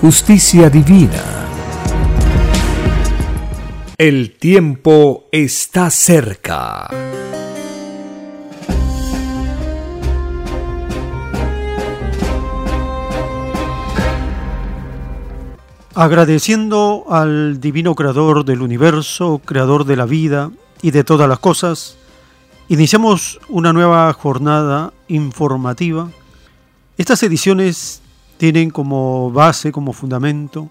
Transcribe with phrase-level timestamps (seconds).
[0.00, 1.22] justicia divina.
[3.96, 6.88] El tiempo está cerca.
[15.94, 20.50] Agradeciendo al Divino Creador del universo, Creador de la vida
[20.82, 21.96] y de todas las cosas,
[22.68, 26.10] iniciamos una nueva jornada informativa
[26.98, 28.00] estas ediciones
[28.38, 30.70] tienen como base, como fundamento,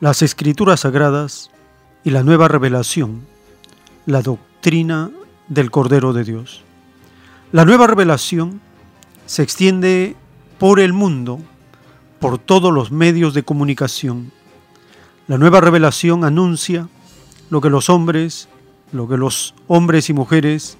[0.00, 1.50] las escrituras sagradas
[2.04, 3.26] y la nueva revelación,
[4.06, 5.10] la doctrina
[5.48, 6.62] del Cordero de Dios.
[7.52, 8.60] La nueva revelación
[9.26, 10.16] se extiende
[10.58, 11.40] por el mundo,
[12.18, 14.32] por todos los medios de comunicación.
[15.28, 16.88] La nueva revelación anuncia
[17.50, 18.48] lo que los hombres,
[18.92, 20.78] lo que los hombres y mujeres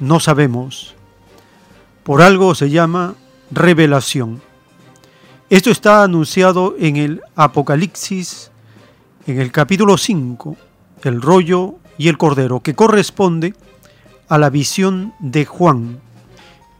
[0.00, 0.94] no sabemos.
[2.02, 3.14] Por algo se llama
[3.50, 4.40] revelación.
[5.50, 8.50] Esto está anunciado en el Apocalipsis,
[9.26, 10.58] en el capítulo 5,
[11.04, 13.54] el rollo y el cordero, que corresponde
[14.28, 16.00] a la visión de Juan.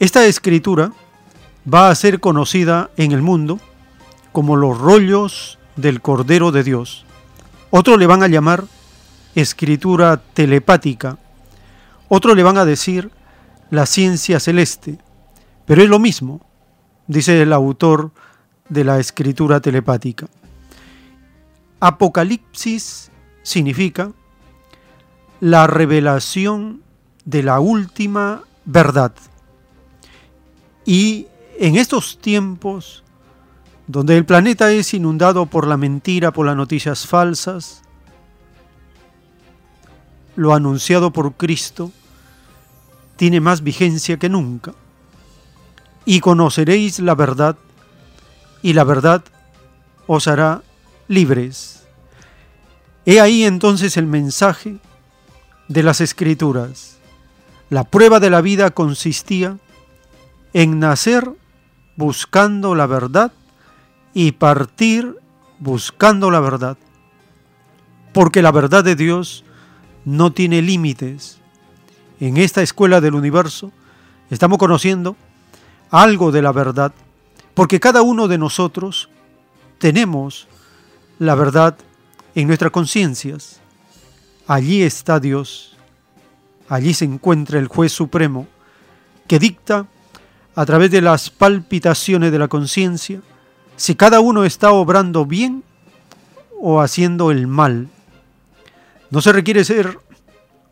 [0.01, 0.93] Esta escritura
[1.73, 3.59] va a ser conocida en el mundo
[4.33, 7.07] como los rollos del Cordero de Dios.
[7.71, 8.65] Otros le van a llamar
[9.35, 11.17] escritura telepática,
[12.09, 13.11] otros le van a decir
[13.71, 14.99] la ciencia celeste,
[15.65, 16.43] pero es lo mismo
[17.09, 18.13] dice el autor
[18.69, 20.27] de la escritura telepática.
[21.81, 23.11] Apocalipsis
[23.43, 24.13] significa
[25.41, 26.83] la revelación
[27.25, 29.13] de la última verdad.
[30.85, 31.27] Y
[31.59, 33.05] en estos tiempos,
[33.87, 37.83] donde el planeta es inundado por la mentira, por las noticias falsas,
[40.37, 41.91] lo anunciado por Cristo
[43.17, 44.73] tiene más vigencia que nunca
[46.05, 47.57] y conoceréis la verdad,
[48.63, 49.25] y la verdad
[50.07, 50.63] os hará
[51.07, 51.87] libres.
[53.07, 54.77] He ahí entonces el mensaje
[55.69, 56.99] de las escrituras.
[57.71, 59.59] La prueba de la vida consistía
[60.53, 61.31] en nacer
[61.97, 63.33] buscando la verdad
[64.15, 65.17] y partir
[65.59, 66.79] buscando la verdad.
[68.13, 69.45] Porque la verdad de Dios
[70.05, 71.39] no tiene límites.
[72.21, 73.73] En esta escuela del universo
[74.31, 75.17] estamos conociendo
[75.91, 76.93] algo de la verdad,
[77.59, 79.09] porque cada uno de nosotros
[79.81, 80.47] tenemos
[81.19, 81.77] la verdad
[82.37, 83.59] en nuestras conciencias.
[84.47, 85.77] Allí está Dios,
[86.69, 88.47] allí se encuentra el juez supremo
[89.27, 89.89] que dicta
[90.55, 93.23] a través de las palpitaciones de la conciencia
[93.75, 95.65] si cada uno está obrando bien
[96.61, 97.89] o haciendo el mal.
[99.11, 99.99] No se requiere ser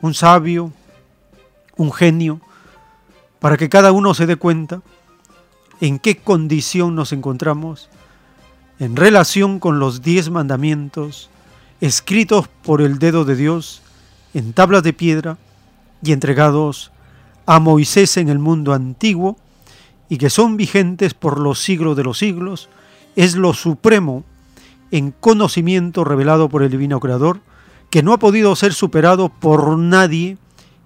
[0.01, 0.73] un sabio,
[1.77, 2.41] un genio,
[3.41, 4.83] para que cada uno se dé cuenta
[5.81, 7.89] en qué condición nos encontramos
[8.79, 11.31] en relación con los diez mandamientos
[11.81, 13.83] escritos por el dedo de Dios
[14.35, 15.39] en tablas de piedra
[16.03, 16.93] y entregados
[17.47, 19.37] a Moisés en el mundo antiguo
[20.09, 22.69] y que son vigentes por los siglos de los siglos,
[23.17, 24.25] es lo supremo
[24.91, 27.41] en conocimiento revelado por el Divino Creador,
[27.91, 30.39] que no ha podido ser superado por nadie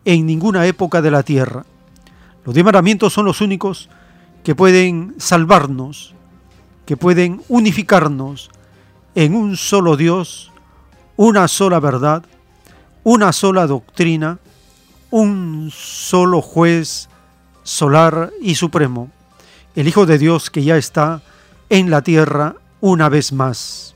[0.04, 1.64] en ninguna época de la tierra.
[2.44, 3.90] Los diez mandamientos son los únicos
[4.42, 6.14] que pueden salvarnos,
[6.86, 8.50] que pueden unificarnos
[9.14, 10.50] en un solo Dios,
[11.16, 12.24] una sola verdad,
[13.04, 14.38] una sola doctrina,
[15.10, 17.08] un solo juez
[17.62, 19.10] solar y supremo,
[19.74, 21.22] el Hijo de Dios que ya está
[21.68, 23.94] en la tierra una vez más.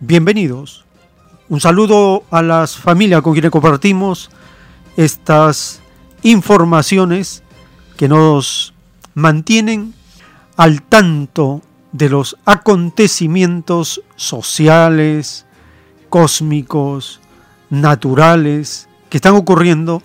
[0.00, 0.85] Bienvenidos
[1.48, 4.30] un saludo a las familias con quienes compartimos
[4.96, 5.80] estas
[6.22, 7.42] informaciones
[7.96, 8.74] que nos
[9.14, 9.94] mantienen
[10.56, 11.62] al tanto
[11.92, 15.46] de los acontecimientos sociales,
[16.08, 17.20] cósmicos,
[17.70, 20.02] naturales que están ocurriendo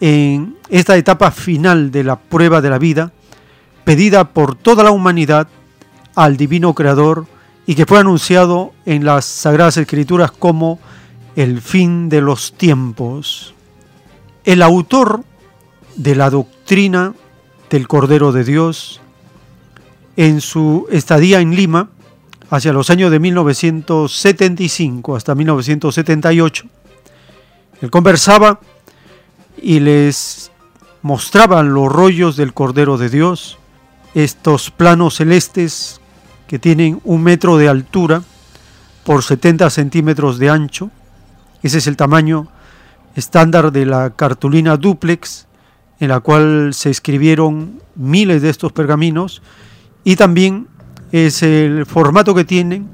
[0.00, 3.12] en esta etapa final de la prueba de la vida,
[3.84, 5.46] pedida por toda la humanidad
[6.14, 7.26] al Divino Creador
[7.66, 10.78] y que fue anunciado en las Sagradas Escrituras como
[11.36, 13.54] el fin de los tiempos.
[14.44, 15.22] El autor
[15.96, 17.14] de la doctrina
[17.70, 19.00] del Cordero de Dios,
[20.16, 21.90] en su estadía en Lima,
[22.50, 26.64] hacia los años de 1975 hasta 1978,
[27.80, 28.60] él conversaba
[29.60, 30.50] y les
[31.00, 33.58] mostraba los rollos del Cordero de Dios,
[34.14, 36.01] estos planos celestes
[36.52, 38.22] que tienen un metro de altura
[39.04, 40.90] por 70 centímetros de ancho.
[41.62, 42.46] Ese es el tamaño
[43.16, 45.46] estándar de la cartulina duplex
[45.98, 49.40] en la cual se escribieron miles de estos pergaminos
[50.04, 50.68] y también
[51.10, 52.86] es el formato que tienen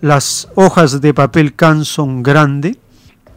[0.00, 2.78] las hojas de papel Canson grande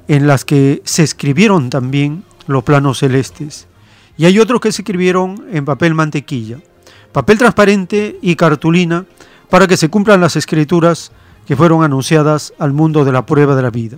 [0.08, 3.68] en las que se escribieron también los planos celestes.
[4.16, 6.60] Y hay otros que se escribieron en papel mantequilla,
[7.12, 9.06] papel transparente y cartulina
[9.50, 11.12] para que se cumplan las escrituras
[11.48, 13.98] que fueron anunciadas al mundo de la prueba de la vida.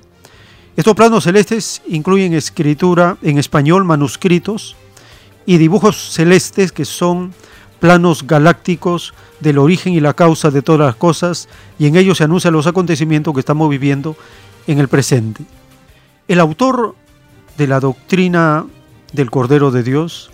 [0.77, 4.77] Estos planos celestes incluyen escritura en español, manuscritos
[5.45, 7.33] y dibujos celestes que son
[7.79, 12.23] planos galácticos del origen y la causa de todas las cosas y en ellos se
[12.23, 14.15] anuncian los acontecimientos que estamos viviendo
[14.67, 15.43] en el presente.
[16.27, 16.95] El autor
[17.57, 18.65] de la doctrina
[19.11, 20.31] del Cordero de Dios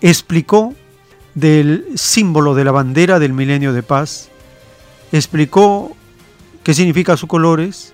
[0.00, 0.72] explicó
[1.34, 4.30] del símbolo de la bandera del milenio de paz
[5.12, 5.96] explicó
[6.62, 7.92] qué significa sus colores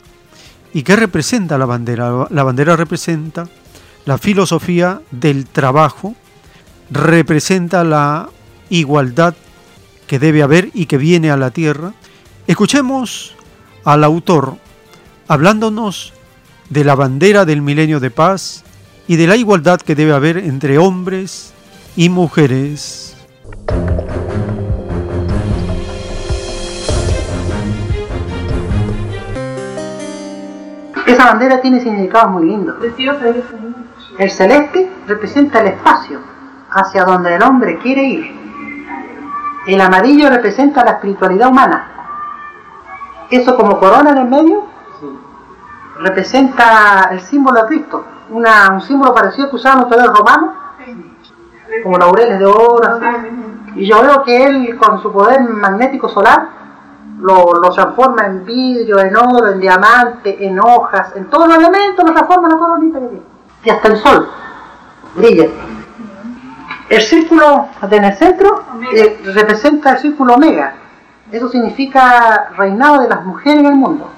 [0.72, 2.26] y qué representa la bandera.
[2.31, 3.49] La bandera representa
[4.05, 6.14] la filosofía del trabajo,
[6.90, 8.28] representa la
[8.70, 9.34] igualdad
[10.06, 11.94] que debe haber y que viene a la tierra.
[12.46, 13.34] Escuchemos
[13.84, 14.56] al autor
[15.28, 16.12] hablándonos
[16.70, 18.64] de la bandera del milenio de paz
[19.06, 21.52] y de la igualdad que debe haber entre hombres
[21.96, 23.13] y mujeres.
[31.06, 32.76] Esa bandera tiene significados muy lindos.
[34.18, 36.20] El celeste representa el espacio
[36.70, 38.44] hacia donde el hombre quiere ir.
[39.66, 41.88] El amarillo representa la espiritualidad humana.
[43.30, 44.64] Eso como corona en el medio
[46.00, 48.04] representa el símbolo de Cristo.
[48.30, 50.50] un símbolo parecido que usaban los romanos,
[51.82, 53.00] como laureles de oro.
[53.74, 56.63] Y yo veo que él con su poder magnético solar
[57.20, 62.12] lo, transforma en vidrio, en oro, en diamante, en hojas, en todos los elementos, lo
[62.12, 63.22] transforma en la coronita que tiene.
[63.64, 64.28] Y hasta el sol
[65.14, 65.46] brilla.
[66.88, 68.62] El círculo en el centro
[68.94, 70.74] eh, representa el círculo omega.
[71.32, 74.10] Eso significa reinado de las mujeres en el mundo.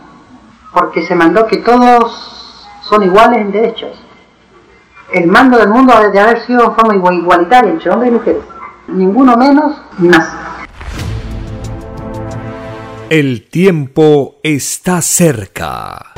[0.73, 4.03] Porque se mandó que todos son iguales en derechos.
[5.13, 8.43] El mando del mundo debe haber sido en forma igualitaria entre hombres y mujeres.
[8.89, 10.46] Ninguno menos ni más.
[13.09, 16.13] El tiempo está cerca.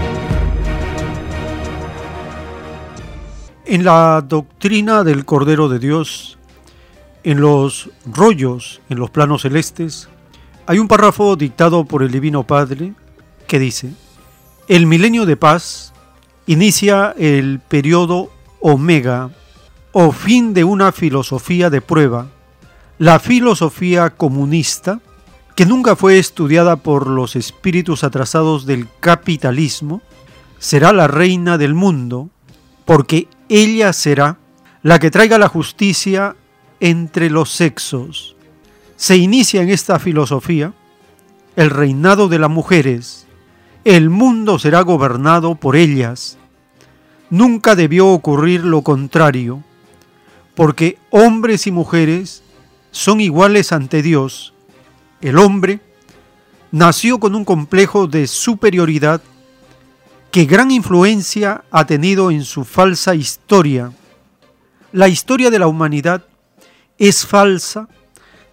[3.66, 6.38] En la doctrina del Cordero de Dios,
[7.24, 10.08] en los rollos, en los planos celestes,
[10.66, 12.94] hay un párrafo dictado por el Divino Padre
[13.46, 13.90] que dice,
[14.66, 15.92] el milenio de paz
[16.46, 18.30] inicia el periodo
[18.60, 19.28] omega
[19.92, 22.28] o fin de una filosofía de prueba,
[22.96, 25.02] la filosofía comunista,
[25.58, 30.02] que nunca fue estudiada por los espíritus atrasados del capitalismo,
[30.60, 32.30] será la reina del mundo,
[32.84, 34.38] porque ella será
[34.84, 36.36] la que traiga la justicia
[36.78, 38.36] entre los sexos.
[38.94, 40.74] Se inicia en esta filosofía
[41.56, 43.26] el reinado de las mujeres.
[43.84, 46.38] El mundo será gobernado por ellas.
[47.30, 49.64] Nunca debió ocurrir lo contrario,
[50.54, 52.44] porque hombres y mujeres
[52.92, 54.54] son iguales ante Dios
[55.20, 55.80] el hombre,
[56.70, 59.20] nació con un complejo de superioridad
[60.30, 63.92] que gran influencia ha tenido en su falsa historia.
[64.92, 66.24] La historia de la humanidad
[66.98, 67.88] es falsa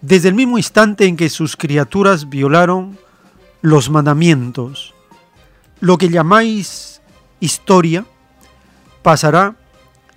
[0.00, 2.98] desde el mismo instante en que sus criaturas violaron
[3.60, 4.94] los mandamientos.
[5.80, 7.00] Lo que llamáis
[7.40, 8.06] historia
[9.02, 9.56] pasará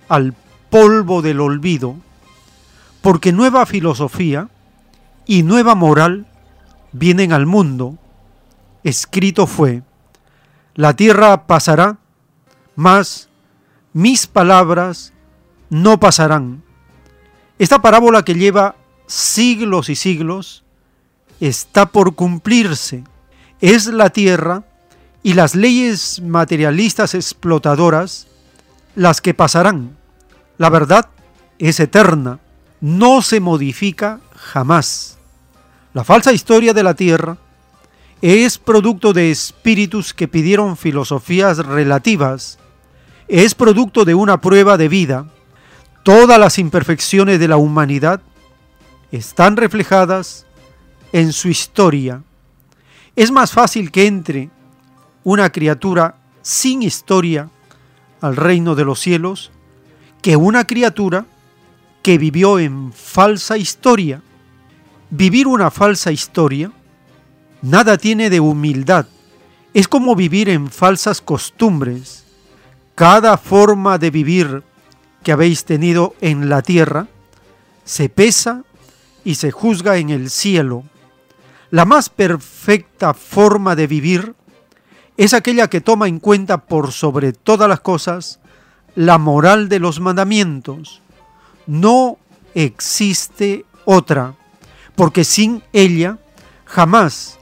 [0.08, 0.34] al
[0.70, 1.96] polvo del olvido,
[3.02, 4.48] porque nueva filosofía
[5.26, 6.26] y nueva moral
[6.92, 7.98] vienen al mundo,
[8.84, 9.82] escrito fue,
[10.74, 11.98] la tierra pasará,
[12.76, 13.28] mas
[13.92, 15.12] mis palabras
[15.68, 16.62] no pasarán.
[17.58, 20.64] Esta parábola que lleva siglos y siglos
[21.40, 23.04] está por cumplirse.
[23.60, 24.64] Es la tierra
[25.22, 28.26] y las leyes materialistas explotadoras
[28.94, 29.96] las que pasarán.
[30.56, 31.08] La verdad
[31.58, 32.38] es eterna,
[32.80, 35.18] no se modifica jamás.
[35.92, 37.36] La falsa historia de la tierra
[38.22, 42.60] es producto de espíritus que pidieron filosofías relativas,
[43.26, 45.26] es producto de una prueba de vida.
[46.04, 48.20] Todas las imperfecciones de la humanidad
[49.10, 50.46] están reflejadas
[51.12, 52.22] en su historia.
[53.16, 54.50] Es más fácil que entre
[55.24, 57.50] una criatura sin historia
[58.20, 59.50] al reino de los cielos
[60.22, 61.26] que una criatura
[62.02, 64.22] que vivió en falsa historia.
[65.10, 66.70] Vivir una falsa historia
[67.62, 69.06] nada tiene de humildad.
[69.74, 72.24] Es como vivir en falsas costumbres.
[72.94, 74.62] Cada forma de vivir
[75.22, 77.08] que habéis tenido en la tierra
[77.84, 78.62] se pesa
[79.24, 80.84] y se juzga en el cielo.
[81.70, 84.34] La más perfecta forma de vivir
[85.16, 88.40] es aquella que toma en cuenta por sobre todas las cosas
[88.94, 91.02] la moral de los mandamientos.
[91.66, 92.16] No
[92.54, 94.34] existe otra,
[95.00, 96.18] porque sin ella
[96.66, 97.38] jamás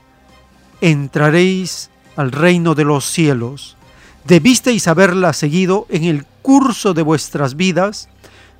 [0.80, 3.76] entraréis al reino de los cielos.
[4.24, 8.10] Debisteis haberla seguido en el curso de vuestras vidas,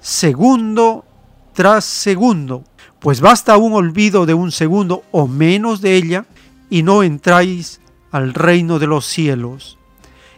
[0.00, 1.04] segundo
[1.52, 2.64] tras segundo,
[2.98, 6.24] pues basta un olvido de un segundo o menos de ella
[6.68, 9.78] y no entráis al reino de los cielos.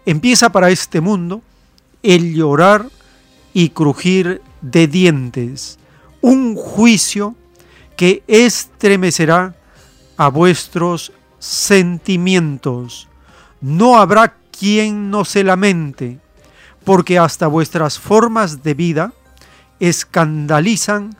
[0.04, 1.40] Empieza para este mundo
[2.02, 2.90] el llorar
[3.54, 5.78] y crujir de dientes,
[6.20, 7.36] un juicio
[8.00, 9.54] que estremecerá
[10.16, 13.10] a vuestros sentimientos.
[13.60, 16.18] No habrá quien no se lamente,
[16.82, 19.12] porque hasta vuestras formas de vida
[19.80, 21.14] escandalizan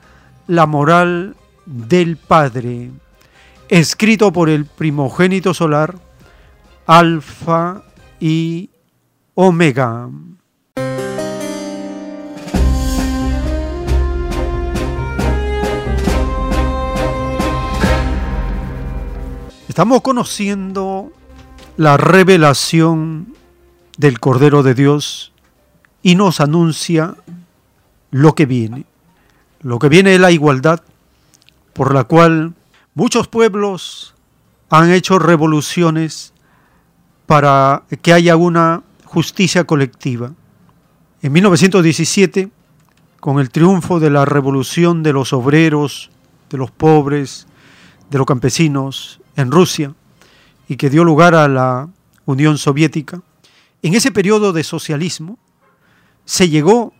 [0.46, 2.90] la moral del Padre.
[3.68, 5.98] Escrito por el primogénito solar,
[6.86, 7.82] Alfa
[8.20, 8.70] y
[9.34, 10.08] Omega.
[19.70, 21.12] Estamos conociendo
[21.76, 23.36] la revelación
[23.98, 25.32] del Cordero de Dios
[26.02, 27.14] y nos anuncia
[28.10, 28.84] lo que viene.
[29.60, 30.82] Lo que viene es la igualdad
[31.72, 32.54] por la cual
[32.94, 34.16] muchos pueblos
[34.70, 36.32] han hecho revoluciones
[37.26, 40.32] para que haya una justicia colectiva.
[41.22, 42.50] En 1917,
[43.20, 46.10] con el triunfo de la revolución de los obreros,
[46.50, 47.46] de los pobres,
[48.10, 49.94] de los campesinos, en Rusia
[50.68, 51.88] y que dio lugar a la
[52.26, 53.22] Unión Soviética,
[53.82, 55.38] en ese periodo de socialismo
[56.24, 56.92] se llegó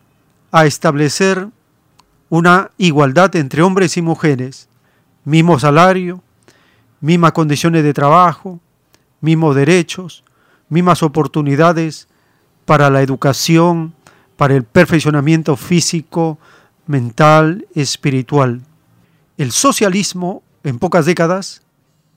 [0.51, 1.47] a establecer
[2.29, 4.67] una igualdad entre hombres y mujeres,
[5.23, 6.23] mismo salario,
[6.99, 8.59] mismas condiciones de trabajo,
[9.21, 10.23] mismos derechos,
[10.69, 12.07] mismas oportunidades
[12.65, 13.93] para la educación,
[14.37, 16.39] para el perfeccionamiento físico,
[16.87, 18.61] mental, espiritual.
[19.37, 21.61] El socialismo, en pocas décadas,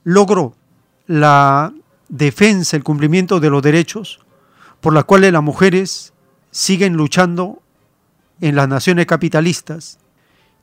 [0.05, 0.55] logró
[1.07, 1.73] la
[2.09, 4.21] defensa, el cumplimiento de los derechos
[4.81, 6.13] por la cuales las mujeres
[6.51, 7.63] siguen luchando
[8.41, 9.99] en las naciones capitalistas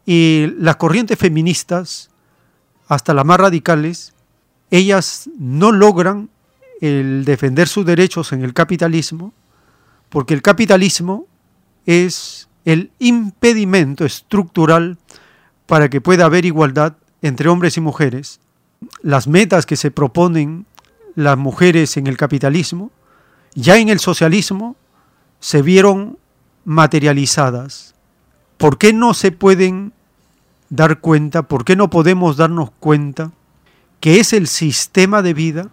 [0.05, 2.09] y las corrientes feministas,
[2.87, 4.13] hasta las más radicales,
[4.69, 6.29] ellas no logran
[6.81, 9.33] el defender sus derechos en el capitalismo,
[10.09, 11.25] porque el capitalismo
[11.85, 14.97] es el impedimento estructural
[15.67, 18.40] para que pueda haber igualdad entre hombres y mujeres
[19.01, 20.65] las metas que se proponen
[21.15, 22.91] las mujeres en el capitalismo,
[23.53, 24.75] ya en el socialismo
[25.39, 26.17] se vieron
[26.63, 27.95] materializadas.
[28.57, 29.93] ¿Por qué no se pueden
[30.69, 33.31] dar cuenta, por qué no podemos darnos cuenta
[33.99, 35.69] que es el sistema de vida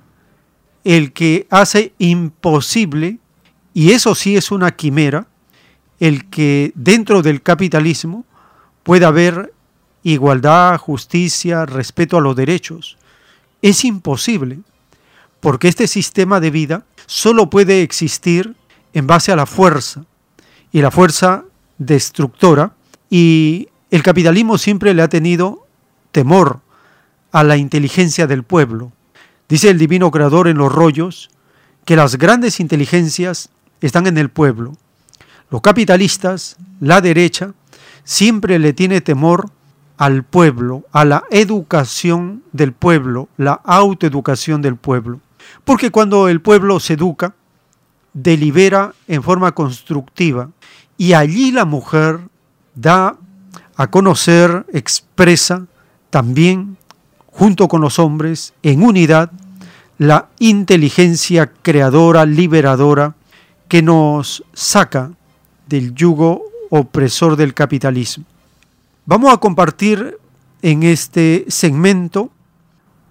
[0.85, 3.18] el que hace imposible,
[3.75, 5.26] y eso sí es una quimera,
[6.00, 8.25] el que dentro del capitalismo
[8.82, 9.52] pueda haber
[10.02, 12.97] igualdad, justicia, respeto a los derechos.
[13.62, 14.60] Es imposible,
[15.40, 18.54] porque este sistema de vida solo puede existir
[18.92, 20.04] en base a la fuerza,
[20.72, 21.44] y la fuerza
[21.78, 22.74] destructora,
[23.10, 25.66] y el capitalismo siempre le ha tenido
[26.12, 26.60] temor
[27.32, 28.92] a la inteligencia del pueblo.
[29.48, 31.30] Dice el divino creador en los rollos
[31.84, 33.48] que las grandes inteligencias
[33.80, 34.76] están en el pueblo.
[35.50, 37.54] Los capitalistas, la derecha,
[38.04, 39.50] siempre le tiene temor
[39.98, 45.20] al pueblo, a la educación del pueblo, la autoeducación del pueblo.
[45.64, 47.34] Porque cuando el pueblo se educa,
[48.14, 50.50] delibera en forma constructiva
[50.96, 52.20] y allí la mujer
[52.74, 53.16] da
[53.76, 55.66] a conocer, expresa
[56.10, 56.76] también,
[57.26, 59.30] junto con los hombres, en unidad,
[59.98, 63.14] la inteligencia creadora, liberadora,
[63.68, 65.10] que nos saca
[65.68, 68.24] del yugo opresor del capitalismo.
[69.08, 70.18] Vamos a compartir
[70.60, 72.30] en este segmento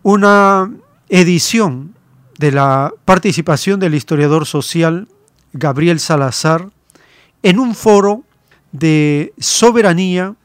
[0.04, 0.72] una
[1.10, 1.96] edición
[2.38, 5.08] de la participación del historiador social
[5.54, 6.70] Gabriel Salazar
[7.42, 8.22] en un foro
[8.72, 10.36] de soberanía,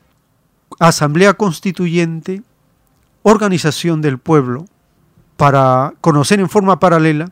[0.78, 2.40] asamblea constituyente,
[3.22, 4.64] organización del pueblo,
[5.36, 7.30] para conocer en forma paralela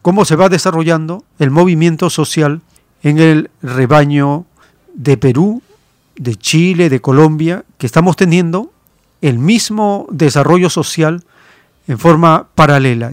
[0.00, 2.62] cómo se va desarrollando el movimiento social
[3.02, 4.46] en el rebaño
[4.94, 5.60] de Perú,
[6.22, 8.72] de Chile, de Colombia, que estamos teniendo
[9.20, 11.24] el mismo desarrollo social
[11.88, 13.12] en forma paralela.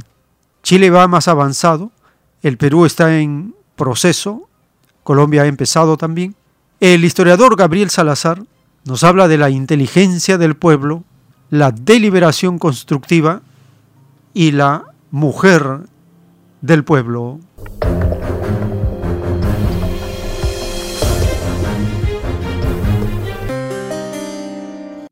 [0.61, 1.91] Chile va más avanzado,
[2.43, 4.47] el Perú está en proceso,
[5.03, 6.35] Colombia ha empezado también.
[6.79, 8.43] El historiador Gabriel Salazar
[8.85, 11.03] nos habla de la inteligencia del pueblo,
[11.49, 13.41] la deliberación constructiva
[14.35, 15.79] y la mujer
[16.61, 17.39] del pueblo.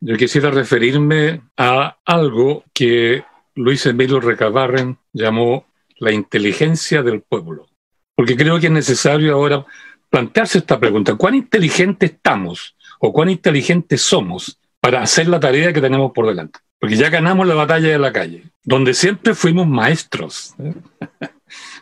[0.07, 5.65] Yo quisiera referirme a algo que Luis Emilio Recabarren llamó
[5.97, 7.67] la inteligencia del pueblo.
[8.15, 9.65] Porque creo que es necesario ahora
[10.09, 11.15] plantearse esta pregunta.
[11.15, 16.59] ¿Cuán inteligentes estamos o cuán inteligentes somos para hacer la tarea que tenemos por delante?
[16.79, 20.73] Porque ya ganamos la batalla de la calle, donde siempre fuimos maestros, ¿eh?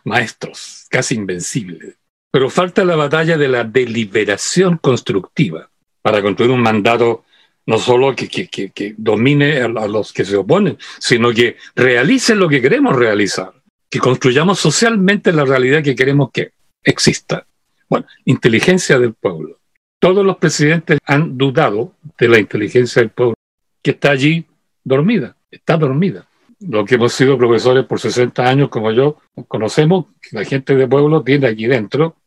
[0.03, 2.00] maestros, casi invencibles.
[2.32, 5.70] Pero falta la batalla de la deliberación constructiva
[6.01, 7.25] para construir un mandato
[7.65, 12.47] no solo que, que, que, domine a, los que se oponen, sino que realice lo
[12.47, 13.53] que queremos realizar,
[13.89, 16.51] que construyamos socialmente la realidad que queremos que
[16.83, 17.45] exista.
[17.89, 19.59] Bueno, inteligencia del pueblo.
[19.99, 23.35] Todos los presidentes han dudado de la inteligencia del pueblo,
[23.81, 24.45] que está allí
[24.83, 26.27] dormida, está dormida.
[26.59, 30.87] Los que hemos sido profesores por 60 años como yo, conocemos que la gente del
[30.87, 32.17] pueblo tiene aquí dentro,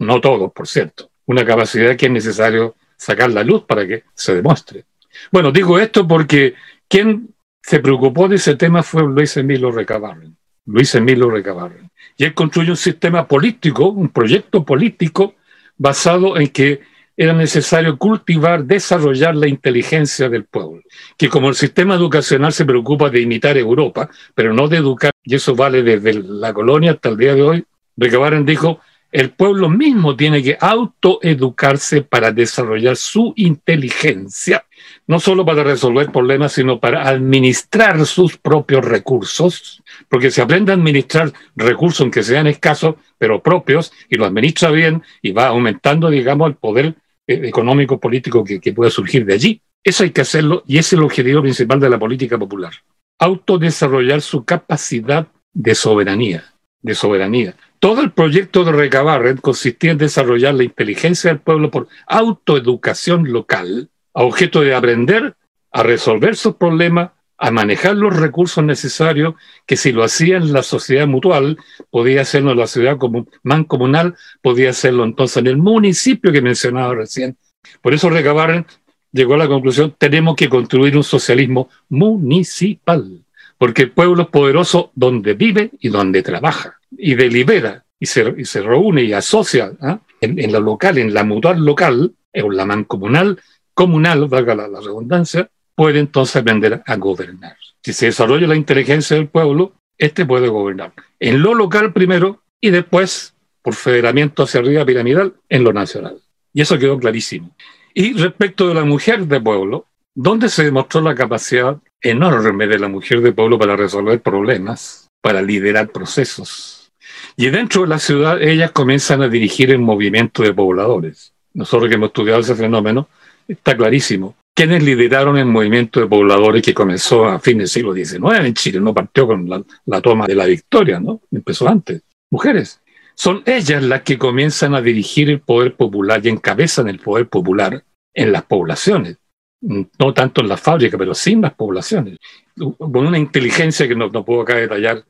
[0.00, 4.34] no todos, por cierto, una capacidad que es necesario sacar la luz para que se
[4.34, 4.84] demuestre.
[5.30, 6.54] Bueno, digo esto porque
[6.88, 10.36] quien se preocupó de ese tema fue Luis Emilio Recabarren.
[10.66, 11.90] Luis Emilio Recabarren.
[12.16, 15.34] Y él construyó un sistema político, un proyecto político
[15.76, 16.80] basado en que
[17.16, 20.82] era necesario cultivar, desarrollar la inteligencia del pueblo.
[21.16, 25.34] Que como el sistema educacional se preocupa de imitar Europa, pero no de educar, y
[25.34, 27.64] eso vale desde la colonia hasta el día de hoy,
[27.96, 34.64] Recabarren dijo, el pueblo mismo tiene que autoeducarse para desarrollar su inteligencia,
[35.08, 40.74] no solo para resolver problemas, sino para administrar sus propios recursos, porque si aprende a
[40.74, 46.50] administrar recursos, aunque sean escasos, pero propios, y lo administra bien, y va aumentando, digamos,
[46.50, 46.94] el poder
[47.26, 49.62] eh, económico, político que, que pueda surgir de allí.
[49.82, 52.74] Eso hay que hacerlo, y es el objetivo principal de la política popular.
[53.18, 57.54] Autodesarrollar su capacidad de soberanía, de soberanía.
[57.78, 63.88] Todo el proyecto de Recabarren consistía en desarrollar la inteligencia del pueblo por autoeducación local,
[64.18, 65.36] a objeto de aprender
[65.70, 70.64] a resolver sus problemas, a manejar los recursos necesarios, que si lo hacía en la
[70.64, 71.56] sociedad mutual,
[71.88, 72.96] podía hacerlo en la ciudad
[73.44, 77.36] mancomunal, podía hacerlo entonces en el municipio que mencionaba recién.
[77.80, 78.66] Por eso Recabarren
[79.12, 83.24] llegó a la conclusión, tenemos que construir un socialismo municipal,
[83.56, 88.44] porque el pueblo es poderoso donde vive y donde trabaja y delibera y se, y
[88.44, 90.00] se reúne y asocia ¿ah?
[90.20, 93.38] en, en, la local, en la mutual local, o la mancomunal,
[93.78, 97.56] comunal, valga la, la redundancia, puede entonces aprender a gobernar.
[97.80, 100.92] Si se desarrolla la inteligencia del pueblo, este puede gobernar.
[101.20, 106.18] En lo local primero y después, por federamiento hacia arriba piramidal, en lo nacional.
[106.52, 107.54] Y eso quedó clarísimo.
[107.94, 112.88] Y respecto de la mujer de pueblo, ¿dónde se demostró la capacidad enorme de la
[112.88, 116.90] mujer de pueblo para resolver problemas, para liderar procesos,
[117.36, 121.32] y dentro de la ciudad ellas comienzan a dirigir el movimiento de pobladores.
[121.54, 123.08] Nosotros que hemos estudiado ese fenómeno,
[123.48, 124.36] está clarísimo.
[124.54, 128.80] ¿Quiénes lideraron el movimiento de pobladores que comenzó a fin del siglo XIX en Chile?
[128.80, 131.20] No partió con la, toma de la victoria, ¿no?
[131.30, 132.02] Empezó antes.
[132.30, 132.80] Mujeres.
[133.14, 137.84] Son ellas las que comienzan a dirigir el poder popular y encabezan el poder popular
[138.14, 139.18] en las poblaciones
[139.60, 142.18] no tanto en las fábricas, pero sí en las poblaciones,
[142.56, 145.04] con una inteligencia que no, puedo acá detallar.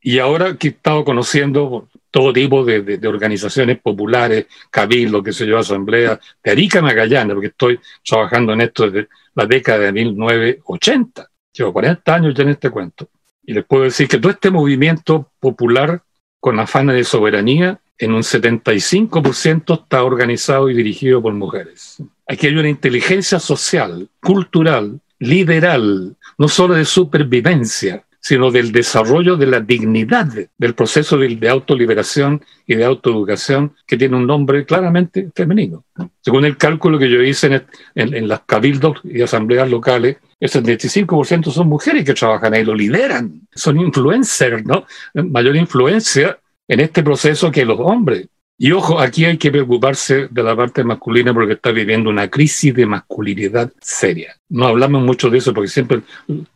[0.00, 5.46] Y ahora que he estado conociendo todo tipo de, de, organizaciones populares, cabildo, que se
[5.46, 11.28] yo, asamblea, de Arica Magallanes, porque estoy trabajando en esto desde la década de 1980.
[11.52, 13.08] Llevo 40 años ya en este cuento.
[13.44, 16.02] Y les puedo decir que todo este movimiento popular
[16.40, 22.02] con afán de soberanía, en un 75% está organizado y dirigido por mujeres.
[22.26, 29.46] Aquí hay una inteligencia social, cultural, liberal, no solo de supervivencia, sino del desarrollo de
[29.46, 30.26] la dignidad
[30.58, 35.84] del proceso de, autoliberación y de autoeducación que tiene un nombre claramente femenino.
[36.22, 37.62] Según el cálculo que yo hice
[37.94, 43.42] en, las cabildos y asambleas locales, el 75% son mujeres que trabajan ahí, lo lideran,
[43.54, 44.86] son influencers, ¿no?
[45.14, 46.36] Mayor influencia
[46.66, 48.26] en este proceso que los hombres.
[48.58, 52.74] Y ojo, aquí hay que preocuparse de la parte masculina porque está viviendo una crisis
[52.74, 54.34] de masculinidad seria.
[54.48, 56.00] No hablamos mucho de eso porque siempre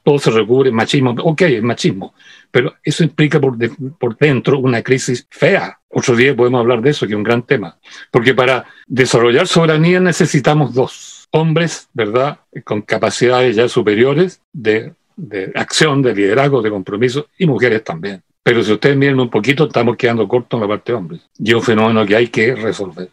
[0.02, 1.14] todo se recubre machismo.
[1.22, 2.14] Ok, es machismo,
[2.50, 3.58] pero eso implica por,
[3.98, 5.78] por dentro una crisis fea.
[5.90, 7.76] Otro día podemos hablar de eso, que es un gran tema.
[8.10, 16.00] Porque para desarrollar soberanía necesitamos dos hombres, ¿verdad?, con capacidades ya superiores de, de acción,
[16.00, 18.22] de liderazgo, de compromiso, y mujeres también.
[18.50, 21.20] Pero si ustedes miran un poquito, estamos quedando cortos en la parte de hombres.
[21.38, 23.08] Y es un fenómeno que hay que resolver.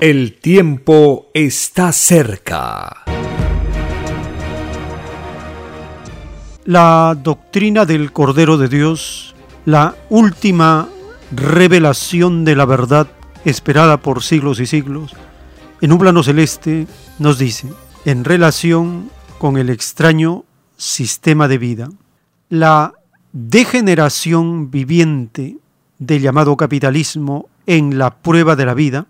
[0.00, 3.04] El tiempo está cerca.
[6.64, 9.32] La doctrina del Cordero de Dios,
[9.64, 10.88] la última
[11.30, 13.06] revelación de la verdad
[13.44, 15.14] esperada por siglos y siglos,
[15.80, 16.88] en un plano celeste
[17.20, 17.68] nos dice,
[18.04, 19.08] en relación
[19.38, 20.44] con el extraño
[20.76, 21.90] sistema de vida,
[22.48, 22.94] la
[23.32, 25.58] degeneración viviente
[25.98, 29.06] del llamado capitalismo en la prueba de la vida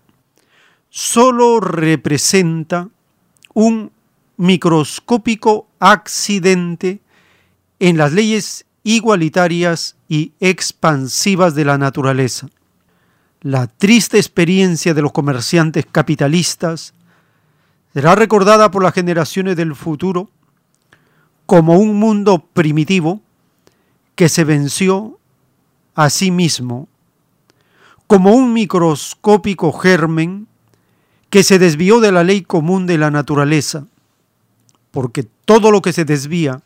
[0.89, 2.89] solo representa
[3.53, 3.91] un
[4.37, 6.99] microscópico accidente
[7.79, 12.47] en las leyes igualitarias y expansivas de la naturaleza.
[13.41, 16.93] La triste experiencia de los comerciantes capitalistas
[17.93, 20.29] será recordada por las generaciones del futuro
[21.45, 23.21] como un mundo primitivo
[24.19, 25.17] que se venció
[25.95, 26.89] a sí mismo,
[28.05, 30.49] como un microscópico germen
[31.29, 33.85] que se desvió de la ley común de la naturaleza,
[34.91, 36.61] porque todo lo que se desvía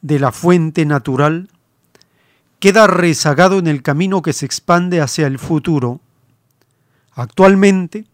[0.00, 1.50] de la fuente natural
[2.58, 6.00] queda rezagado en el camino que se expande hacia el futuro.
[7.12, 8.06] Actualmente,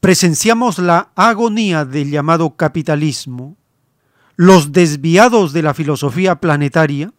[0.00, 3.58] presenciamos la agonía del llamado capitalismo.
[4.36, 7.12] Los desviados de la filosofía planetaria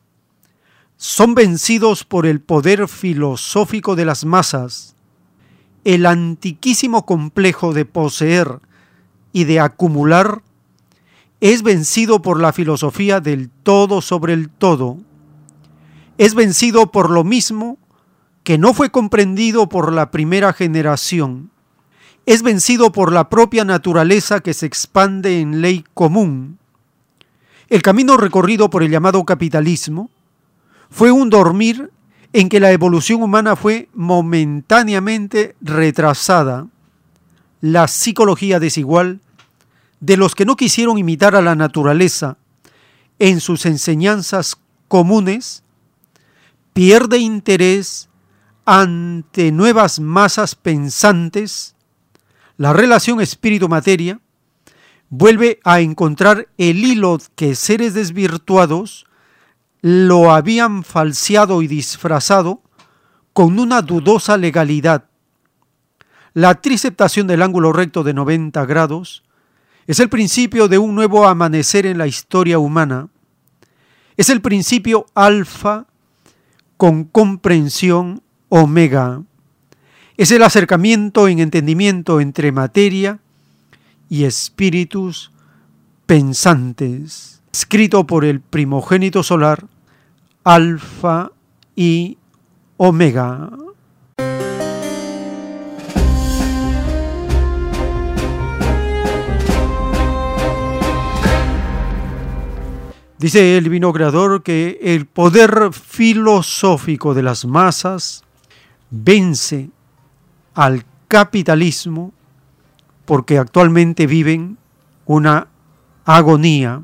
[1.03, 4.95] son vencidos por el poder filosófico de las masas,
[5.83, 8.61] el antiquísimo complejo de poseer
[9.33, 10.41] y de acumular
[11.41, 14.97] es vencido por la filosofía del todo sobre el todo,
[16.17, 17.77] es vencido por lo mismo
[18.45, 21.51] que no fue comprendido por la primera generación,
[22.25, 26.59] es vencido por la propia naturaleza que se expande en ley común.
[27.67, 30.09] El camino recorrido por el llamado capitalismo
[30.93, 31.89] fue un dormir
[32.33, 36.67] en que la evolución humana fue momentáneamente retrasada.
[37.61, 39.19] La psicología desigual
[40.01, 42.37] de los que no quisieron imitar a la naturaleza
[43.17, 44.55] en sus enseñanzas
[44.87, 45.63] comunes
[46.73, 48.07] pierde interés
[48.63, 51.75] ante nuevas masas pensantes,
[52.57, 54.19] la relación espíritu-materia
[55.09, 59.07] vuelve a encontrar el hilo que seres desvirtuados
[59.83, 62.61] lo habían falseado y disfrazado
[63.33, 65.09] con una dudosa legalidad.
[66.33, 69.23] La triceptación del ángulo recto de 90 grados
[69.85, 73.09] es el principio de un nuevo amanecer en la historia humana.
[74.15, 75.85] Es el principio alfa
[76.77, 79.21] con comprensión omega.
[80.15, 83.19] Es el acercamiento en entendimiento entre materia
[84.07, 85.31] y espíritus
[86.05, 89.67] pensantes, escrito por el primogénito solar,
[90.43, 91.31] alfa
[91.75, 92.17] y
[92.77, 93.49] omega.
[103.17, 108.25] Dice el divino creador que el poder filosófico de las masas
[108.89, 109.69] vence
[110.53, 112.11] al capitalismo
[113.05, 114.57] porque actualmente viven
[115.05, 115.47] una
[116.03, 116.83] agonía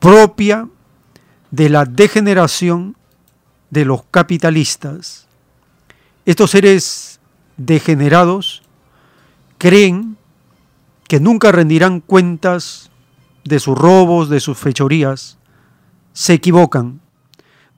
[0.00, 0.66] propia
[1.50, 2.96] de la degeneración
[3.70, 5.26] de los capitalistas.
[6.24, 7.20] Estos seres
[7.56, 8.62] degenerados
[9.58, 10.16] creen
[11.08, 12.90] que nunca rendirán cuentas
[13.44, 15.38] de sus robos, de sus fechorías.
[16.12, 17.00] Se equivocan.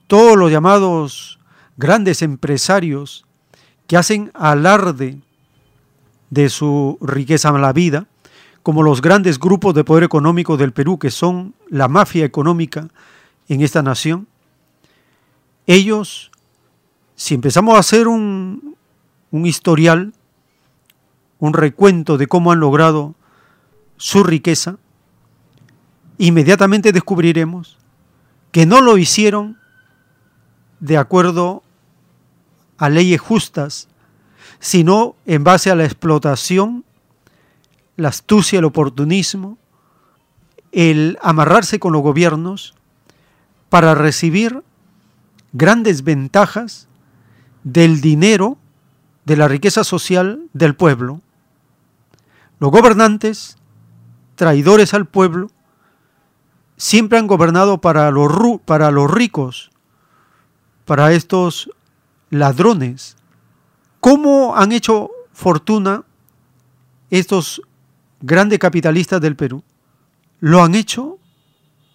[0.07, 1.39] Todos los llamados
[1.77, 3.25] grandes empresarios
[3.87, 5.19] que hacen alarde
[6.29, 8.07] de su riqueza en la vida,
[8.61, 12.87] como los grandes grupos de poder económico del Perú, que son la mafia económica
[13.53, 14.27] en esta nación,
[15.67, 16.31] ellos,
[17.15, 18.75] si empezamos a hacer un,
[19.31, 20.13] historial,
[21.39, 23.15] un recuento de cómo han logrado
[23.97, 24.77] su riqueza,
[26.17, 27.77] inmediatamente descubriremos
[28.51, 29.57] que no lo hicieron
[30.79, 31.63] de acuerdo
[32.77, 33.87] a leyes justas,
[34.59, 36.83] sino en base a la explotación,
[37.95, 39.57] la astucia, el oportunismo,
[40.71, 42.73] el amarrarse con los gobiernos
[43.73, 44.63] para recibir
[45.51, 46.87] grandes ventajas
[47.63, 48.59] del dinero,
[49.25, 51.21] de la riqueza social del pueblo.
[52.59, 53.57] Los gobernantes,
[54.35, 55.49] traidores al pueblo,
[56.77, 59.71] siempre han gobernado para los, para los ricos,
[60.85, 61.71] para estos
[62.29, 63.15] ladrones.
[63.99, 66.03] ¿Cómo han hecho fortuna
[67.09, 67.59] estos
[68.21, 69.63] grandes capitalistas del Perú?
[70.41, 71.17] Lo han hecho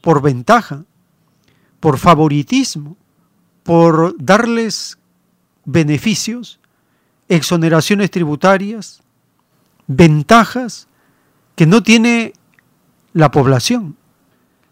[0.00, 0.82] por ventaja,
[1.80, 2.96] por favoritismo,
[3.62, 4.98] por darles
[5.64, 6.58] beneficios,
[7.28, 9.02] exoneraciones tributarias,
[9.86, 10.88] ventajas
[11.54, 12.32] que no tiene
[13.12, 13.96] la población.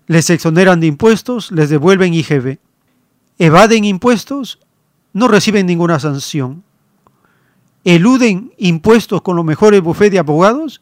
[0.07, 2.59] Les exoneran de impuestos, les devuelven IGB.
[3.39, 4.59] Evaden impuestos,
[5.13, 6.63] no reciben ninguna sanción.
[7.85, 10.81] Eluden impuestos con los mejores bufetes de abogados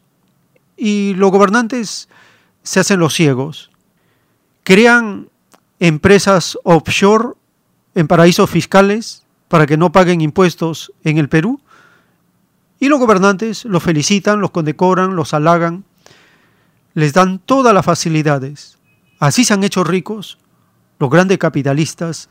[0.77, 2.07] y los gobernantes
[2.63, 3.71] se hacen los ciegos.
[4.63, 5.29] Crean
[5.79, 7.33] empresas offshore
[7.93, 11.61] en paraísos fiscales para que no paguen impuestos en el Perú.
[12.79, 15.85] Y los gobernantes los felicitan, los condecoran, los halagan,
[16.93, 18.77] les dan todas las facilidades.
[19.19, 20.37] Así se han hecho ricos
[20.99, 22.29] los grandes capitalistas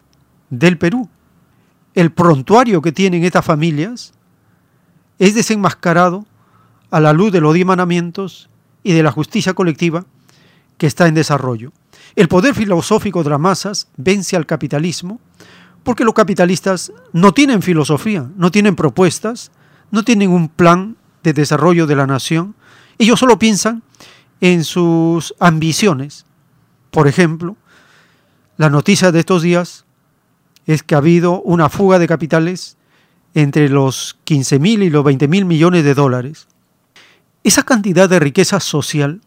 [0.50, 1.08] del Perú.
[1.94, 4.12] El prontuario que tienen estas familias
[5.18, 6.26] es desenmascarado
[6.90, 8.48] a la luz de los diez mandamientos
[8.82, 10.04] y de la justicia colectiva
[10.76, 11.72] que está en desarrollo.
[12.16, 15.20] El poder filosófico de las masas vence al capitalismo
[15.82, 19.50] porque los capitalistas no tienen filosofía, no tienen propuestas,
[19.90, 22.54] no tienen un plan de desarrollo de la nación.
[22.98, 23.82] Ellos solo piensan
[24.40, 26.24] en sus ambiciones.
[26.90, 27.56] Por ejemplo,
[28.56, 29.84] la noticia de estos días
[30.66, 32.76] es que ha habido una fuga de capitales
[33.34, 36.46] entre los 15 mil y los 20 mil millones de dólares.
[37.42, 39.20] Esa cantidad de riqueza social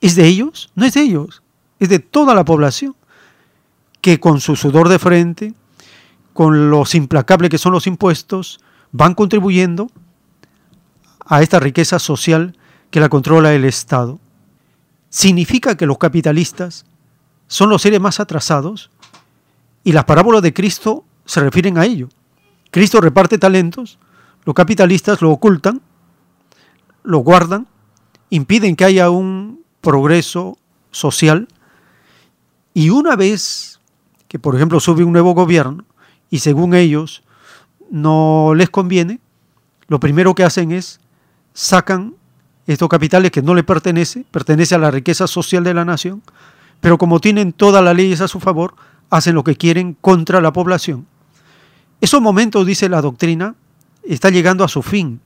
[0.00, 1.42] es de ellos, no es de ellos,
[1.80, 2.94] es de toda la población
[4.00, 5.54] que con su sudor de frente,
[6.32, 8.60] con los implacables que son los impuestos,
[8.92, 9.90] van contribuyendo
[11.26, 12.56] a esta riqueza social
[12.90, 14.20] que la controla el Estado.
[15.08, 16.84] Significa que los capitalistas
[17.46, 18.90] son los seres más atrasados
[19.82, 22.08] y las parábolas de Cristo se refieren a ello.
[22.70, 23.98] Cristo reparte talentos,
[24.44, 25.80] los capitalistas lo ocultan,
[27.02, 27.66] lo guardan,
[28.28, 30.58] impiden que haya un progreso
[30.90, 31.48] social
[32.74, 33.80] y una vez
[34.28, 35.84] que, por ejemplo, sube un nuevo gobierno,
[36.30, 37.22] y según ellos
[37.90, 39.20] no les conviene,
[39.88, 41.00] lo primero que hacen es
[41.52, 42.14] sacan
[42.66, 46.22] estos capitales que no les pertenece, pertenece a la riqueza social de la nación,
[46.80, 48.74] pero como tienen todas las leyes a su favor,
[49.10, 51.06] hacen lo que quieren contra la población.
[52.00, 53.56] Esos momentos, dice la doctrina,
[54.04, 55.20] está llegando a su fin,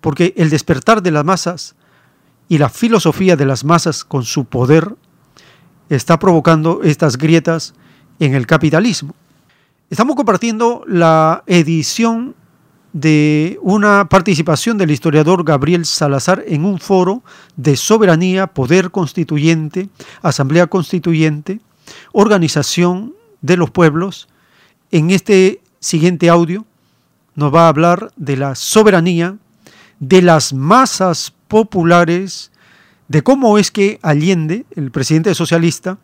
[0.00, 1.74] porque el despertar de las masas
[2.48, 4.94] y la filosofía de las masas con su poder
[5.96, 7.74] está provocando estas grietas
[8.18, 9.14] en el capitalismo.
[9.90, 12.34] Estamos compartiendo la edición
[12.92, 17.22] de una participación del historiador Gabriel Salazar en un foro
[17.56, 19.88] de soberanía, poder constituyente,
[20.22, 21.60] asamblea constituyente,
[22.12, 24.28] organización de los pueblos.
[24.90, 26.64] En este siguiente audio
[27.34, 29.36] nos va a hablar de la soberanía,
[30.00, 32.51] de las masas populares,
[33.12, 35.98] de cómo es que Allende, el presidente socialista,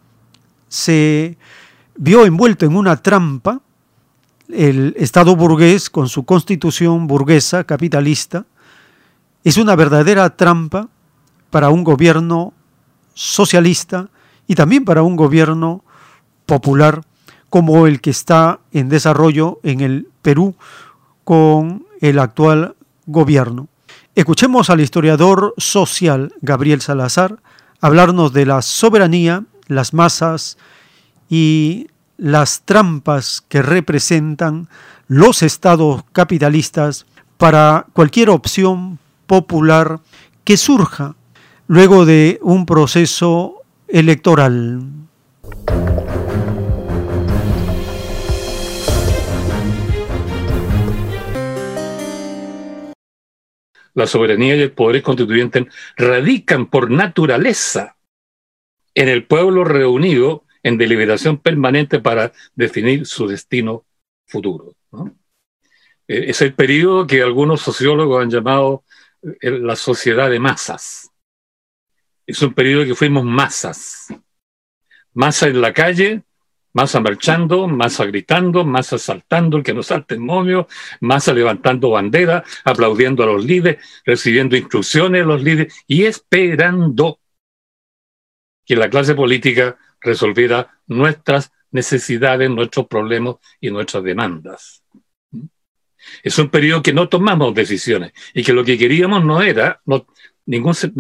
[0.69, 1.39] se
[1.97, 3.63] vio envuelto en una trampa
[4.53, 8.45] el Estado burgués, con su constitución burguesa, capitalista,
[9.43, 10.89] es una verdadera trampa
[11.49, 12.53] para un gobierno
[13.15, 14.11] socialista
[14.47, 15.85] y también para un gobierno
[16.45, 17.01] popular
[17.49, 20.57] como el que está en desarrollo en el Perú
[21.25, 23.69] con el actual gobierno.
[24.19, 27.39] Escuchemos al historiador social Gabriel Salazar
[27.81, 30.59] hablarnos de la soberanía, las masas
[31.31, 34.69] y las trampas que representan
[35.07, 40.01] los estados capitalistas para cualquier opción popular
[40.43, 41.15] que surja
[41.69, 44.83] luego de un proceso electoral.
[53.99, 57.97] La soberanía y el poder constituyente radican por naturaleza
[58.95, 63.85] en el pueblo reunido en deliberación permanente para definir su destino
[64.25, 64.77] futuro.
[66.07, 68.85] E, es el periodo que algunos sociólogos han llamado
[69.43, 71.11] la sociedad de masas.
[72.25, 74.15] Es un periodo que fuimos masas.
[75.13, 76.23] Masa en la calle,
[76.73, 80.69] masa marchando, masa gritando, masa saltando, el que no salte el momio,
[81.01, 87.21] masa levantando bandera, aplaudiendo a los líderes, recibiendo instrucciones de los líderes y esperando
[88.65, 94.83] que la clase política resolviera nuestras necesidades, nuestros problemas y nuestras demandas.
[96.23, 100.07] Es un periodo que no tomamos decisiones y que lo que queríamos no era, no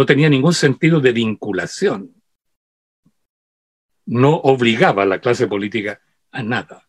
[0.07, 2.18] tenía ningún sentido de vinculación.
[4.09, 6.01] No obligaba a la clase política
[6.33, 6.87] a nada.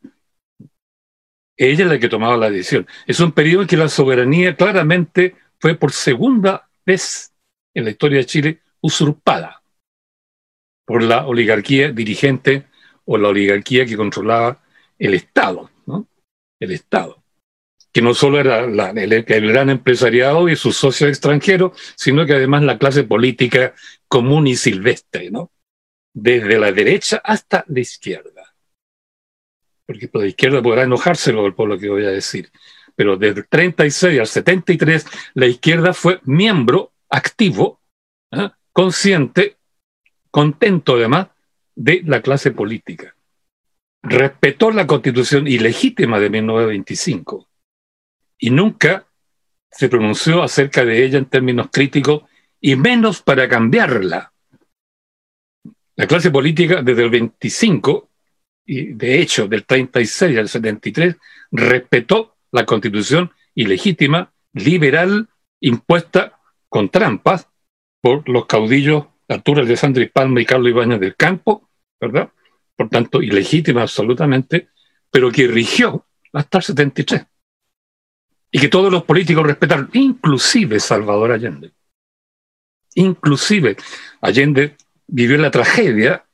[1.57, 2.87] Ella es la que tomaba la decisión.
[3.05, 7.33] Es un periodo en que la soberanía claramente fue por segunda vez
[7.73, 9.61] en la historia de Chile usurpada
[10.85, 12.67] por la oligarquía dirigente
[13.05, 14.63] o la oligarquía que controlaba
[14.97, 16.07] el Estado, ¿no?
[16.59, 17.19] El Estado
[17.91, 22.77] que no solo era el, gran empresariado y sus socios extranjeros, sino que además la
[22.77, 23.73] clase política
[24.07, 25.51] común y silvestre, ¿no?
[26.21, 28.53] Desde la derecha hasta la izquierda.
[29.85, 32.51] Porque por la izquierda podrá enojárselo por lo que voy a decir.
[32.95, 35.05] Pero desde el 36 al 73,
[35.35, 37.79] la izquierda fue miembro activo,
[38.31, 38.49] ¿eh?
[38.73, 39.57] consciente,
[40.29, 41.29] contento además,
[41.73, 43.15] de la clase política.
[44.03, 47.47] Respetó la constitución ilegítima de 1925
[48.37, 49.07] y nunca
[49.71, 52.23] se pronunció acerca de ella en términos críticos
[52.59, 54.33] y menos para cambiarla.
[55.99, 58.09] La clase política desde el 25
[58.65, 61.17] y de hecho del 36 al 73
[61.51, 65.27] respetó la constitución ilegítima, liberal,
[65.59, 67.49] impuesta con trampas
[67.99, 72.29] por los caudillos Arturo Alessandro Palma y Carlos Ibáñez del Campo, ¿verdad?
[72.77, 74.69] Por tanto, ilegítima absolutamente,
[75.11, 77.25] pero que rigió hasta el 73
[78.51, 81.73] y que todos los políticos respetaron, inclusive Salvador Allende.
[82.95, 83.75] Inclusive
[84.21, 84.77] Allende
[85.09, 86.25] vivió la tragedia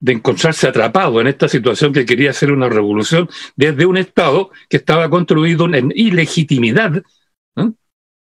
[0.00, 4.78] de encontrarse atrapado en esta situación que quería hacer una revolución desde un Estado que
[4.78, 7.02] estaba construido en ilegitimidad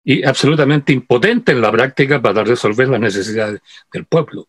[0.05, 3.61] y absolutamente impotente en la práctica para resolver las necesidades
[3.93, 4.49] del pueblo.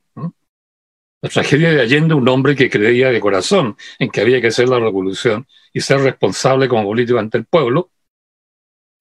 [1.22, 4.67] La tragedia de Allende, un hombre que creía de corazón en que había que hacer
[4.67, 7.91] la revolución y ser responsable como político ante el pueblo,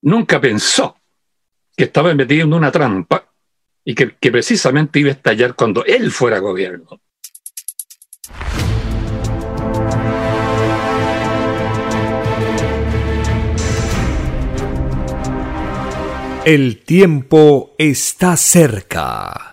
[0.03, 0.97] nunca pensó
[1.77, 3.32] que estaba metido en una trampa
[3.85, 7.01] y que, precisamente iba a estallar cuando él fuera gobierno.
[16.45, 19.53] El tiempo está cerca.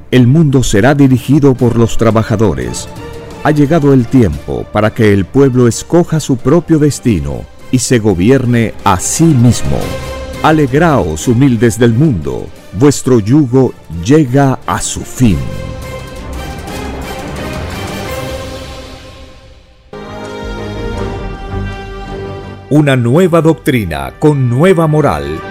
[0.11, 2.89] el mundo será dirigido por los trabajadores.
[3.43, 8.73] Ha llegado el tiempo para que el pueblo escoja su propio destino y se gobierne
[8.83, 9.79] a sí mismo.
[10.43, 15.37] Alegraos, humildes del mundo, vuestro yugo llega a su fin.
[22.69, 25.50] Una nueva doctrina con nueva moral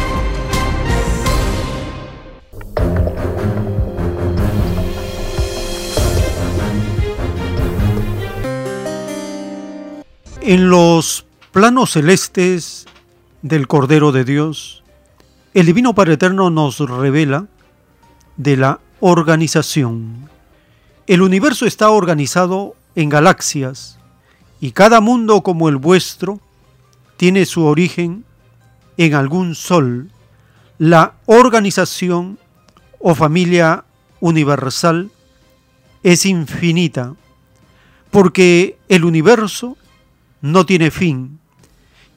[10.51, 12.85] En los planos celestes
[13.41, 14.83] del Cordero de Dios,
[15.53, 17.47] el Divino Padre Eterno nos revela
[18.35, 20.29] de la organización.
[21.07, 23.97] El universo está organizado en galaxias
[24.59, 26.41] y cada mundo como el vuestro
[27.15, 28.25] tiene su origen
[28.97, 30.11] en algún sol.
[30.77, 32.37] La organización
[32.99, 33.85] o familia
[34.19, 35.11] universal
[36.03, 37.15] es infinita
[38.09, 39.77] porque el universo
[40.41, 41.39] no tiene fin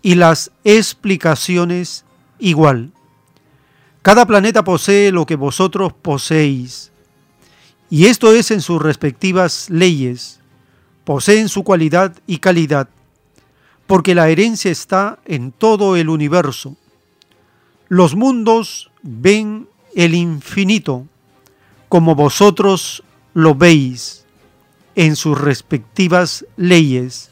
[0.03, 2.05] y las explicaciones
[2.39, 2.93] igual.
[4.03, 6.93] Cada planeta posee lo que vosotros poseéis,
[7.89, 10.41] y esto es en sus respectivas leyes,
[11.05, 12.89] poseen su cualidad y calidad,
[13.87, 16.77] porque la herencia está en todo el universo.
[17.89, 21.07] Los mundos ven el infinito
[21.89, 23.05] como vosotros
[23.35, 24.25] lo veis
[24.97, 27.31] en sus respectivas leyes.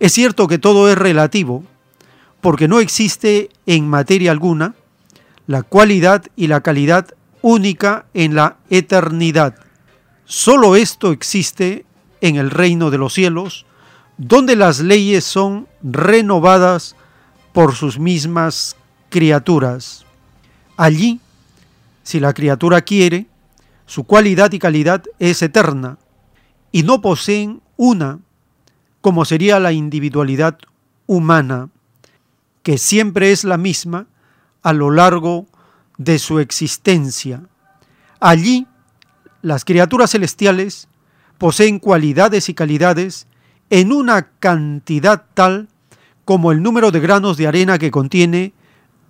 [0.00, 1.64] Es cierto que todo es relativo,
[2.40, 4.74] porque no existe en materia alguna
[5.46, 7.08] la cualidad y la calidad
[7.42, 9.56] única en la eternidad.
[10.24, 11.86] Solo esto existe
[12.20, 13.64] en el reino de los cielos,
[14.18, 16.96] donde las leyes son renovadas
[17.52, 18.76] por sus mismas
[19.08, 20.04] criaturas.
[20.76, 21.20] Allí,
[22.02, 23.26] si la criatura quiere,
[23.86, 25.98] su cualidad y calidad es eterna,
[26.72, 28.18] y no poseen una,
[29.00, 30.58] como sería la individualidad
[31.06, 31.70] humana,
[32.62, 34.06] que siempre es la misma,
[34.62, 35.46] a lo largo
[35.96, 37.42] de su existencia.
[38.20, 38.66] Allí,
[39.42, 40.88] las criaturas celestiales
[41.38, 43.26] poseen cualidades y calidades
[43.70, 45.68] en una cantidad tal
[46.24, 48.52] como el número de granos de arena que contiene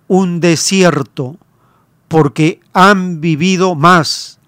[0.07, 1.37] un desierto,
[2.07, 4.39] porque han vivido más,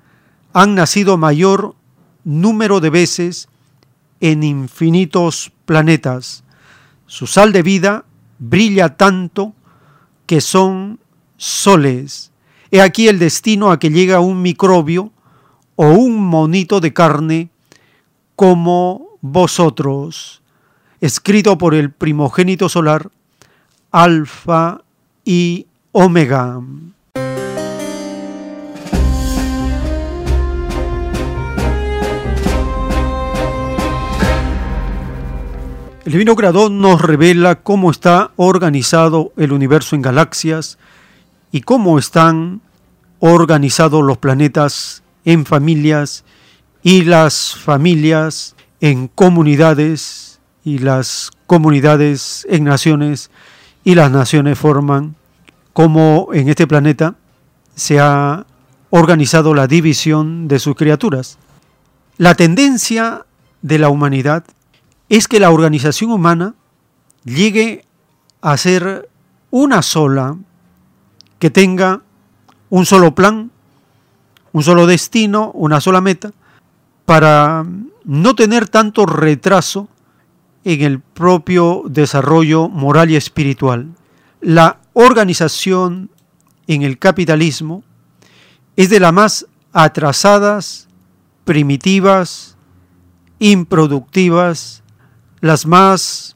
[0.54, 1.76] han nacido mayor
[2.24, 3.50] número de veces
[4.22, 6.44] en infinitos planetas.
[7.08, 8.06] Su sal de vida
[8.40, 9.54] brilla tanto
[10.26, 11.00] que son
[11.36, 12.32] soles.
[12.72, 15.12] He aquí el destino a que llega un microbio
[15.76, 17.50] o un monito de carne
[18.36, 20.42] como vosotros,
[21.00, 23.12] escrito por el primogénito solar,
[23.92, 24.82] Alfa
[25.26, 26.62] y Omega.
[36.04, 40.80] El Divino Creador nos revela cómo está organizado el universo en galaxias
[41.52, 42.62] y cómo están
[43.20, 46.24] organizados los planetas en familias
[46.82, 53.30] y las familias en comunidades y las comunidades en naciones
[53.84, 55.16] y las naciones forman
[55.72, 57.14] cómo en este planeta
[57.76, 58.48] se ha
[58.90, 61.38] organizado la división de sus criaturas.
[62.18, 63.28] La tendencia
[63.62, 64.46] de la humanidad
[65.12, 66.56] es que la organización humana
[67.26, 67.84] llegue
[68.40, 69.10] a ser
[69.50, 70.38] una sola,
[71.38, 72.02] que tenga
[72.70, 73.52] un solo plan,
[74.54, 76.32] un solo destino, una sola meta,
[77.04, 77.66] para
[78.06, 79.90] no tener tanto retraso
[80.64, 83.90] en el propio desarrollo moral y espiritual.
[84.40, 86.10] La organización
[86.68, 87.84] en el capitalismo
[88.78, 90.88] es de las más atrasadas,
[91.44, 92.56] primitivas,
[93.40, 94.81] improductivas
[95.42, 96.36] las más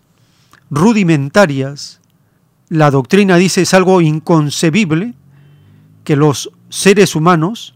[0.70, 2.02] rudimentarias,
[2.70, 5.14] la doctrina dice es algo inconcebible
[6.04, 7.76] que los seres humanos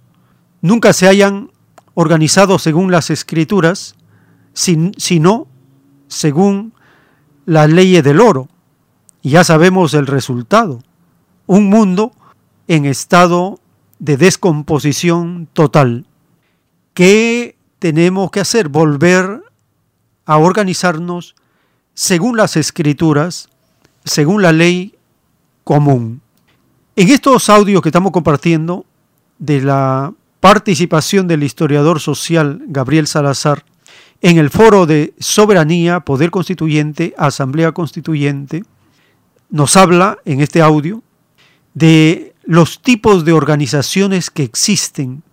[0.62, 1.52] nunca se hayan
[1.94, 3.96] organizado según las escrituras,
[4.54, 5.48] sino
[6.08, 6.74] según
[7.46, 8.50] las leyes del oro.
[9.22, 10.82] Y ya sabemos el resultado,
[11.46, 12.12] un mundo
[12.68, 13.60] en estado
[14.00, 16.06] de descomposición total.
[16.94, 18.70] ¿Qué tenemos que hacer?
[18.70, 19.44] Volver
[20.30, 21.34] a organizarnos
[21.96, 23.50] según las escrituras,
[24.06, 24.94] según la ley
[25.64, 26.22] común.
[26.96, 28.86] En estos audios que estamos compartiendo
[29.40, 33.66] de la participación del historiador social Gabriel Salazar
[34.22, 38.64] en el foro de soberanía, poder constituyente, asamblea constituyente,
[39.50, 41.02] nos habla en este audio
[41.74, 45.24] de los tipos de organizaciones que existen,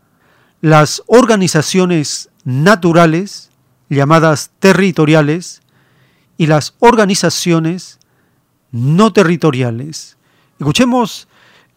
[0.63, 3.46] las organizaciones naturales,
[3.89, 5.63] llamadas territoriales
[6.37, 7.99] y las organizaciones
[8.73, 10.17] no territoriales.
[10.59, 11.29] Escuchemos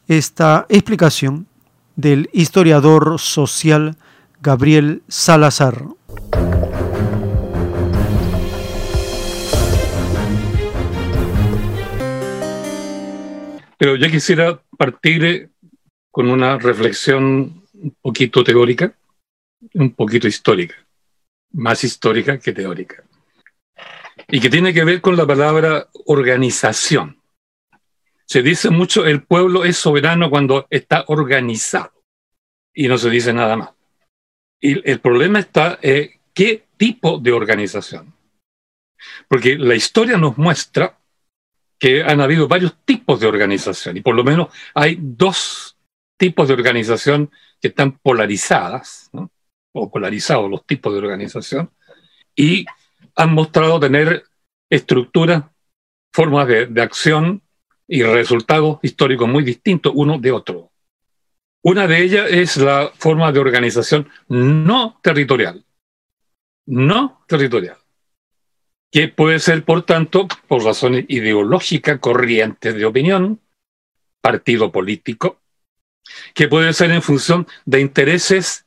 [0.08, 1.48] esta explicación
[1.96, 3.98] del historiador social
[4.42, 5.86] Gabriel Salazar.
[13.78, 15.52] Pero yo quisiera partir
[16.12, 18.94] con una reflexión un poquito teórica,
[19.74, 20.76] un poquito histórica,
[21.52, 23.04] más histórica que teórica,
[24.28, 27.20] y que tiene que ver con la palabra organización.
[28.26, 32.04] Se dice mucho el pueblo es soberano cuando está organizado
[32.74, 33.72] y no se dice nada más.
[34.62, 38.14] Y el problema está en qué tipo de organización.
[39.28, 41.00] Porque la historia nos muestra
[41.80, 45.78] que han habido varios tipos de organización y por lo menos hay dos
[46.18, 47.32] tipos de organización
[47.62, 49.10] que están polarizadas,
[49.74, 51.72] o polarizados los tipos de organización,
[52.36, 52.66] y
[53.16, 54.24] han mostrado tener
[54.70, 55.44] estructuras,
[56.14, 57.42] formas de, acción
[57.88, 60.72] y resultados históricos muy distintos uno de otro.
[61.62, 65.66] Una de ellas es la forma de organización no territorial.
[66.66, 67.78] No territorial.
[68.92, 73.42] Que puede ser, por tanto, por razones ideológicas, corrientes de opinión,
[74.22, 75.42] partido político,
[76.34, 78.66] que puede ser en función de intereses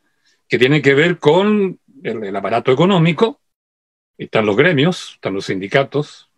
[0.53, 3.41] que tienen que ver con el, aparato económico,
[4.19, 6.29] están los gremios, están los sindicatos,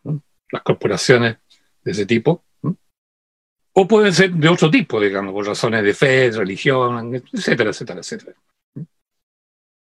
[0.53, 1.39] las corporaciones
[1.83, 2.45] de ese tipo,
[3.73, 8.37] o pueden ser de otro tipo, digamos, por razones de fe, religión, etcétera, etcétera, etcétera.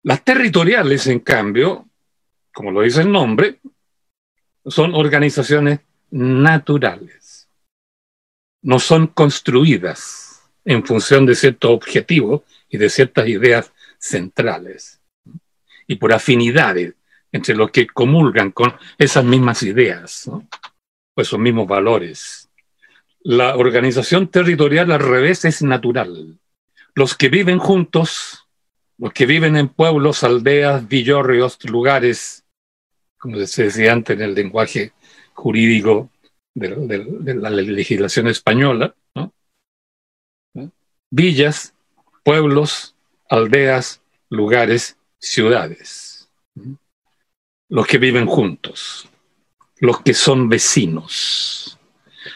[0.03, 1.91] Las territoriales, en cambio,
[2.55, 3.61] como lo dice el nombre,
[4.65, 5.81] son organizaciones
[6.11, 7.51] naturales.
[8.63, 13.72] No son construidas en función de ciertos objetivos y de ciertas ideas
[14.03, 15.01] centrales.
[15.87, 16.95] Y por afinidades
[17.31, 20.45] entre los que comulgan con esas mismas ideas, o
[21.17, 22.51] esos mismos valores
[23.25, 26.39] la organización territorial al revés es natural.
[26.95, 28.49] Los que viven juntos,
[28.99, 32.45] los que viven en pueblos, aldeas, villorrios, lugares,
[33.19, 34.93] como se decía antes en el lenguaje
[35.35, 36.11] jurídico
[36.55, 38.95] de, la legislación española,
[41.11, 41.75] villas,
[42.25, 42.92] pueblos,
[43.33, 46.29] aldeas, lugares, ciudades.
[47.69, 49.09] Los que viven juntos,
[49.79, 51.79] los que son vecinos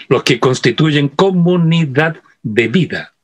[0.09, 3.15] los que constituyen comunidad de vida,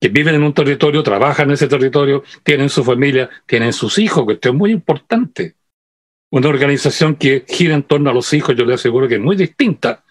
[0.00, 4.26] que viven en un territorio, trabajan en ese territorio, tienen su familia, tienen sus hijos,
[4.40, 5.56] es muy importante.
[6.30, 9.36] Una organización que gira en torno a los hijos, yo le aseguro que es muy
[9.36, 10.04] distinta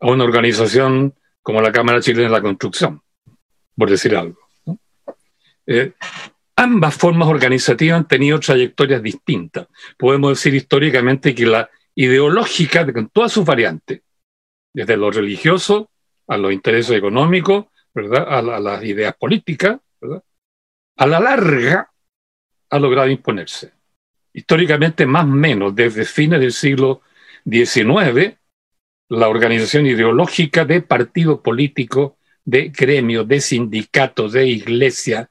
[0.00, 3.00] a una organización como la Cámara Chilena de la Construcción,
[3.76, 4.45] por decir algo.
[5.66, 5.92] Eh,
[6.56, 9.68] ambas formas organizativas han tenido trayectorias distintas.
[9.98, 14.02] Podemos decir históricamente que la ideológica, con todas sus variantes,
[14.72, 15.90] desde lo religioso
[16.28, 18.26] a los intereses económicos, ¿verdad?
[18.28, 20.22] A, las ideas políticas, ¿verdad?
[20.96, 21.90] A la larga
[22.70, 23.72] ha logrado imponerse.
[24.32, 27.00] Históricamente, más o menos, desde fines del siglo
[27.48, 28.36] XIX,
[29.08, 35.30] la organización ideológica de partido político, de gremios, de sindicatos, de iglesia,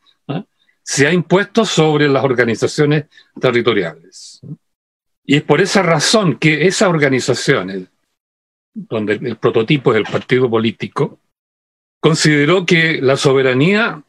[0.86, 3.06] se ha impuesto sobre las organizaciones
[3.42, 4.40] territoriales.
[5.26, 7.88] Y es por esa razón que esas organizaciones
[8.76, 11.20] donde el prototipo es el partido político,
[12.00, 14.04] consideró que la soberanía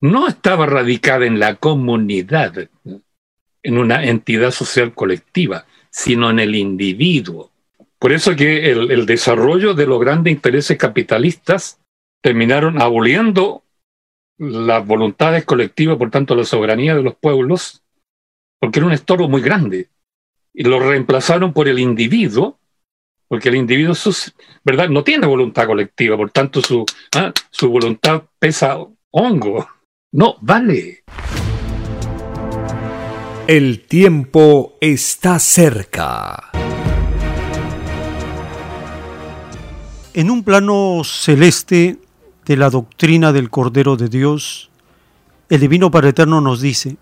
[0.00, 2.68] no estaba radicada en la comunidad,
[3.62, 7.50] en una entidad social colectiva, sino en el individuo.
[7.98, 11.80] Por eso que el, el desarrollo de los grandes intereses capitalistas
[12.20, 13.63] terminaron aboliendo
[14.38, 17.82] las voluntades colectivas, por tanto la soberanía de los pueblos,
[18.60, 19.88] porque era un estorbo muy grande,
[20.52, 22.58] y lo reemplazaron por el individuo,
[23.28, 23.94] porque el individuo
[24.64, 24.88] ¿verdad?
[24.88, 26.84] no tiene voluntad colectiva, por tanto su,
[27.16, 27.32] ¿ah?
[27.50, 28.78] su voluntad pesa
[29.10, 29.68] hongo.
[30.12, 31.02] No, vale.
[33.46, 36.50] El tiempo está cerca.
[40.14, 41.98] En un plano celeste
[42.44, 44.70] de la doctrina del Cordero de Dios,
[45.48, 46.96] el Divino Padre Eterno nos dice,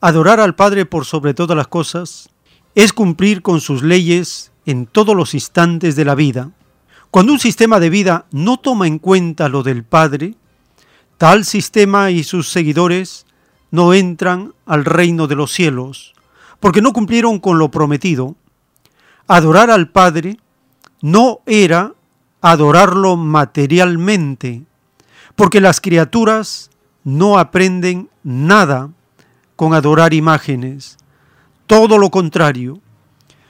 [0.00, 2.28] adorar al Padre por sobre todas las cosas
[2.74, 6.50] es cumplir con sus leyes en todos los instantes de la vida.
[7.10, 10.34] Cuando un sistema de vida no toma en cuenta lo del Padre,
[11.16, 13.26] tal sistema y sus seguidores
[13.70, 16.14] no entran al reino de los cielos,
[16.60, 18.36] porque no cumplieron con lo prometido.
[19.26, 20.38] Adorar al Padre
[21.00, 21.94] no era
[22.44, 24.64] adorarlo materialmente,
[25.34, 26.70] porque las criaturas
[27.02, 28.90] no aprenden nada
[29.56, 30.98] con adorar imágenes.
[31.66, 32.80] Todo lo contrario,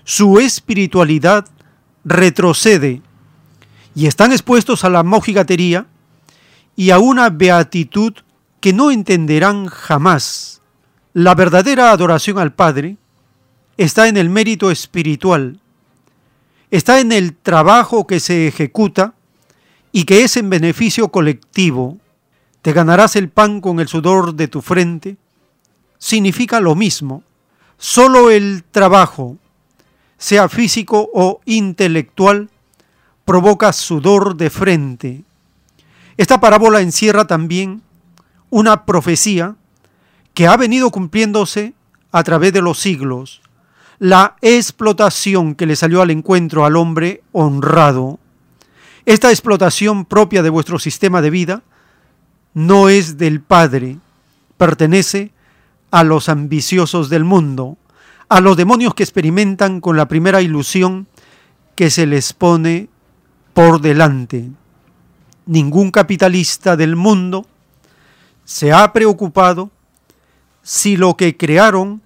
[0.05, 1.45] su espiritualidad
[2.05, 3.03] retrocede
[3.97, 5.89] y están expuestos a la mojigatería
[6.77, 8.15] y a una beatitud
[8.61, 10.61] que no entenderán jamás.
[11.15, 12.97] La verdadera adoración al Padre
[13.77, 15.59] está en el mérito espiritual,
[16.77, 19.15] está en el trabajo que se ejecuta
[19.93, 21.99] y que es en beneficio colectivo.
[22.63, 25.17] Te ganarás el pan con el sudor de tu frente.
[25.99, 27.23] Significa lo mismo.
[27.79, 29.37] Solo el trabajo,
[30.19, 32.51] sea físico o intelectual,
[33.25, 35.23] provoca sudor de frente.
[36.17, 37.83] Esta parábola encierra también
[38.51, 39.55] una profecía
[40.35, 41.73] que ha venido cumpliéndose
[42.11, 43.43] a través de los siglos,
[43.99, 48.19] la explotación que le salió al encuentro al hombre honrado.
[49.07, 51.63] Esta explotación propia de vuestro sistema de vida
[52.55, 53.99] no es del Padre,
[54.57, 55.33] pertenece
[55.91, 57.77] a los ambiciosos del mundo,
[58.29, 61.07] a los demonios que experimentan con la primera ilusión
[61.75, 62.89] que se les pone
[63.53, 64.51] por delante.
[65.47, 67.47] Ningún capitalista del mundo
[68.45, 69.71] se ha preocupado
[70.63, 72.01] si lo que crearon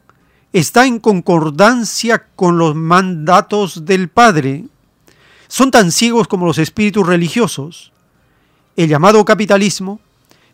[0.53, 4.65] está en concordancia con los mandatos del Padre.
[5.49, 7.93] Son tan ciegos como los espíritus religiosos.
[8.77, 10.01] El llamado capitalismo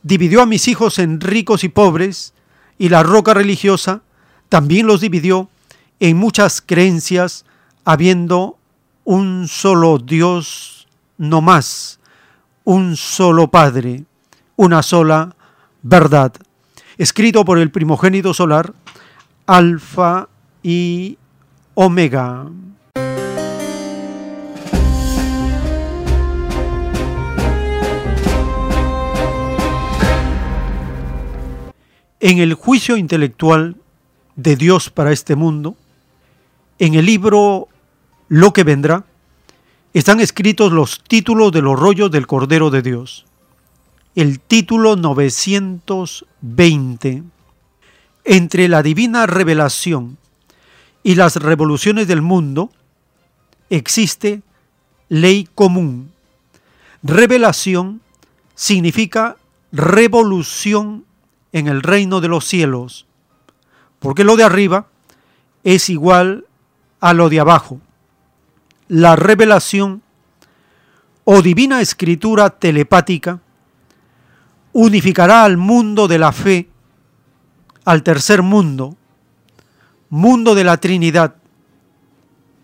[0.02, 2.34] dividió a mis hijos en ricos y pobres
[2.78, 4.02] y la roca religiosa
[4.48, 5.48] también los dividió
[6.00, 7.44] en muchas creencias
[7.84, 8.58] habiendo
[9.04, 10.86] un solo Dios
[11.18, 12.00] no más,
[12.64, 14.04] un solo Padre,
[14.56, 15.34] una sola
[15.82, 16.32] verdad.
[16.96, 18.72] Escrito por el primogénito solar,
[19.46, 20.30] Alfa
[20.62, 21.18] y
[21.74, 22.46] Omega.
[32.20, 33.76] En el juicio intelectual
[34.34, 35.76] de Dios para este mundo,
[36.78, 37.68] en el libro
[38.28, 39.04] Lo que vendrá,
[39.92, 43.26] están escritos los títulos de los rollos del Cordero de Dios.
[44.14, 47.33] El título 920.
[48.24, 50.18] Entre la divina revelación
[51.02, 52.70] y las revoluciones del mundo
[53.70, 54.42] existe
[55.08, 56.10] ley común.
[57.02, 58.00] Revelación
[58.54, 59.36] significa
[59.72, 61.04] revolución
[61.52, 63.06] en el reino de los cielos,
[63.98, 64.86] porque lo de arriba
[65.62, 66.46] es igual
[67.00, 67.80] a lo de abajo
[68.88, 70.02] la revelación
[71.24, 73.40] o divina escritura telepática
[74.72, 76.68] unificará al mundo de la fe,
[77.84, 78.96] al tercer mundo,
[80.08, 81.36] mundo de la Trinidad,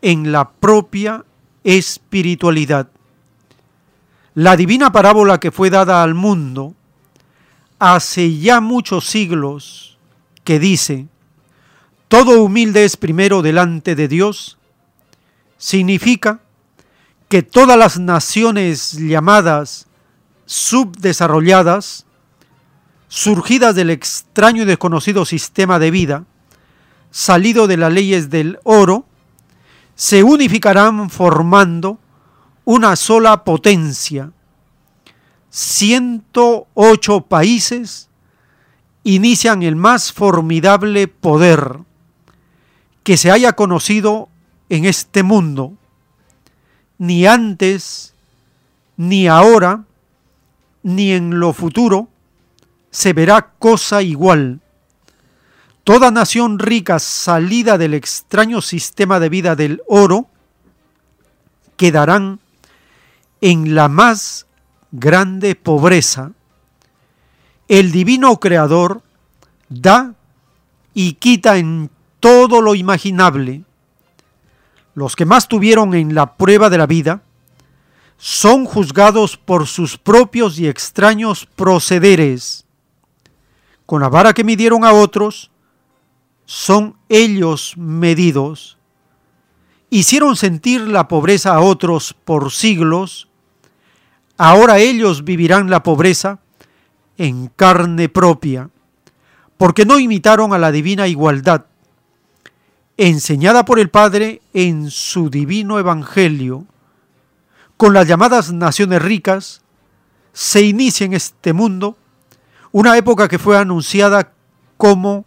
[0.02, 1.24] en la propia
[1.64, 2.88] espiritualidad.
[4.34, 6.74] La divina parábola que fue dada al mundo
[7.78, 9.98] hace ya muchos siglos
[10.44, 11.06] que dice,
[12.08, 14.58] todo humilde es primero delante de Dios
[15.58, 16.40] significa
[17.28, 19.86] que todas las naciones llamadas
[20.46, 22.06] subdesarrolladas,
[23.10, 26.24] surgidas del extraño y desconocido sistema de vida,
[27.10, 29.04] salido de las leyes del oro,
[29.96, 31.98] se unificarán formando
[32.64, 34.30] una sola potencia.
[35.50, 38.08] 108 países
[39.02, 41.80] inician el más formidable poder
[43.02, 44.28] que se haya conocido
[44.68, 45.72] en este mundo,
[46.96, 48.14] ni antes,
[48.96, 49.84] ni ahora,
[50.84, 52.09] ni en lo futuro,
[52.90, 54.60] se verá cosa igual.
[55.84, 60.28] Toda nación rica salida del extraño sistema de vida del oro
[61.76, 62.40] quedarán
[63.40, 64.46] en la más
[64.92, 66.32] grande pobreza.
[67.68, 69.02] El divino creador
[69.68, 70.14] da
[70.92, 73.64] y quita en todo lo imaginable
[74.94, 77.22] los que más tuvieron en la prueba de la vida,
[78.18, 82.66] son juzgados por sus propios y extraños procederes.
[83.90, 85.50] Con la vara que midieron a otros,
[86.44, 88.78] son ellos medidos.
[89.90, 93.26] Hicieron sentir la pobreza a otros por siglos,
[94.38, 96.38] ahora ellos vivirán la pobreza
[97.18, 98.70] en carne propia,
[99.56, 101.64] porque no imitaron a la divina igualdad,
[102.96, 106.64] enseñada por el Padre en su divino Evangelio,
[107.76, 109.62] con las llamadas naciones ricas,
[110.32, 111.96] se inicia en este mundo
[112.72, 114.32] una época que fue anunciada
[114.76, 115.24] como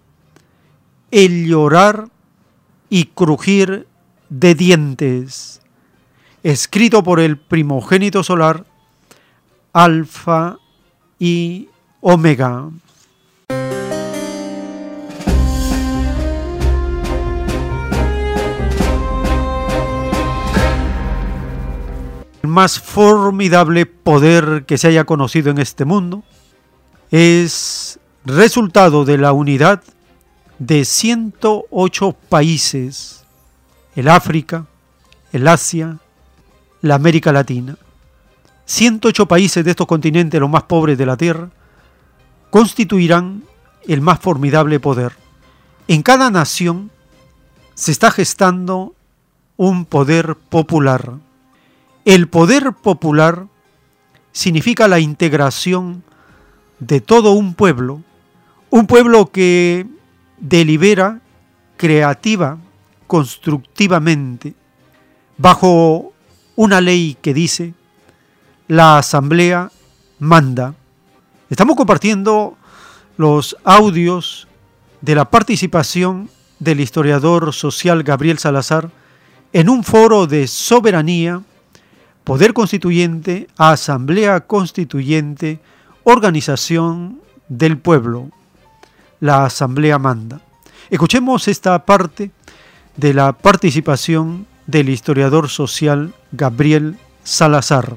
[1.11, 2.07] el llorar
[2.89, 3.87] y crujir
[4.29, 5.61] de dientes,
[6.41, 8.65] escrito por el primogénito solar,
[9.73, 10.57] Alfa
[11.19, 11.69] y
[12.01, 12.69] Omega.
[22.43, 26.23] más formidable poder que se haya conocido en este mundo
[27.13, 29.83] es resultado de la unidad
[30.57, 33.23] de 108 países,
[33.95, 34.65] el África,
[35.31, 35.99] el Asia,
[36.81, 37.77] la América Latina.
[38.65, 41.51] 108 países de estos continentes, los más pobres de la Tierra,
[42.49, 43.43] constituirán
[43.87, 45.15] el más formidable poder.
[45.87, 46.89] En cada nación
[47.75, 48.95] se está gestando
[49.55, 51.19] un poder popular.
[52.05, 53.45] El poder popular
[54.31, 56.03] significa la integración
[56.79, 58.01] de todo un pueblo,
[58.69, 59.85] un pueblo que
[60.37, 61.21] delibera
[61.77, 62.57] creativa,
[63.07, 64.55] constructivamente,
[65.37, 66.13] bajo
[66.55, 67.73] una ley que dice,
[68.67, 69.71] la asamblea
[70.19, 70.75] manda.
[71.49, 72.57] Estamos compartiendo
[73.17, 74.47] los audios
[75.01, 78.89] de la participación del historiador social Gabriel Salazar
[79.51, 81.41] en un foro de soberanía,
[82.23, 85.59] poder constituyente, asamblea constituyente,
[86.03, 88.29] organización del pueblo.
[89.19, 90.41] La asamblea manda.
[90.89, 92.31] Escuchemos esta parte
[92.97, 97.95] de la participación del historiador social Gabriel Salazar.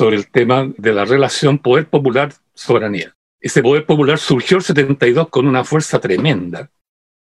[0.00, 3.14] sobre el tema de la relación poder popular-soberanía.
[3.38, 6.70] Ese poder popular surgió el 72 con una fuerza tremenda.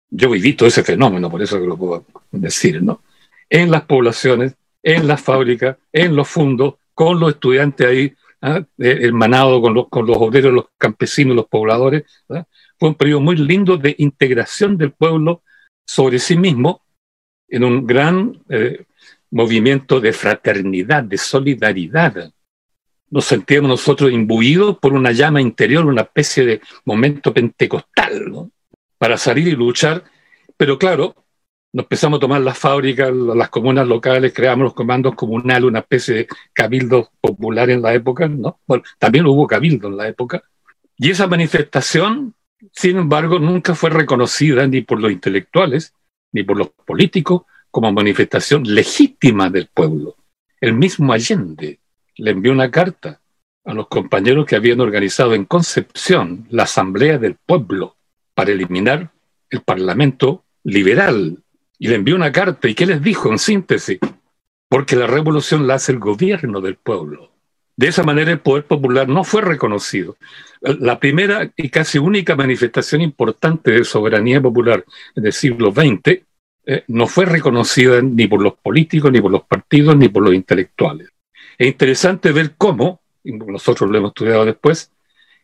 [0.09, 3.01] Yo viví todo ese fenómeno, por eso lo puedo decir, ¿no?
[3.49, 8.63] En las poblaciones, en las fábricas, en los fundos, con los estudiantes ahí, ¿ah?
[8.77, 12.03] Eh, hermanados con los, con los obreros, los campesinos, los pobladores.
[12.29, 12.45] ¿ah?
[12.79, 15.43] Fue un periodo muy lindo de integración del pueblo
[15.85, 16.81] sobre sí mismo
[17.47, 18.85] en un gran eh,
[19.31, 22.31] movimiento de fraternidad, de solidaridad
[23.09, 28.51] nos sentíamos nosotros imbuidos por una llama interior, una especie de momento pentecostal, ¿no?
[28.97, 30.03] Para salir y luchar.
[30.57, 31.15] Pero claro,
[31.73, 36.15] nos empezamos a tomar las fábricas, las comunas locales, creamos los comandos comunales, una especie
[36.15, 38.61] de cabildo popular en la época, ¿no?
[38.97, 40.41] También hubo cabildo en la época.
[40.97, 42.33] Y esa manifestación,
[42.71, 45.93] sin embargo, nunca fue reconocida ni por los intelectuales,
[46.31, 50.15] ni por los políticos, como manifestación legítima del pueblo.
[50.61, 51.81] El mismo Allende
[52.15, 53.19] le envió una carta
[53.65, 57.94] a los compañeros que habían organizado en Concepción la Asamblea del Pueblo
[58.35, 59.11] para eliminar
[59.49, 61.39] el Parlamento liberal.
[61.79, 62.67] Y le envió una carta.
[62.69, 63.99] ¿Y qué les dijo en síntesis?
[64.69, 67.31] Porque la revolución la hace el gobierno del pueblo.
[67.77, 70.15] De esa manera el poder popular no fue reconocido.
[70.61, 76.21] La primera y casi única manifestación importante de soberanía popular en el siglo XX
[76.67, 80.33] eh, no fue reconocida ni por los políticos, ni por los partidos, ni por los
[80.33, 81.09] intelectuales.
[81.57, 84.91] Es interesante ver cómo, nosotros lo hemos estudiado después,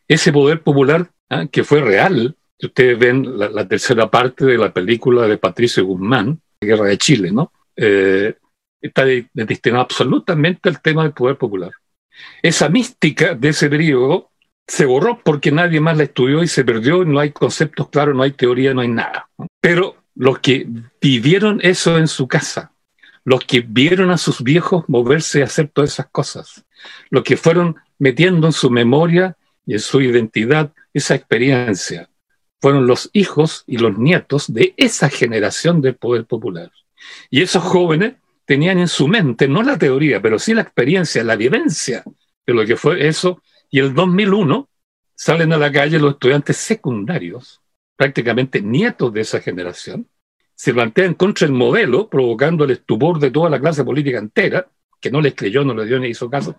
[0.08, 1.46] ese poder popular ¿ah?
[1.50, 2.34] que fue real,
[2.66, 7.52] ustedes ven la, tercera parte de la película de Patricio Guzmán, Guerra de Chile, ¿no?
[7.76, 8.36] Eh,
[8.80, 11.72] está destinado absolutamente al tema del poder popular.
[12.42, 14.30] Esa mística de ese periodo
[14.66, 18.22] se borró porque nadie más la estudió y se perdió, no hay conceptos claros, no
[18.22, 19.28] hay teoría, no hay nada.
[19.60, 20.66] Pero los que
[21.00, 22.72] vivieron eso en su casa,
[23.24, 26.64] los que vieron a sus viejos moverse y hacer todas esas cosas,
[27.10, 29.36] los que fueron metiendo en su memoria
[29.66, 32.08] y en su identidad esa experiencia,
[32.62, 36.70] fueron los hijos y los nietos de esa generación del poder popular.
[37.28, 38.14] Y esos jóvenes
[38.46, 42.04] tenían en su mente, no la teoría, pero sí la experiencia, la vivencia
[42.46, 43.42] de lo que fue eso.
[43.68, 44.68] Y el 2001
[45.14, 47.60] salen a la calle los estudiantes secundarios,
[47.96, 50.08] prácticamente nietos de esa generación,
[50.54, 54.68] se plantean contra el modelo, provocando el estupor de toda la clase política entera,
[55.00, 56.54] que no les creyó, no le dio ni hizo caso,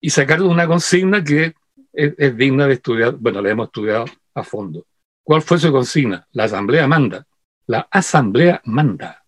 [0.00, 1.54] y sacaron una consigna que
[1.92, 4.86] es, digna de estudiar, bueno, la hemos estudiado a fondo.
[5.28, 6.26] ¿Cuál fue su consigna?
[6.32, 7.26] La asamblea manda.
[7.66, 9.26] La asamblea manda.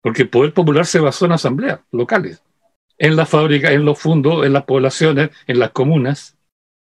[0.00, 2.42] Porque el poder popular se basó en asambleas locales,
[2.96, 6.38] en las fábricas, en los fundos, en las poblaciones, en las comunas.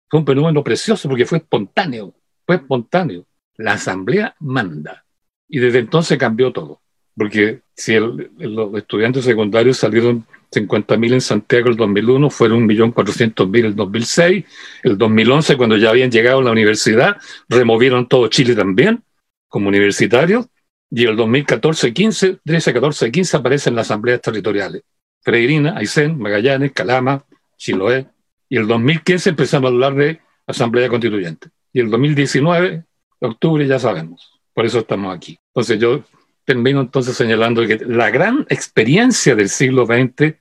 [0.08, 2.14] Fue un fenómeno precioso porque fue espontáneo,
[2.46, 3.26] fue espontáneo.
[3.56, 5.04] La asamblea manda.
[5.48, 6.80] Y desde entonces cambió todo,
[7.16, 10.24] porque si los estudiantes secundarios salieron
[10.54, 14.44] 50.000 en Santiago el 2001, fueron 1.400.000 el 2006,
[14.82, 17.16] el 2011 cuando ya habían llegado a la universidad,
[17.48, 19.02] removieron todo Chile también
[19.48, 20.46] como universitarios,
[20.90, 24.82] y el 2014, 15, 13, 14, 15 aparecen las asambleas territoriales.
[25.22, 27.24] Freirina, Aysén, Magallanes, Calama,
[27.56, 28.06] Chiloé.
[28.48, 31.48] Y el 2015 empezamos a hablar de asamblea constituyente.
[31.72, 32.84] Y el 2019,
[33.20, 34.40] octubre, ya sabemos.
[34.52, 35.36] Por eso estamos aquí.
[35.48, 36.04] Entonces yo
[36.44, 40.34] termino entonces señalando que la gran experiencia del siglo XX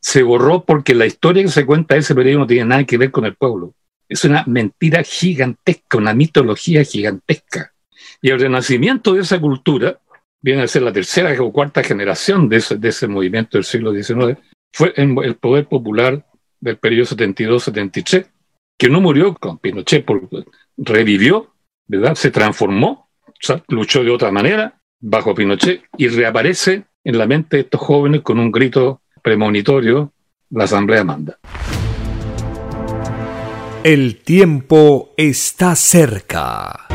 [0.00, 2.98] se borró porque la historia que se cuenta de ese periodo no tiene nada que
[2.98, 3.74] ver con el pueblo.
[4.08, 7.72] Es una mentira gigantesca, una mitología gigantesca.
[8.22, 10.00] Y el renacimiento de esa cultura,
[10.40, 14.38] viene a ser la tercera o cuarta generación de ese, movimiento del siglo XIX,
[14.72, 16.24] fue el poder popular
[16.60, 18.26] del periodo 72-73,
[18.78, 20.44] que no murió con Pinochet, porque
[20.76, 21.54] revivió,
[21.86, 22.14] ¿verdad?
[22.14, 23.08] Se transformó,
[23.68, 28.38] luchó de otra manera bajo Pinochet y reaparece en la mente de estos jóvenes con
[28.38, 30.10] un grito premonitorio,
[30.48, 31.38] la Asamblea manda.
[33.84, 36.86] El tiempo está cerca.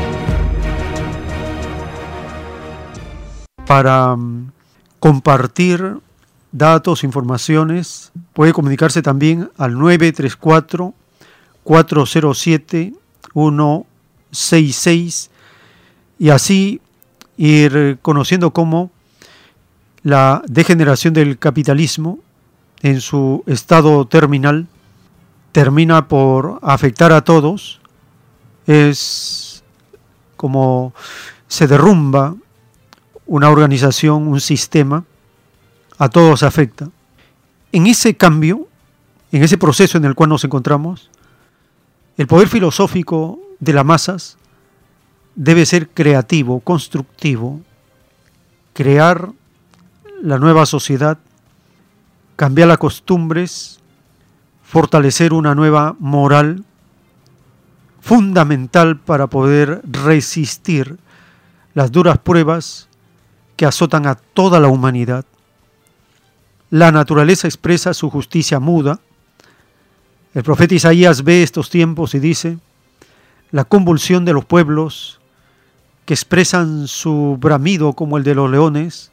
[3.64, 4.50] Para mm,
[4.98, 5.98] compartir
[6.50, 10.92] datos, informaciones, puede comunicarse también al 934
[11.62, 12.94] 407
[13.32, 15.30] 166
[16.18, 16.80] y así
[17.36, 18.90] ir conociendo cómo
[20.04, 22.18] la degeneración del capitalismo
[22.82, 24.66] en su estado terminal
[25.50, 27.80] termina por afectar a todos,
[28.66, 29.64] es
[30.36, 30.92] como
[31.48, 32.34] se derrumba
[33.26, 35.04] una organización, un sistema,
[35.96, 36.90] a todos afecta.
[37.72, 38.68] En ese cambio,
[39.32, 41.10] en ese proceso en el cual nos encontramos,
[42.18, 44.36] el poder filosófico de las masas
[45.34, 47.62] debe ser creativo, constructivo,
[48.74, 49.30] crear
[50.24, 51.18] la nueva sociedad,
[52.34, 53.78] cambiar las costumbres,
[54.62, 56.64] fortalecer una nueva moral
[58.00, 60.96] fundamental para poder resistir
[61.74, 62.88] las duras pruebas
[63.56, 65.26] que azotan a toda la humanidad.
[66.70, 69.00] La naturaleza expresa su justicia muda.
[70.32, 72.56] El profeta Isaías ve estos tiempos y dice,
[73.50, 75.20] la convulsión de los pueblos
[76.06, 79.10] que expresan su bramido como el de los leones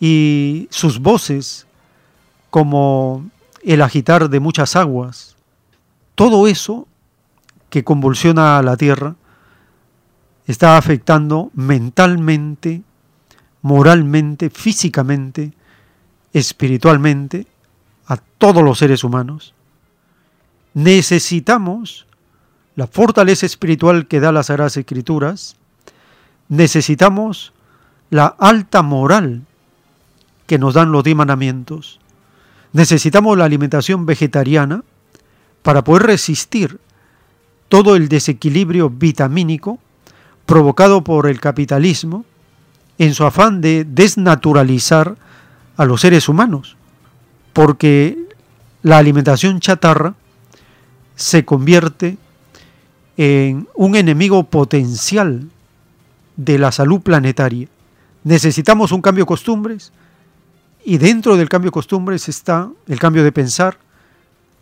[0.00, 1.66] y sus voces
[2.48, 3.30] como
[3.62, 5.36] el agitar de muchas aguas,
[6.14, 6.88] todo eso
[7.68, 9.14] que convulsiona a la tierra
[10.46, 12.82] está afectando mentalmente,
[13.62, 15.52] moralmente, físicamente,
[16.32, 17.46] espiritualmente
[18.06, 19.54] a todos los seres humanos.
[20.74, 22.06] Necesitamos
[22.74, 25.56] la fortaleza espiritual que da las Sagradas Escrituras,
[26.48, 27.52] necesitamos
[28.08, 29.42] la alta moral
[30.50, 31.16] que nos dan los diez
[32.72, 34.82] Necesitamos la alimentación vegetariana
[35.62, 36.80] para poder resistir
[37.68, 39.78] todo el desequilibrio vitamínico
[40.46, 42.24] provocado por el capitalismo
[42.98, 45.14] en su afán de desnaturalizar
[45.76, 46.76] a los seres humanos,
[47.52, 48.18] porque
[48.82, 50.14] la alimentación chatarra
[51.14, 52.18] se convierte
[53.16, 55.48] en un enemigo potencial
[56.34, 57.68] de la salud planetaria.
[58.24, 59.92] Necesitamos un cambio de costumbres,
[60.90, 63.78] y dentro del cambio de costumbres está el cambio de pensar,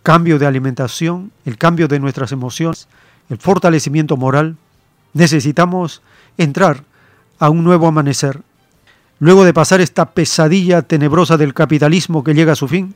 [0.03, 2.87] cambio de alimentación, el cambio de nuestras emociones,
[3.31, 4.59] el fortalecimiento moral.
[5.14, 6.03] Necesitamos
[6.37, 6.85] entrar
[7.39, 8.43] a un nuevo amanecer.
[9.20, 12.95] Luego de pasar esta pesadilla tenebrosa del capitalismo que llega a su fin,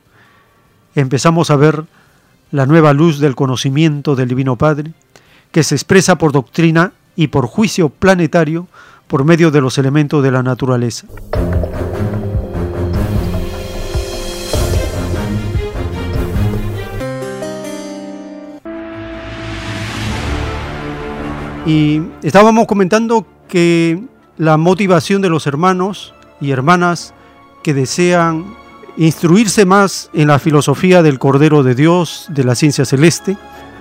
[0.93, 1.85] empezamos a ver
[2.51, 4.93] la nueva luz del conocimiento del Divino Padre,
[5.51, 8.67] que se expresa por doctrina y por juicio planetario
[9.07, 11.07] por medio de los elementos de la naturaleza.
[21.65, 24.03] Y estábamos comentando que
[24.37, 27.13] la motivación de los hermanos y hermanas
[27.63, 28.45] que desean
[28.97, 33.37] instruirse más en la filosofía del Cordero de Dios, de la ciencia celeste,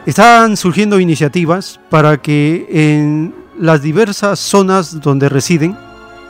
[0.06, 5.76] están surgiendo iniciativas para que en las diversas zonas donde residen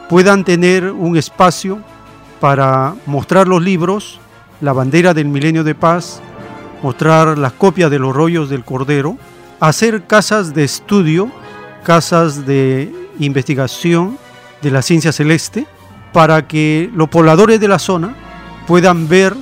[0.09, 1.81] puedan tener un espacio
[2.41, 4.21] para mostrar los libros,
[4.63, 6.23] la bandera del milenio de paz,
[6.83, 9.19] mostrar las copias de los rollos del Cordero,
[9.61, 11.31] hacer casas de estudio
[11.83, 14.19] casas de investigación
[14.63, 15.67] de la ciencia celeste
[16.13, 18.15] para que los pobladores de la zona
[18.67, 19.35] puedan ver,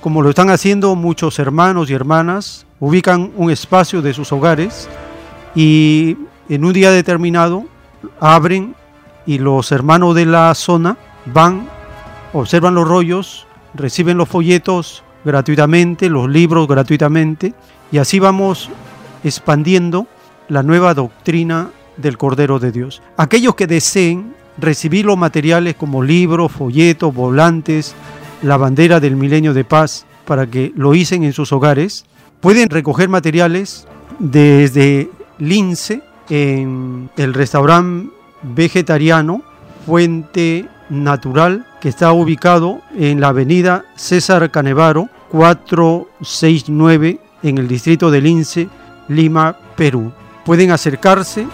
[0.00, 4.88] como lo están haciendo muchos hermanos y hermanas, ubican un espacio de sus hogares
[5.54, 6.16] y
[6.48, 7.64] en un día determinado
[8.20, 8.74] abren
[9.24, 11.68] y los hermanos de la zona van,
[12.32, 17.54] observan los rollos, reciben los folletos gratuitamente, los libros gratuitamente
[17.90, 18.70] y así vamos
[19.24, 20.06] expandiendo
[20.48, 23.02] la nueva doctrina del Cordero de Dios.
[23.16, 27.94] Aquellos que deseen recibir los materiales como libros, folletos, volantes,
[28.42, 32.04] la bandera del milenio de paz, para que lo hicen en sus hogares,
[32.40, 33.86] pueden recoger materiales
[34.18, 38.10] desde Lince, en el restaurante
[38.42, 39.42] vegetariano
[39.86, 48.20] Fuente Natural, que está ubicado en la avenida César Canevaro, 469, en el distrito de
[48.20, 48.68] Lince,
[49.08, 50.12] Lima, Perú.
[50.44, 51.46] Pueden acercarse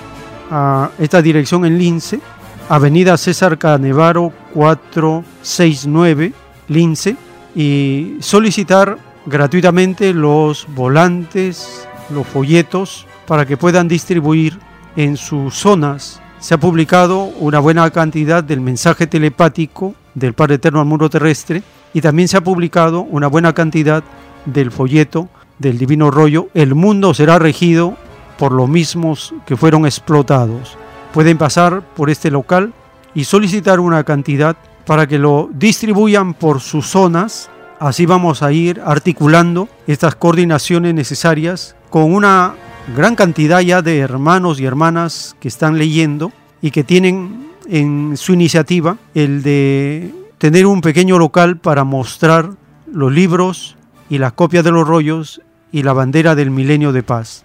[0.52, 2.20] a esta dirección en Lince,
[2.68, 6.34] Avenida César Canevaro 469,
[6.68, 7.16] Lince,
[7.56, 14.58] y solicitar gratuitamente los volantes, los folletos, para que puedan distribuir
[14.94, 16.20] en sus zonas.
[16.38, 21.62] Se ha publicado una buena cantidad del mensaje telepático del Padre Eterno al Muro Terrestre
[21.94, 24.04] y también se ha publicado una buena cantidad
[24.44, 26.48] del folleto del Divino Rollo.
[26.52, 27.96] El mundo será regido
[28.42, 30.76] por los mismos que fueron explotados.
[31.14, 32.72] Pueden pasar por este local
[33.14, 37.50] y solicitar una cantidad para que lo distribuyan por sus zonas.
[37.78, 42.54] Así vamos a ir articulando estas coordinaciones necesarias con una
[42.96, 48.32] gran cantidad ya de hermanos y hermanas que están leyendo y que tienen en su
[48.32, 52.50] iniciativa el de tener un pequeño local para mostrar
[52.92, 53.76] los libros
[54.10, 55.40] y las copias de los rollos
[55.70, 57.44] y la bandera del milenio de paz.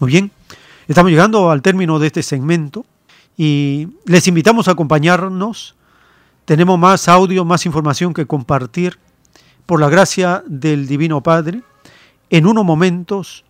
[0.00, 0.30] Muy bien,
[0.88, 2.86] estamos llegando al término de este segmento
[3.36, 5.76] y les invitamos a acompañarnos.
[6.46, 8.98] Tenemos más audio, más información que compartir
[9.66, 11.60] por la gracia del Divino Padre.
[12.30, 13.44] En unos momentos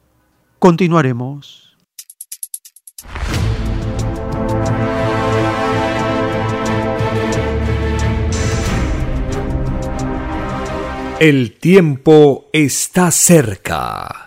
[0.59, 1.77] continuaremos.
[11.21, 14.27] El tiempo está cerca.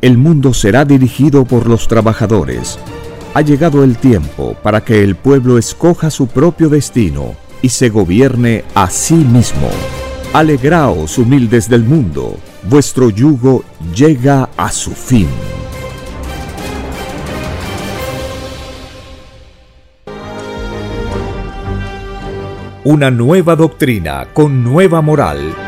[0.00, 2.78] el mundo será dirigido por los trabajadores.
[3.34, 8.64] Ha llegado el tiempo para que el pueblo escoja su propio destino y se gobierne
[8.74, 9.68] a sí mismo.
[10.32, 15.28] Alegraos, humildes del mundo, vuestro yugo llega a su fin.
[22.84, 25.67] Una nueva doctrina con nueva moral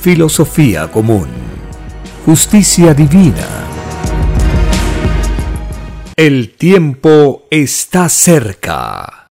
[0.00, 1.28] filosofía común
[2.24, 3.46] justicia divina.
[6.16, 9.26] El tiempo está cerca.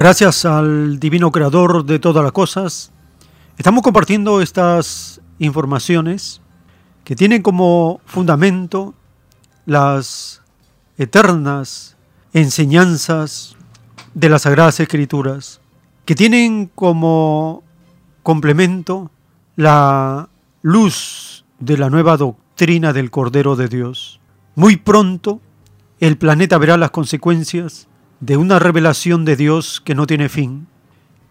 [0.00, 2.90] Gracias al divino creador de todas las cosas,
[3.56, 6.40] estamos compartiendo estas informaciones
[7.04, 8.94] que tienen como fundamento
[9.64, 10.43] las
[10.98, 11.96] eternas
[12.32, 13.56] enseñanzas
[14.14, 15.60] de las Sagradas Escrituras,
[16.04, 17.62] que tienen como
[18.22, 19.10] complemento
[19.56, 20.28] la
[20.62, 24.20] luz de la nueva doctrina del Cordero de Dios.
[24.54, 25.40] Muy pronto
[26.00, 27.88] el planeta verá las consecuencias
[28.20, 30.66] de una revelación de Dios que no tiene fin.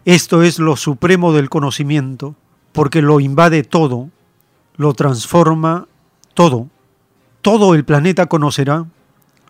[0.04, 2.34] Esto es lo supremo del conocimiento,
[2.72, 4.10] porque lo invade todo,
[4.76, 5.86] lo transforma
[6.34, 6.68] todo.
[7.40, 8.86] Todo el planeta conocerá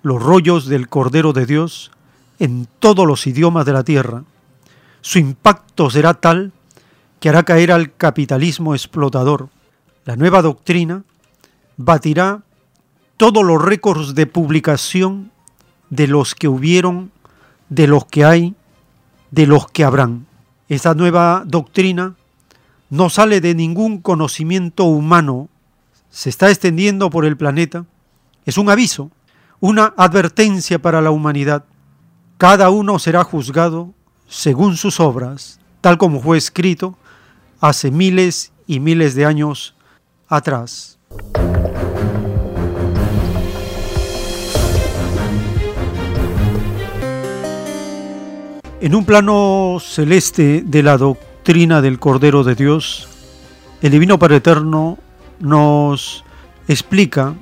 [0.05, 1.91] los rollos del Cordero de Dios
[2.39, 4.25] en todos los idiomas de la tierra.
[5.01, 6.53] Su impacto será tal
[7.21, 9.49] que hará caer al capitalismo explotador.
[10.05, 11.05] La nueva doctrina
[11.79, 12.43] batirá
[13.17, 15.31] todos los récords de publicación
[15.89, 17.11] de los que hubieron,
[17.71, 18.55] de los que hay,
[19.31, 20.27] de los que habrán.
[20.69, 22.15] Esta nueva doctrina
[22.91, 25.49] no sale de ningún conocimiento humano,
[26.11, 27.87] se está extendiendo por el planeta,
[28.45, 29.11] es un aviso,
[29.67, 31.65] una advertencia para la humanidad.
[32.37, 33.95] Cada uno será juzgado
[34.29, 36.99] según sus obras, tal como fue escrito
[37.61, 39.75] hace miles y miles de años
[40.29, 40.99] atrás.
[48.83, 53.09] En un plano celeste de la doctrina del Cordero de Dios,
[53.81, 54.99] el Divino Padre Eterno
[55.41, 56.23] nos
[56.69, 57.35] explica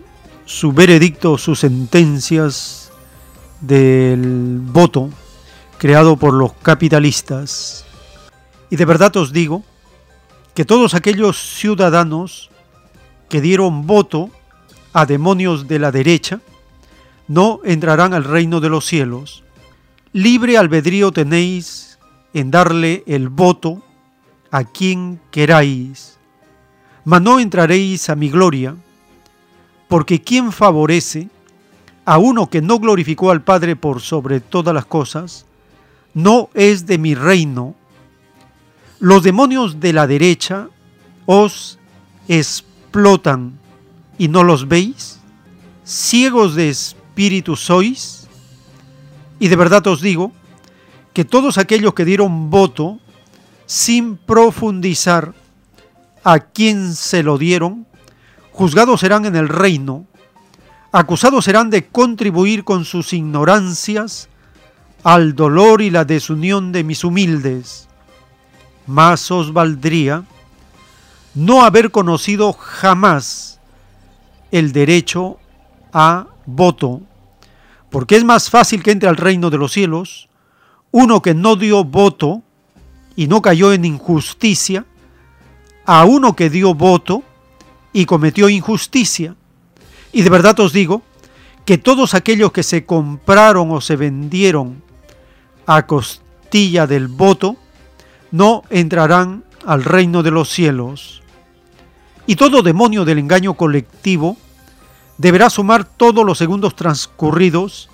[0.45, 2.93] su veredicto, sus sentencias
[3.61, 5.11] del voto
[5.79, 7.85] creado por los capitalistas.
[8.71, 9.65] Y de verdad os digo
[10.55, 12.51] que todos aquellos ciudadanos
[13.29, 14.31] que dieron voto
[14.93, 16.41] a demonios de la derecha
[17.29, 19.43] no entrarán al reino de los cielos.
[20.13, 21.99] Libre albedrío tenéis
[22.35, 23.83] en darle el voto
[24.51, 26.19] a quien queráis,
[27.05, 28.77] mas no entraréis a mi gloria,
[29.93, 31.29] porque quien favorece
[32.07, 35.45] a uno que no glorificó al Padre por sobre todas las cosas,
[36.15, 37.75] no es de mi reino.
[39.01, 40.69] Los demonios de la derecha
[41.27, 41.79] os
[42.27, 43.59] explotan
[44.17, 45.21] y no los veis.
[45.85, 48.29] Ciegos de espíritu sois.
[49.39, 50.33] Y de verdad os digo
[51.13, 52.99] que todos aquellos que dieron voto
[53.67, 55.35] sin profundizar
[56.25, 57.87] a quien se lo dieron,
[58.53, 60.07] juzgados serán en el reino
[60.93, 64.29] acusados serán de contribuir con sus ignorancias
[65.03, 67.89] al dolor y la desunión de mis humildes.
[68.87, 70.25] más os valdría
[71.35, 73.59] no haber conocido jamás
[74.51, 75.39] el derecho
[75.95, 77.01] a voto,
[77.91, 80.29] porque es más fácil que entre al reino de los cielos
[80.91, 82.43] uno que no dio voto
[83.17, 84.85] y no cayó en injusticia,
[85.87, 87.23] a uno que dio voto
[87.93, 89.35] y cometió injusticia.
[90.13, 91.03] Y de verdad os digo
[91.65, 94.83] que todos aquellos que se compraron o se vendieron
[95.67, 97.57] a costilla del voto,
[98.31, 101.23] no entrarán al reino de los cielos.
[102.27, 104.37] Y todo demonio del engaño colectivo
[105.19, 107.89] deberá sumar todos los segundos transcurridos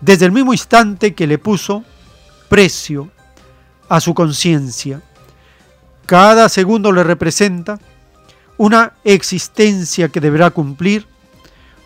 [0.00, 1.84] desde el mismo instante que le puso
[2.48, 3.10] precio
[3.88, 5.02] a su conciencia.
[6.06, 7.78] Cada segundo le representa
[8.56, 11.06] una existencia que deberá cumplir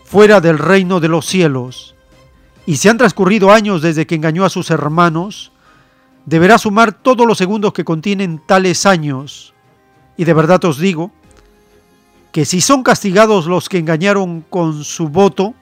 [0.04, 1.94] fuera del reino de los cielos.
[2.66, 5.52] Y si han transcurrido años desde que engañó a sus hermanos,
[6.26, 9.54] deberá sumar todos los segundos que contienen tales años.
[10.16, 11.10] Y de verdad os digo
[12.32, 15.54] que si son castigados los que engañaron con su voto,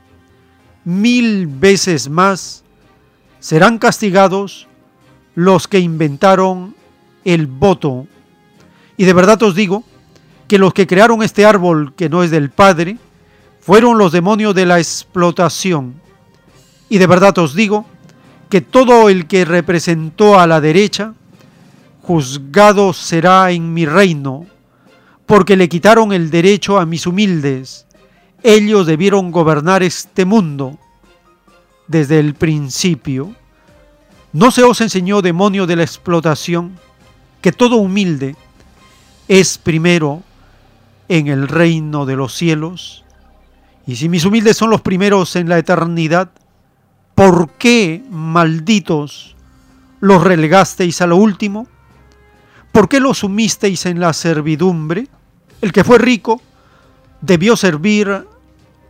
[0.85, 2.65] mil veces más
[3.39, 4.67] serán castigados
[5.37, 6.75] los que inventaron
[7.25, 8.07] el voto.
[8.97, 9.85] Y de verdad os digo
[10.49, 12.99] que los que crearon este árbol que no es del Padre
[13.61, 15.95] fueron los demonios de la explotación.
[16.89, 17.85] Y de verdad os digo
[18.49, 21.15] que todo el que representó a la derecha,
[22.03, 24.47] juzgado será en mi reino,
[25.27, 27.87] porque le quitaron el derecho a mis humildes.
[28.45, 30.79] Ellos debieron gobernar este mundo
[31.89, 33.35] desde el principio.
[34.33, 36.79] ¿No se os enseñó, demonio de la explotación,
[37.41, 38.37] que todo humilde
[39.27, 40.23] es primero
[41.09, 43.05] en el reino de los cielos?
[43.87, 46.31] Y si mis humildes son los primeros en la eternidad,
[47.15, 49.37] ¿por qué, malditos,
[50.01, 51.67] los relegasteis a lo último?
[52.73, 55.09] ¿Por qué los sumisteis en la servidumbre?
[55.61, 56.43] El que fue rico
[57.21, 58.27] debió servir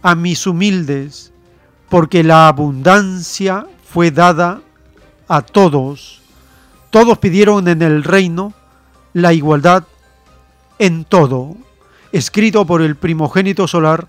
[0.02, 1.32] a mis humildes,
[1.88, 4.60] porque la abundancia fue dada
[5.28, 6.22] a todos.
[6.90, 8.54] Todos pidieron en el reino
[9.12, 9.84] la igualdad
[10.78, 11.56] en todo,
[12.12, 14.08] escrito por el primogénito solar,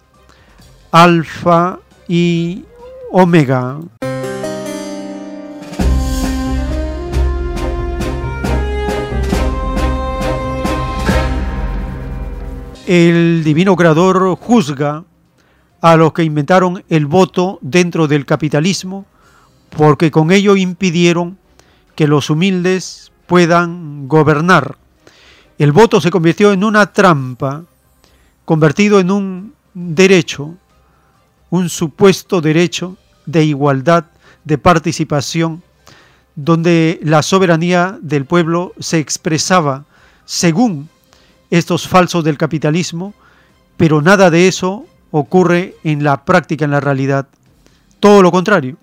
[0.91, 2.63] Alfa y
[3.11, 3.79] Omega.
[12.85, 15.03] El divino creador juzga
[15.81, 19.05] a los que inventaron el voto dentro del capitalismo
[19.69, 21.37] porque con ello impidieron
[21.95, 24.77] que los humildes puedan gobernar.
[25.57, 27.63] El voto se convirtió en una trampa,
[28.47, 30.55] convertido en un derecho,
[31.49, 32.95] un supuesto derecho
[33.25, 34.05] de igualdad,
[34.45, 35.61] de participación,
[36.33, 39.83] donde la soberanía del pueblo se expresaba
[40.23, 40.87] según
[41.49, 43.13] estos falsos del capitalismo,
[43.75, 47.27] pero nada de eso ocurre en la práctica, en la realidad.
[47.99, 48.77] Todo lo contrario,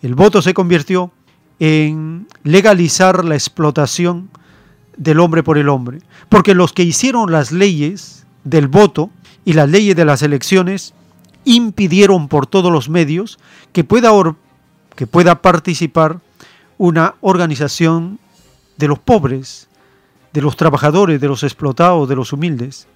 [0.00, 1.10] el voto se convirtió
[1.58, 4.30] en legalizar la explotación
[4.96, 8.18] del hombre por el hombre, porque los que hicieron las leyes
[8.48, 9.10] del voto
[9.44, 10.94] y las leyes de las elecciones
[11.44, 13.38] impidieron por todos los medios
[13.72, 14.10] que pueda,
[14.94, 16.20] que pueda participar
[16.76, 18.18] una organización
[18.76, 19.68] de los pobres,
[20.32, 22.86] de los trabajadores, de los explotados, de los humildes.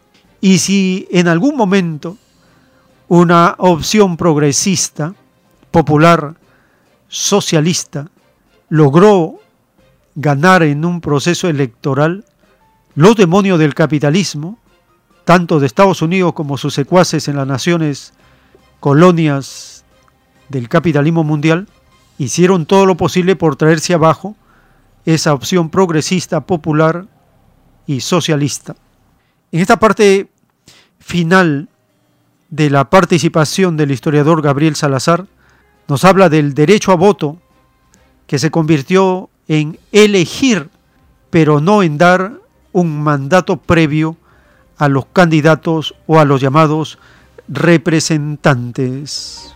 [0.40, 2.16] Y si en algún momento
[3.08, 5.14] una opción progresista,
[5.70, 6.34] popular,
[7.08, 8.08] socialista,
[8.68, 9.40] logró
[10.14, 12.24] ganar en un proceso electoral,
[12.94, 14.58] los demonios del capitalismo,
[15.24, 18.12] tanto de Estados Unidos como sus secuaces en las naciones
[18.80, 19.84] colonias
[20.48, 21.68] del capitalismo mundial,
[22.18, 24.36] hicieron todo lo posible por traerse abajo
[25.04, 27.06] esa opción progresista, popular,
[27.86, 28.76] y socialista.
[29.50, 30.28] En esta parte
[30.98, 31.68] final
[32.48, 35.26] de la participación del historiador Gabriel Salazar,
[35.88, 37.38] nos habla del derecho a voto
[38.26, 40.70] que se convirtió en elegir,
[41.30, 42.40] pero no en dar
[42.72, 44.16] un mandato previo
[44.82, 46.98] a los candidatos o a los llamados
[47.46, 49.54] representantes.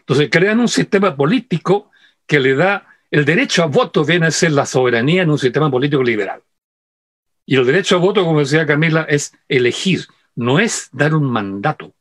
[0.00, 1.90] Entonces crean un sistema político
[2.26, 5.70] que le da el derecho a voto, viene a ser la soberanía en un sistema
[5.70, 6.42] político liberal.
[7.46, 10.04] Y el derecho a voto, como decía Camila, es elegir,
[10.34, 11.94] no es dar un mandato,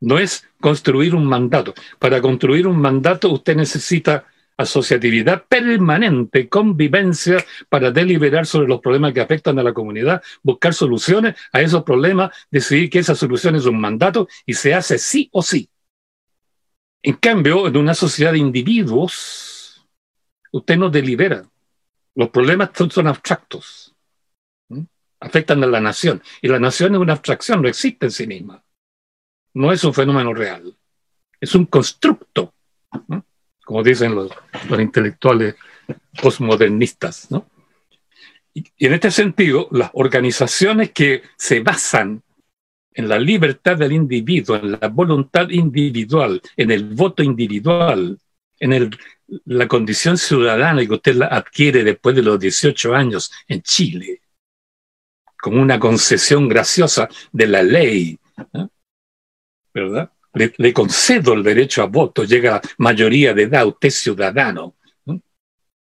[0.00, 1.72] no es construir un mandato.
[2.00, 4.24] Para construir un mandato usted necesita
[4.60, 11.36] asociatividad permanente, convivencia para deliberar sobre los problemas que afectan a la comunidad, buscar soluciones
[11.52, 15.42] a esos problemas, decidir que esa solución es un mandato y se hace sí o
[15.42, 15.68] sí.
[17.02, 19.86] En cambio, en una sociedad de individuos,
[20.52, 21.44] usted no delibera.
[22.14, 23.94] Los problemas son, abstractos.
[25.20, 26.22] Afectan a la nación.
[26.42, 28.62] Y la nación es una abstracción, no existe en sí misma.
[29.54, 30.76] No es un fenómeno real.
[31.40, 32.52] Es un constructo,
[33.70, 34.32] como dicen los,
[34.80, 35.54] intelectuales
[36.20, 37.30] postmodernistas.
[37.30, 37.48] ¿no?
[38.52, 42.20] Y, en este sentido, las organizaciones que se basan
[42.92, 48.18] en la libertad del individuo, en la voluntad individual, en el voto individual,
[48.58, 48.90] en
[49.44, 54.20] la condición ciudadana que usted la adquiere después de los 18 años en Chile,
[55.40, 58.18] como una concesión graciosa de la ley,
[59.72, 60.10] ¿verdad?
[60.32, 64.74] Le, concedo el derecho a voto, llega a mayoría de edad, usted es ciudadano.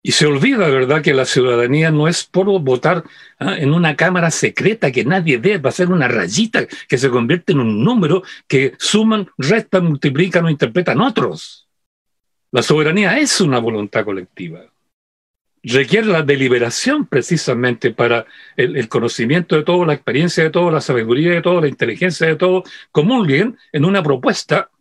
[0.03, 3.03] Y se olvida, ¿verdad?, que la ciudadanía no es por votar
[3.37, 3.55] ¿ah?
[3.57, 7.51] en una cámara secreta que nadie ve, va a ser una rayita que se convierte
[7.51, 11.67] en un número que suman, restan, multiplican o interpretan otros.
[12.51, 14.65] La soberanía es una voluntad colectiva.
[15.63, 18.25] Requiere la deliberación precisamente para
[18.57, 22.35] el, conocimiento de todo, la experiencia de todo, la sabiduría de todo, la inteligencia de
[22.35, 24.71] todo, comulguen en una propuesta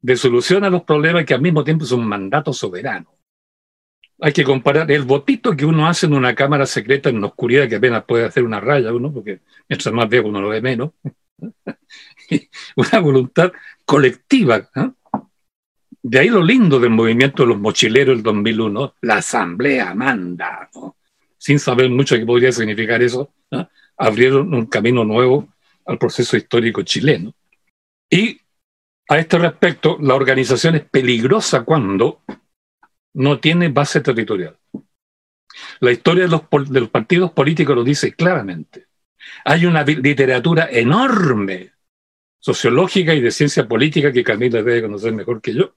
[0.00, 3.12] de solución a los problemas que al mismo tiempo es un mandato soberano
[4.24, 7.68] hay que comparar el votito que uno hace en una cámara secreta en la oscuridad
[7.68, 10.92] que apenas puede hacer una raya uno, porque mientras más viejo uno lo ve menos.
[12.76, 13.52] una voluntad
[13.84, 14.70] colectiva.
[16.04, 20.68] De ahí lo lindo del movimiento de los mochileros del 2001, la asamblea manda,
[21.38, 23.32] sin saber mucho qué podría significar eso,
[23.96, 25.48] abrieron un camino nuevo
[25.86, 27.32] al proceso histórico chileno.
[28.10, 28.40] Y
[29.08, 32.22] a este respecto, la organización es peligrosa cuando
[33.14, 34.56] no tiene base territorial.
[35.80, 38.86] La historia de los, de los partidos políticos lo dice claramente.
[39.44, 41.72] Hay una literatura enorme,
[42.40, 45.74] sociológica y de ciencia política, que Camila debe conocer mejor que yo.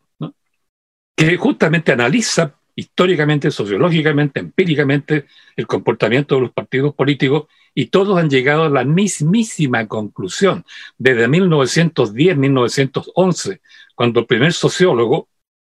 [1.15, 5.25] Que justamente analiza históricamente, sociológicamente, empíricamente
[5.55, 10.65] el comportamiento de los partidos políticos y todos han llegado a la mismísima conclusión
[10.97, 13.61] desde 1910, 1911,
[13.95, 15.29] cuando el primer sociólogo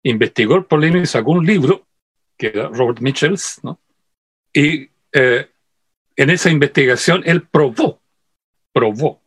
[0.03, 1.85] investigó el problema y sacó un libro,
[2.35, 3.79] que era Robert Mitchells, ¿no?
[4.53, 5.49] y eh,
[6.15, 8.01] en esa investigación él probó,
[8.73, 9.21] probó,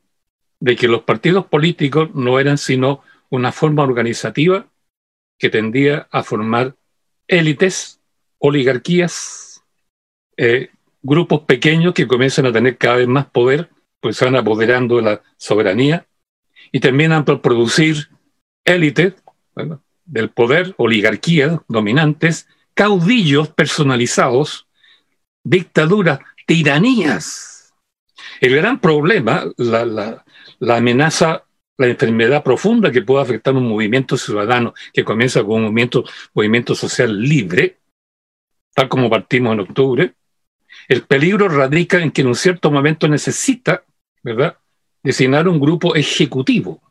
[0.58, 4.66] de que los partidos políticos no eran sino una forma organizativa
[5.40, 6.76] que tendía a formar
[7.26, 8.00] élites,
[8.38, 9.64] oligarquías,
[10.36, 10.70] eh,
[11.02, 15.02] grupos pequeños que comienzan a tener cada vez más poder, pues se van apoderando de
[15.02, 16.06] la soberanía
[16.70, 18.10] y terminan por producir
[18.64, 19.14] élites,
[20.04, 24.66] del poder, oligarquías dominantes, caudillos personalizados,
[25.44, 27.72] dictaduras, tiranías.
[28.40, 31.44] El gran problema, la, la, amenaza,
[31.80, 36.04] la enfermedad profunda que puede afectar un movimiento ciudadano que comienza con un movimiento,
[36.34, 37.78] movimiento social libre,
[38.74, 40.12] tal como partimos en octubre,
[40.88, 43.82] el peligro radica en que en un cierto momento necesita,
[44.22, 44.56] ¿verdad?,
[45.02, 46.82] designar un grupo ejecutivo,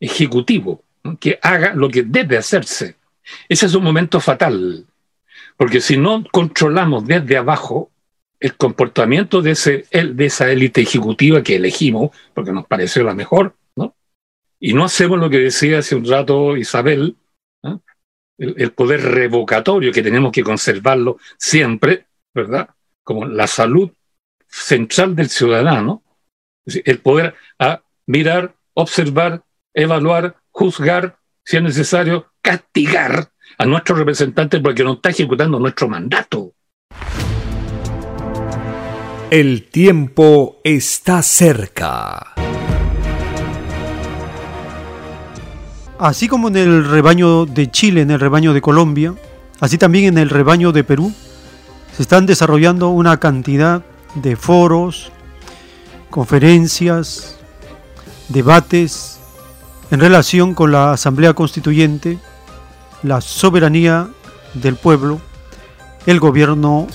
[0.00, 0.82] ejecutivo,
[1.20, 2.96] que haga lo que debe hacerse.
[3.48, 4.86] Ese es un momento fatal,
[5.56, 7.90] porque si no controlamos desde abajo
[8.40, 13.54] el comportamiento de, ese, de esa élite ejecutiva que elegimos, porque nos pareció la mejor.
[14.64, 17.16] Y no hacemos lo que decía hace un rato Isabel,
[18.38, 22.70] el, el, poder revocatorio que tenemos que conservarlo siempre, ¿verdad?
[23.02, 23.90] Como la salud
[24.46, 26.04] central del ciudadano,
[26.64, 29.42] el poder a mirar, observar,
[29.74, 36.54] evaluar, juzgar, si es necesario, castigar a nuestros representantes porque no está ejecutando nuestro mandato.
[39.28, 42.51] El tiempo está cerca.
[46.02, 49.14] Así como en el rebaño de Chile, en el rebaño de Colombia,
[49.60, 51.12] así también en el rebaño de Perú,
[51.96, 53.84] se están desarrollando una cantidad
[54.16, 55.12] de foros,
[56.10, 57.36] conferencias,
[58.30, 59.20] debates
[59.92, 62.18] en relación con la Asamblea Constituyente,
[63.04, 64.08] la soberanía
[64.54, 65.20] del pueblo,
[66.06, 66.88] el gobierno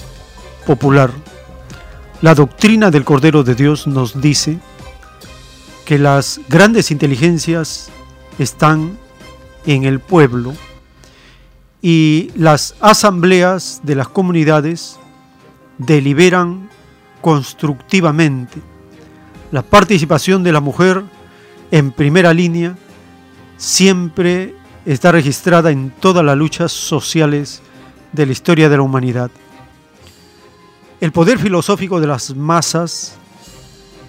[0.65, 1.11] popular.
[2.21, 4.59] La doctrina del Cordero de Dios nos dice
[5.85, 7.89] que las grandes inteligencias
[8.39, 8.97] están
[9.65, 10.53] en el pueblo
[11.81, 14.97] y las asambleas de las comunidades
[15.77, 16.69] deliberan
[17.21, 18.61] constructivamente.
[19.51, 21.03] La participación de la mujer
[21.71, 22.75] en primera línea
[23.57, 24.55] siempre
[24.85, 27.61] está registrada en todas las luchas sociales
[28.11, 29.29] de la historia de la humanidad.
[30.99, 33.15] El poder filosófico de las masas,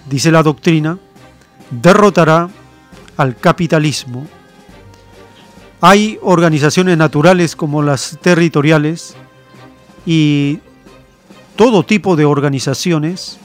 [0.09, 0.97] dice la doctrina,
[1.69, 2.49] derrotará
[3.19, 4.25] al capitalismo
[5.81, 9.15] Hay organizaciones naturales como las territoriales
[10.05, 10.59] y
[11.57, 13.37] todo tipo de organizaciones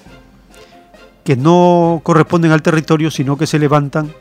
[1.25, 4.15] que no corresponden al territorio, sino que se levantan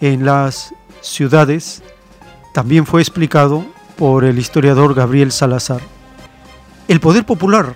[0.00, 1.82] en las ciudades,
[2.52, 3.64] también fue explicado
[3.96, 5.80] por el historiador Gabriel Salazar.
[6.88, 7.74] El poder popular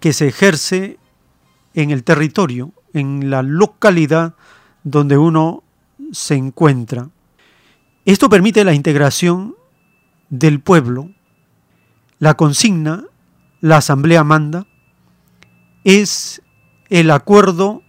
[0.00, 0.98] que se ejerce
[1.74, 4.34] en el territorio, en la localidad
[4.84, 5.62] donde uno
[6.12, 7.10] se encuentra.
[8.04, 9.54] Esto permite la integración
[10.28, 11.10] del pueblo.
[12.18, 13.04] La consigna,
[13.60, 14.66] la asamblea manda,
[15.84, 16.42] es
[16.90, 17.82] el acuerdo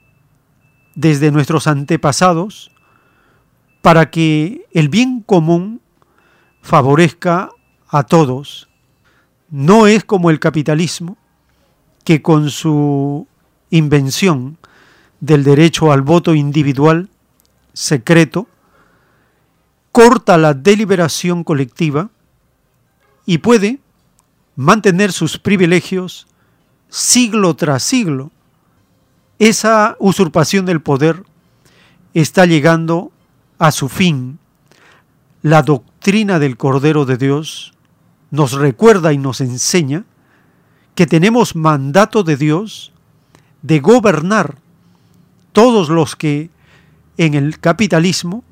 [0.95, 2.71] desde nuestros antepasados
[3.81, 5.81] para que el bien común
[6.61, 7.49] favorezca
[7.87, 8.69] a todos.
[9.49, 11.17] No es como el capitalismo,
[12.03, 13.27] que con su
[13.69, 14.57] invención
[15.19, 17.09] del derecho al voto individual
[17.75, 18.47] secreto,
[19.91, 22.09] corta la deliberación colectiva
[23.27, 23.79] y puede
[24.55, 26.25] mantener sus privilegios
[26.89, 28.31] siglo tras siglo
[29.37, 31.23] esa usurpación del poder
[32.13, 33.11] está llegando
[33.59, 34.39] a su fin.
[35.41, 37.73] La doctrina del Cordero de Dios
[38.31, 40.05] nos recuerda y nos enseña
[40.95, 42.93] que tenemos mandato de Dios
[43.61, 44.55] de gobernar
[45.51, 46.49] todos los que
[47.17, 48.43] en el capitalismo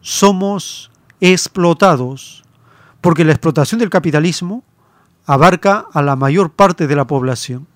[0.00, 0.90] somos
[1.20, 2.44] explotados,
[3.00, 4.62] porque la explotación del capitalismo
[5.26, 7.66] abarca a la mayor parte de la población.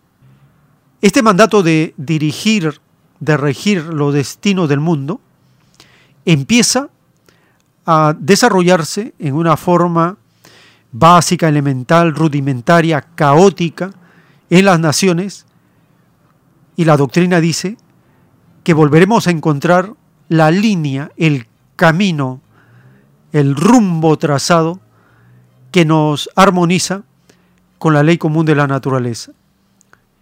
[1.00, 2.80] Este mandato de dirigir,
[3.20, 5.20] de regir los destinos del mundo,
[6.24, 6.90] empieza
[7.86, 10.18] a desarrollarse en una forma
[10.92, 13.90] básica, elemental, rudimentaria, caótica
[14.50, 15.46] en las naciones,
[16.76, 17.76] y la doctrina dice
[18.68, 19.94] que volveremos a encontrar
[20.28, 22.42] la línea, el camino,
[23.32, 24.78] el rumbo trazado
[25.72, 27.02] que nos armoniza
[27.78, 29.32] con la ley común de la naturaleza.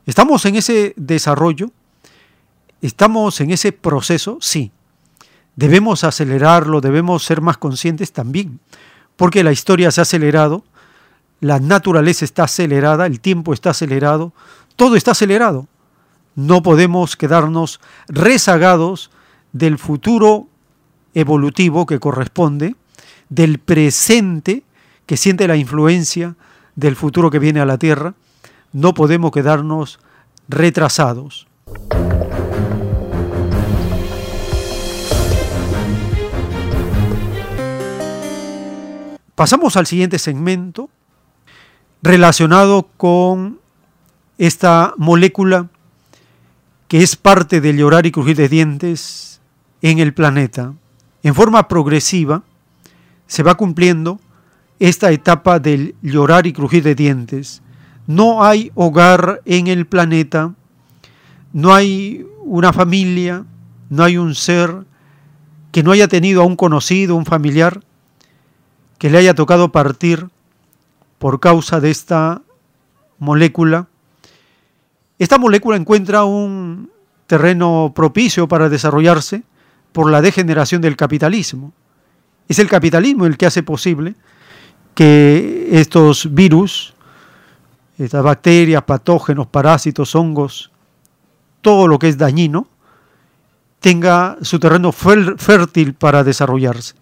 [0.07, 1.73] ¿Estamos en ese desarrollo?
[2.83, 4.39] ¿Estamos en ese proceso?
[4.41, 4.71] Sí.
[5.57, 6.81] ¿Debemos acelerarlo?
[6.81, 8.13] ¿Debemos ser más conscientes?
[8.13, 8.61] También.
[9.17, 10.63] Porque la historia se ha acelerado,
[11.41, 14.33] la naturaleza está acelerada, el tiempo está acelerado,
[14.77, 15.67] todo está acelerado.
[16.37, 19.11] No podemos quedarnos rezagados
[19.53, 20.47] del futuro
[21.15, 22.77] evolutivo que corresponde,
[23.29, 24.63] del presente
[25.07, 26.37] que siente la influencia
[26.77, 28.15] del futuro que viene a la Tierra
[28.77, 29.99] no podemos quedarnos
[30.49, 31.47] retrasados.
[39.35, 40.91] Pasamos al siguiente segmento
[42.03, 43.61] relacionado con
[44.37, 45.69] esta molécula
[46.89, 49.41] que es parte del llorar y crujir de dientes
[49.83, 50.75] en el planeta.
[51.23, 52.43] En forma progresiva
[53.27, 54.21] se va cumpliendo
[54.79, 57.63] esta etapa del llorar y crujir de dientes
[58.07, 60.55] no hay hogar en el planeta,
[61.53, 63.45] no hay una familia,
[63.91, 64.85] no hay un ser
[65.73, 67.83] que no haya tenido a un conocido, un familiar,
[68.99, 70.29] que le haya tocado partir
[71.19, 72.43] por causa de esta
[73.19, 73.89] molécula.
[75.19, 76.91] Esta molécula encuentra un
[77.27, 79.43] terreno propicio para desarrollarse
[79.93, 81.73] por la degeneración del capitalismo.
[82.49, 84.15] Es el capitalismo el que hace posible
[84.95, 86.95] que estos virus
[87.99, 90.71] estas bacterias, patógenos, parásitos, hongos,
[91.63, 92.69] todo lo que es dañino,
[93.81, 96.95] tenga su terreno fértil para desarrollarse.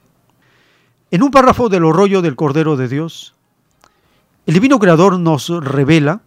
[1.10, 3.34] En un párrafo del rollo del Cordero de Dios,
[4.46, 6.20] el Divino Creador nos revela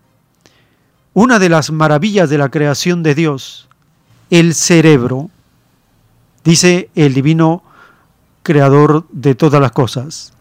[1.17, 3.67] una de las maravillas de la creación de Dios,
[4.29, 5.31] el cerebro,
[6.43, 7.63] dice el Divino
[8.43, 10.31] Creador de todas las cosas.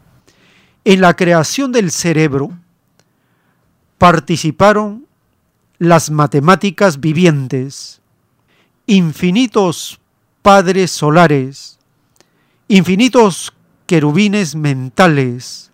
[0.85, 2.51] En la creación del cerebro,
[3.97, 5.07] participaron
[5.79, 8.03] las matemáticas vivientes,
[8.87, 9.99] infinitos
[10.43, 11.79] padres solares,
[12.69, 13.55] infinitos
[13.87, 15.71] querubines mentales.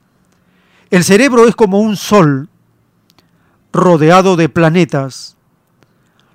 [0.93, 2.49] El cerebro es como un sol
[3.73, 5.37] rodeado de planetas.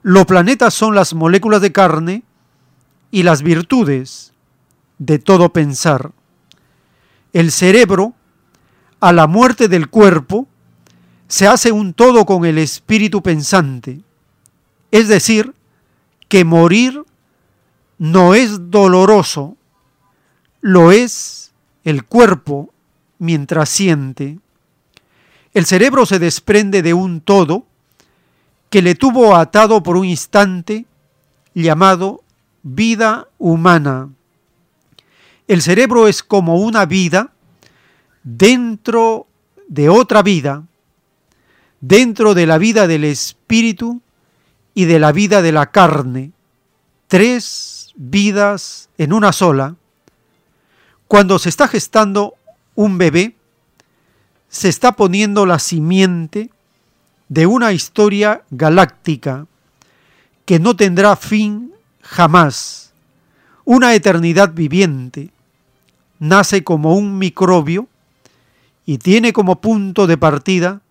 [0.02, 2.24] Los planetas son las moléculas de carne
[3.12, 4.34] y las virtudes
[4.98, 6.12] de todo pensar.
[7.34, 8.14] El cerebro,
[9.00, 10.48] a la muerte del cuerpo,
[11.28, 14.02] se hace un todo con el espíritu pensante.
[14.92, 15.54] Es decir,
[16.30, 17.04] que morir
[17.98, 19.58] no es doloroso,
[20.62, 21.52] lo es
[21.84, 22.74] el cuerpo
[23.20, 24.40] mientras siente.
[25.54, 27.66] El cerebro se desprende de un todo
[28.70, 30.86] que le tuvo atado por un instante
[31.54, 32.22] llamado
[32.64, 34.10] vida humana.
[35.48, 37.32] El cerebro es como una vida
[38.24, 39.28] dentro
[39.70, 40.64] de otra vida,
[41.80, 44.02] dentro de la vida del espíritu
[44.74, 46.32] y de la vida de la carne.
[47.08, 49.76] Tres vidas en una sola.
[51.08, 52.34] Cuando se está gestando
[52.76, 53.37] un bebé,
[54.50, 56.50] se está poniendo la simiente
[57.30, 59.46] de una historia galáctica
[60.46, 62.94] que no tendrá fin jamás,
[63.66, 65.30] una eternidad viviente.
[66.20, 67.88] Nace como un microbio
[68.86, 70.82] y tiene como punto de partida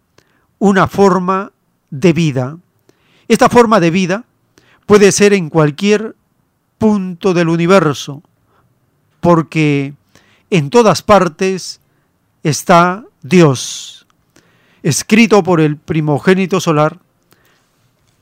[0.59, 1.53] una forma
[1.91, 2.59] de vida.
[3.29, 4.25] Esta forma de vida
[4.85, 6.15] puede ser en cualquier
[6.79, 8.23] punto del universo,
[9.21, 9.95] porque
[10.51, 11.81] en todas partes
[12.43, 14.07] está Dios,
[14.85, 17.01] escrito por el primogénito solar,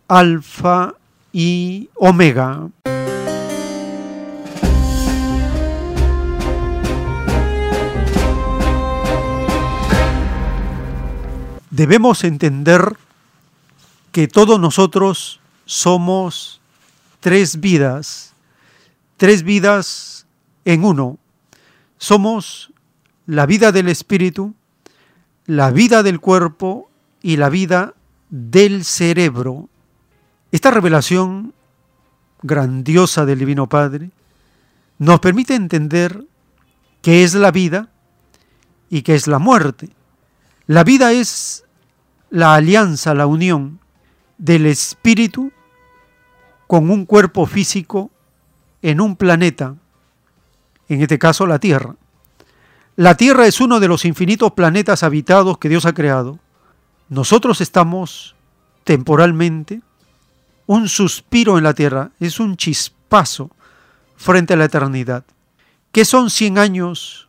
[0.08, 0.94] Alfa
[1.30, 2.70] y Omega.
[11.70, 12.96] Debemos entender
[14.10, 16.62] que todos nosotros somos
[17.20, 18.32] tres vidas,
[19.18, 20.26] tres vidas
[20.64, 21.18] en uno.
[21.98, 22.72] Somos
[23.26, 24.54] la vida del espíritu,
[25.46, 26.90] la vida del cuerpo
[27.22, 27.94] y la vida
[28.30, 29.68] del cerebro.
[30.52, 31.54] Esta revelación
[32.42, 34.10] grandiosa del Divino Padre
[34.98, 36.24] nos permite entender
[37.02, 37.88] qué es la vida
[38.88, 39.90] y qué es la muerte.
[40.66, 41.64] La vida es
[42.30, 43.80] la alianza, la unión
[44.38, 45.52] del espíritu
[46.66, 48.10] con un cuerpo físico
[48.82, 49.76] en un planeta,
[50.88, 51.96] en este caso la Tierra.
[52.96, 56.38] La Tierra es uno de los infinitos planetas habitados que Dios ha creado.
[57.08, 58.36] Nosotros estamos
[58.84, 59.82] temporalmente
[60.66, 63.50] un suspiro en la tierra, es un chispazo
[64.16, 65.24] frente a la eternidad.
[65.90, 67.26] ¿Qué son 100 años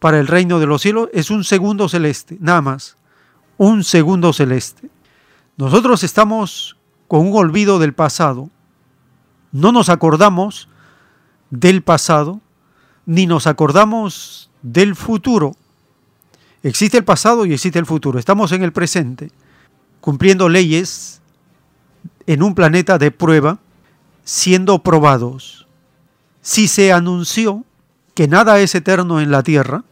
[0.00, 1.08] para el reino de los cielos?
[1.12, 2.96] Es un segundo celeste, nada más.
[3.58, 4.90] Un segundo celeste.
[5.56, 6.76] Nosotros estamos
[7.06, 8.50] con un olvido del pasado.
[9.52, 10.68] No nos acordamos
[11.50, 12.40] del pasado,
[13.06, 15.56] ni nos acordamos del futuro.
[16.62, 18.18] Existe el pasado y existe el futuro.
[18.18, 19.30] Estamos en el presente,
[20.00, 21.20] cumpliendo leyes
[22.26, 23.58] en un planeta de prueba,
[24.24, 25.66] siendo probados.
[26.40, 27.64] Si se anunció
[28.14, 29.84] que nada es eterno en la tierra,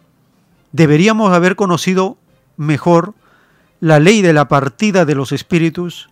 [0.73, 2.17] deberíamos haber conocido
[2.57, 3.15] mejor
[3.81, 6.09] la ley de la partida de los espíritus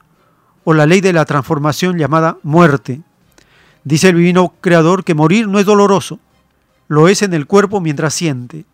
[0.64, 3.02] o la ley de la transformación llamada muerte.
[3.84, 6.18] Dice el divino creador que morir no es doloroso,
[6.88, 8.64] lo es en el cuerpo mientras siente,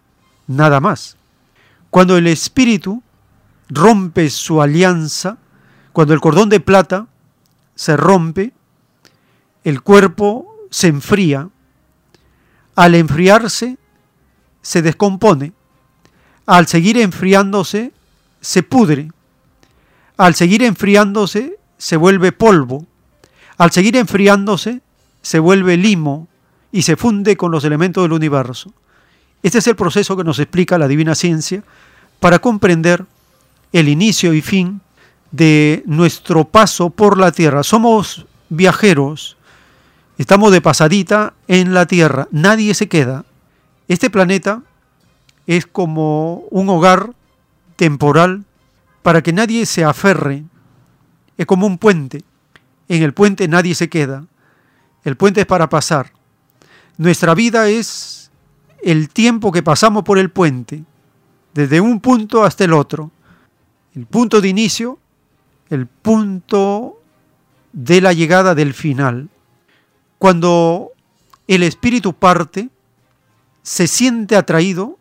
[0.46, 1.16] nada más.
[1.90, 3.02] Cuando el espíritu
[3.68, 5.38] rompe su alianza,
[5.92, 7.06] cuando el cordón de plata
[7.74, 8.52] se rompe,
[9.64, 11.48] el cuerpo se enfría,
[12.76, 13.78] al enfriarse
[14.62, 15.52] se descompone,
[16.46, 17.92] al seguir enfriándose
[18.40, 19.10] se pudre,
[20.16, 22.86] al seguir enfriándose se vuelve polvo,
[23.56, 24.82] al seguir enfriándose
[25.22, 26.28] se vuelve limo
[26.74, 28.72] y se funde con los elementos del universo.
[29.44, 31.62] Este es el proceso que nos explica la divina ciencia
[32.18, 33.06] para comprender
[33.72, 34.80] el inicio y fin
[35.30, 37.62] de nuestro paso por la tierra.
[37.62, 39.36] Somos viajeros,
[40.18, 43.24] estamos de pasadita en la tierra, nadie se queda.
[43.86, 44.60] Este planeta
[45.46, 47.12] es como un hogar
[47.76, 48.42] temporal
[49.04, 50.42] para que nadie se aferre,
[51.38, 52.24] es como un puente.
[52.88, 54.24] En el puente nadie se queda,
[55.04, 56.13] el puente es para pasar.
[56.96, 58.30] Nuestra vida es
[58.82, 60.84] el tiempo que pasamos por el puente,
[61.52, 63.10] desde un punto hasta el otro.
[63.94, 64.98] El punto de inicio
[65.70, 67.00] el punto
[67.72, 69.28] de la llegada del final.
[70.18, 70.92] Cuando
[71.48, 72.70] el espíritu parte,
[73.62, 74.98] se siente atraído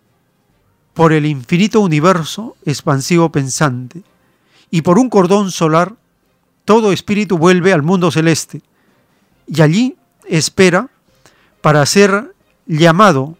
[0.93, 4.03] por el infinito universo expansivo pensante
[4.69, 5.95] y por un cordón solar,
[6.65, 8.61] todo espíritu vuelve al mundo celeste
[9.47, 10.89] y allí espera
[11.63, 12.35] para ser
[12.65, 13.37] llamado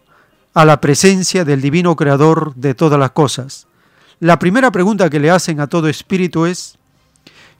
[0.54, 3.68] a la presencia del divino creador de todas las cosas.
[4.22, 6.78] La primera pregunta que le hacen a todo espíritu es,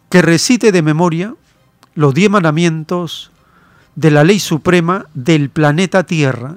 [0.08, 1.36] que recite de memoria
[1.96, 3.30] los diez mandamientos
[3.96, 6.56] de la ley suprema del planeta Tierra.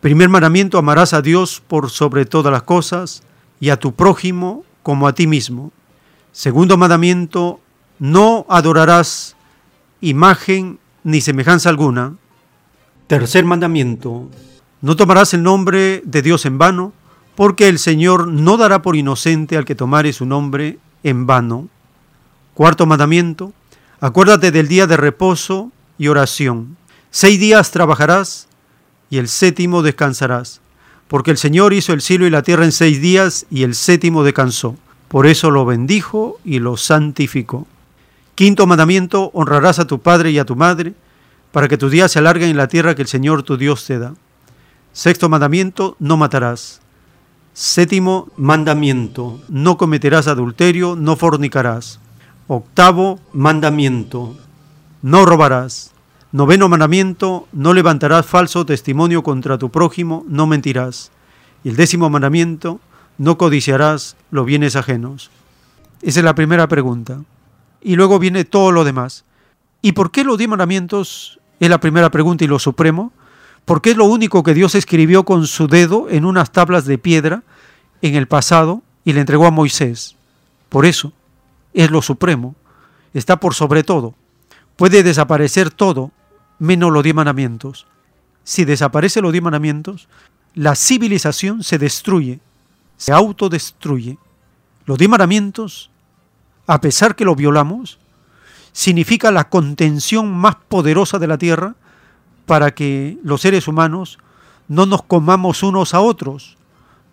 [0.00, 3.22] Primer mandamiento, amarás a Dios por sobre todas las cosas
[3.60, 5.70] y a tu prójimo como a ti mismo.
[6.32, 7.60] Segundo mandamiento,
[8.00, 9.36] no adorarás
[10.00, 12.16] imagen ni semejanza alguna.
[13.06, 14.30] Tercer mandamiento,
[14.80, 16.94] no tomarás el nombre de Dios en vano,
[17.34, 21.68] porque el Señor no dará por inocente al que tomare su nombre en vano.
[22.54, 23.52] Cuarto mandamiento,
[24.00, 26.78] acuérdate del día de reposo y oración.
[27.10, 28.48] Seis días trabajarás
[29.10, 30.60] y el séptimo descansarás.
[31.06, 34.24] Porque el Señor hizo el cielo y la tierra en seis días y el séptimo
[34.24, 34.76] descansó.
[35.08, 37.66] Por eso lo bendijo y lo santificó.
[38.34, 40.94] Quinto mandamiento, honrarás a tu padre y a tu madre,
[41.54, 44.00] para que tus días se alarguen en la tierra que el Señor tu Dios te
[44.00, 44.14] da.
[44.92, 46.80] Sexto mandamiento, no matarás.
[47.52, 52.00] Séptimo mandamiento, no cometerás adulterio, no fornicarás.
[52.48, 54.36] Octavo mandamiento,
[55.00, 55.92] no robarás.
[56.32, 61.12] Noveno mandamiento, no levantarás falso testimonio contra tu prójimo, no mentirás.
[61.62, 62.80] Y el décimo mandamiento,
[63.16, 65.30] no codiciarás los bienes ajenos.
[66.02, 67.22] Esa es la primera pregunta.
[67.80, 69.24] Y luego viene todo lo demás.
[69.82, 73.12] ¿Y por qué los diez mandamientos es la primera pregunta y lo supremo?
[73.64, 77.42] Porque es lo único que Dios escribió con su dedo en unas tablas de piedra
[78.02, 80.16] en el pasado y le entregó a Moisés.
[80.68, 81.12] Por eso
[81.72, 82.54] es lo supremo.
[83.14, 84.14] Está por sobre todo.
[84.76, 86.10] Puede desaparecer todo
[86.58, 87.86] menos los diez mandamientos.
[88.42, 90.08] Si desaparece los diez mandamientos,
[90.54, 92.40] la civilización se destruye,
[92.96, 94.18] se autodestruye.
[94.86, 95.90] Los diez mandamientos,
[96.66, 97.98] a pesar que los violamos,
[98.74, 101.76] significa la contención más poderosa de la tierra
[102.44, 104.18] para que los seres humanos
[104.68, 106.58] no nos comamos unos a otros,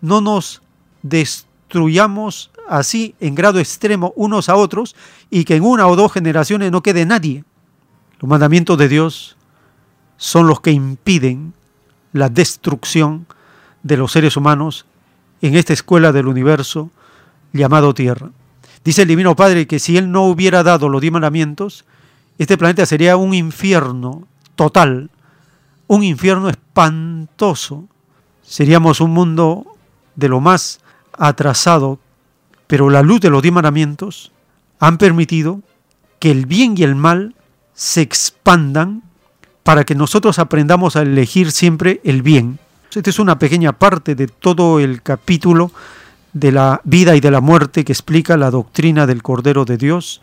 [0.00, 0.60] no nos
[1.02, 4.96] destruyamos así en grado extremo unos a otros
[5.30, 7.44] y que en una o dos generaciones no quede nadie.
[8.18, 9.36] Los mandamientos de Dios
[10.16, 11.54] son los que impiden
[12.12, 13.26] la destrucción
[13.84, 14.84] de los seres humanos
[15.40, 16.90] en esta escuela del universo
[17.52, 18.30] llamado Tierra.
[18.84, 21.84] Dice el Divino Padre que si Él no hubiera dado los diez mandamientos,
[22.38, 24.26] este planeta sería un infierno
[24.56, 25.10] total,
[25.86, 27.84] un infierno espantoso.
[28.42, 29.66] Seríamos un mundo
[30.16, 30.80] de lo más
[31.16, 32.00] atrasado,
[32.66, 34.32] pero la luz de los diez mandamientos
[34.80, 35.60] han permitido
[36.18, 37.36] que el bien y el mal
[37.74, 39.02] se expandan
[39.62, 42.58] para que nosotros aprendamos a elegir siempre el bien.
[42.92, 45.70] Esta es una pequeña parte de todo el capítulo
[46.32, 50.22] de la vida y de la muerte que explica la doctrina del Cordero de Dios.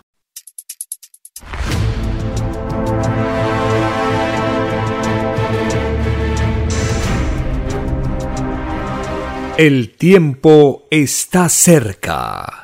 [9.57, 12.63] El tiempo está cerca.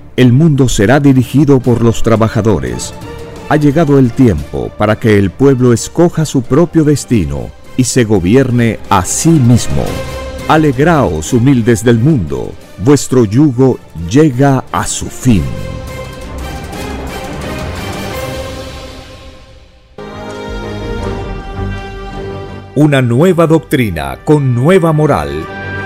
[0.17, 2.93] el mundo será dirigido por los trabajadores.
[3.49, 8.79] Ha llegado el tiempo para que el pueblo escoja su propio destino y se gobierne
[8.89, 9.83] a sí mismo.
[10.47, 13.79] Alegraos, humildes del mundo, vuestro yugo
[14.09, 15.43] llega a su fin.
[22.75, 25.60] Una nueva doctrina con nueva moral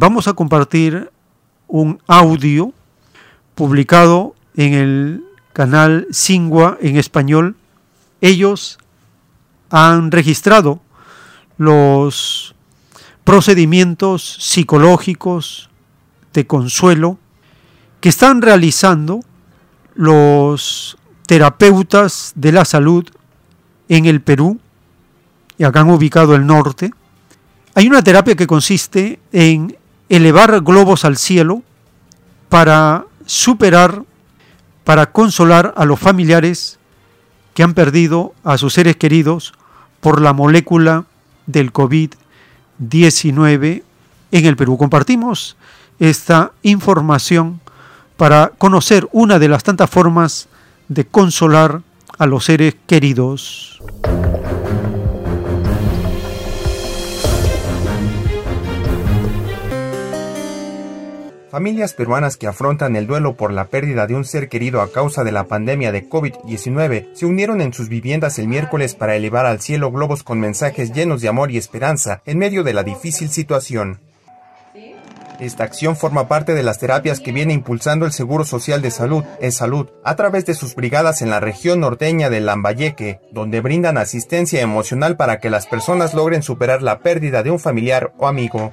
[0.00, 1.10] vamos a compartir
[1.68, 2.72] un audio
[3.54, 7.54] publicado en el canal Singua en español.
[8.22, 8.78] Ellos
[9.68, 10.80] han registrado
[11.58, 12.54] los
[13.24, 15.68] procedimientos psicológicos
[16.32, 17.18] de consuelo
[18.00, 19.20] que están realizando
[19.94, 20.96] los
[21.26, 23.06] terapeutas de la salud
[23.90, 24.58] en el Perú,
[25.58, 26.90] y acá han ubicado el norte.
[27.74, 29.76] Hay una terapia que consiste en
[30.10, 31.62] elevar globos al cielo
[32.50, 34.02] para superar,
[34.84, 36.78] para consolar a los familiares
[37.54, 39.54] que han perdido a sus seres queridos
[40.00, 41.04] por la molécula
[41.46, 43.84] del COVID-19
[44.32, 44.76] en el Perú.
[44.76, 45.56] Compartimos
[46.00, 47.60] esta información
[48.16, 50.48] para conocer una de las tantas formas
[50.88, 51.82] de consolar
[52.18, 53.80] a los seres queridos.
[61.50, 65.24] Familias peruanas que afrontan el duelo por la pérdida de un ser querido a causa
[65.24, 69.60] de la pandemia de COVID-19 se unieron en sus viviendas el miércoles para elevar al
[69.60, 73.98] cielo globos con mensajes llenos de amor y esperanza en medio de la difícil situación.
[75.40, 79.24] Esta acción forma parte de las terapias que viene impulsando el Seguro Social de Salud,
[79.40, 83.98] es Salud, a través de sus brigadas en la región norteña de Lambayeque, donde brindan
[83.98, 88.70] asistencia emocional para que las personas logren superar la pérdida de un familiar o amigo.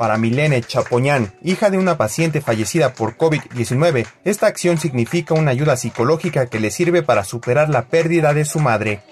[0.00, 5.76] Para Milene Chapoñán, hija de una paciente fallecida por COVID-19, esta acción significa una ayuda
[5.76, 9.02] psicológica que le sirve para superar la pérdida de su madre.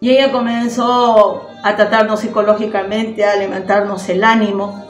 [0.00, 4.88] Y ella comenzó a tratarnos psicológicamente, a levantarnos el ánimo.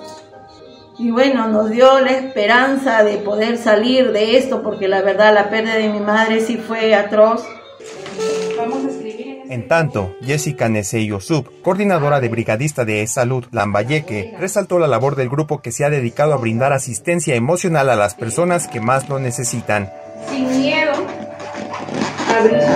[1.01, 5.51] Y bueno, nos dio la esperanza de poder salir de esto, porque la verdad la
[5.51, 7.45] pérdida de mi madre sí fue atroz.
[8.57, 8.91] Vamos a
[9.49, 15.61] en tanto, Jessica Neseyosub, coordinadora de brigadista de Salud Lambayeque, resaltó la labor del grupo
[15.61, 19.93] que se ha dedicado a brindar asistencia emocional a las personas que más lo necesitan.
[20.31, 20.93] Sin miedo.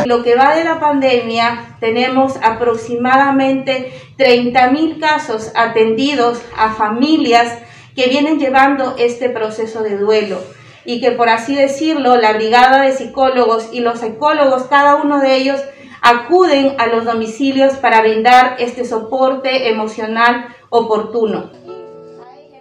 [0.04, 7.58] Lo que va de la pandemia, tenemos aproximadamente 30.000 casos atendidos a familias
[7.96, 10.38] que vienen llevando este proceso de duelo
[10.84, 15.36] y que por así decirlo, la brigada de psicólogos y los psicólogos, cada uno de
[15.36, 15.60] ellos,
[16.00, 21.50] acuden a los domicilios para brindar este soporte emocional oportuno.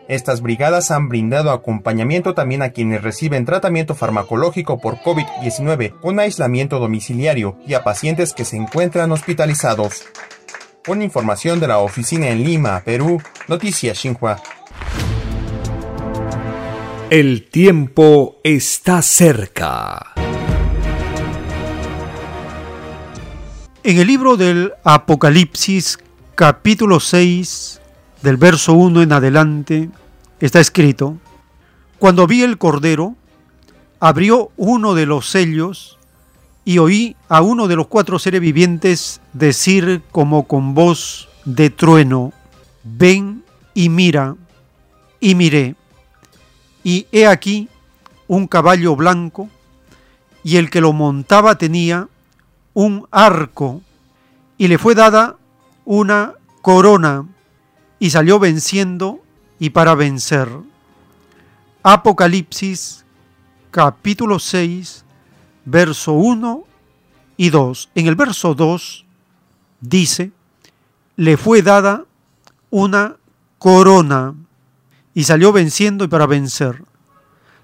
[0.07, 6.79] Estas brigadas han brindado acompañamiento también a quienes reciben tratamiento farmacológico por COVID-19 con aislamiento
[6.79, 10.05] domiciliario y a pacientes que se encuentran hospitalizados.
[10.85, 14.41] Con información de la oficina en Lima, Perú, Noticias Xinhua.
[17.09, 20.16] El tiempo está cerca.
[23.87, 25.97] En el libro del Apocalipsis,
[26.35, 27.79] capítulo 6,
[28.21, 29.89] del verso 1 en adelante,
[30.41, 31.15] está escrito,
[31.97, 33.15] Cuando vi el Cordero,
[34.01, 35.97] abrió uno de los sellos
[36.65, 42.33] y oí a uno de los cuatro seres vivientes decir como con voz de trueno,
[42.83, 44.35] ven y mira,
[45.21, 45.77] y miré,
[46.83, 47.69] y he aquí
[48.27, 49.47] un caballo blanco,
[50.43, 52.09] y el que lo montaba tenía
[52.77, 53.81] un arco
[54.55, 55.37] y le fue dada
[55.83, 57.25] una corona
[57.97, 59.19] y salió venciendo
[59.57, 60.47] y para vencer.
[61.81, 63.03] Apocalipsis
[63.71, 65.05] capítulo 6,
[65.65, 66.65] verso 1
[67.35, 67.89] y 2.
[67.95, 69.05] En el verso 2
[69.81, 70.31] dice,
[71.15, 72.05] le fue dada
[72.69, 73.15] una
[73.57, 74.35] corona
[75.15, 76.83] y salió venciendo y para vencer.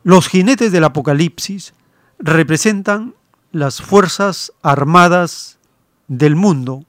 [0.03, 1.75] Los jinetes del Apocalipsis
[2.17, 3.13] representan
[3.53, 5.59] las fuerzas armadas
[6.07, 6.85] del mundo,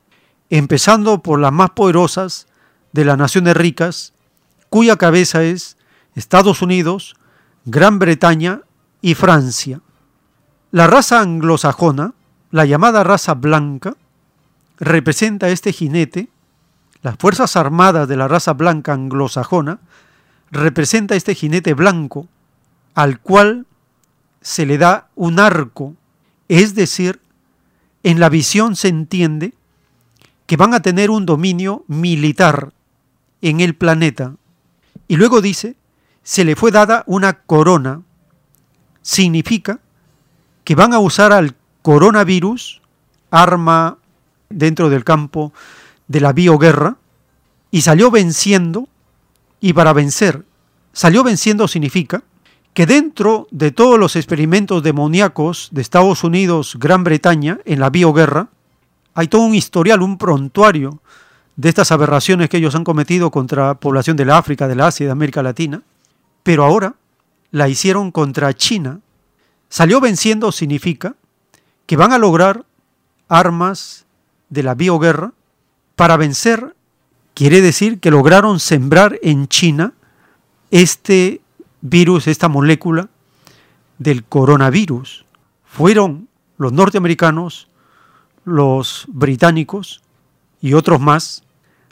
[0.48, 2.46] empezando por las más poderosas
[2.92, 4.14] de las naciones ricas,
[4.70, 5.76] cuya cabeza es
[6.14, 7.16] Estados Unidos,
[7.66, 8.62] Gran Bretaña
[9.02, 9.82] y Francia.
[10.70, 12.14] La raza anglosajona,
[12.50, 13.96] la llamada raza blanca,
[14.78, 16.30] representa a este jinete,
[17.02, 19.80] las fuerzas armadas de la raza blanca anglosajona,
[20.50, 22.26] representa a este jinete blanco,
[22.94, 23.66] al cual
[24.40, 25.94] se le da un arco
[26.48, 27.20] es decir,
[28.02, 29.54] en la visión se entiende
[30.46, 32.72] que van a tener un dominio militar
[33.40, 34.34] en el planeta.
[35.08, 35.76] Y luego dice,
[36.22, 38.02] se le fue dada una corona.
[39.02, 39.80] Significa
[40.64, 42.80] que van a usar al coronavirus,
[43.30, 43.98] arma
[44.48, 45.52] dentro del campo
[46.08, 46.96] de la bioguerra,
[47.70, 48.88] y salió venciendo,
[49.60, 50.44] y para vencer,
[50.92, 52.22] salió venciendo significa
[52.74, 58.48] que dentro de todos los experimentos demoníacos de Estados Unidos, Gran Bretaña, en la bioguerra,
[59.14, 61.00] hay todo un historial, un prontuario
[61.54, 65.12] de estas aberraciones que ellos han cometido contra población del África, del Asia y de
[65.12, 65.82] América Latina,
[66.42, 66.96] pero ahora
[67.52, 68.98] la hicieron contra China.
[69.68, 71.14] Salió venciendo significa
[71.86, 72.64] que van a lograr
[73.28, 74.04] armas
[74.48, 75.32] de la bioguerra
[75.94, 76.74] para vencer,
[77.34, 79.92] quiere decir que lograron sembrar en China
[80.72, 81.40] este
[81.84, 83.10] virus, esta molécula
[83.98, 85.24] del coronavirus.
[85.64, 87.68] Fueron los norteamericanos,
[88.44, 90.02] los británicos
[90.60, 91.44] y otros más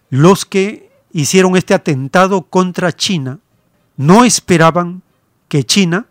[0.09, 3.39] los que hicieron este atentado contra China.
[3.97, 5.02] No esperaban
[5.48, 6.06] que China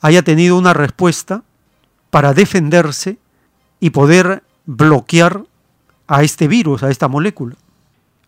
[0.00, 1.42] haya tenido una respuesta
[2.10, 3.18] para defenderse
[3.78, 5.44] y poder bloquear
[6.06, 7.56] a este virus, a esta molécula.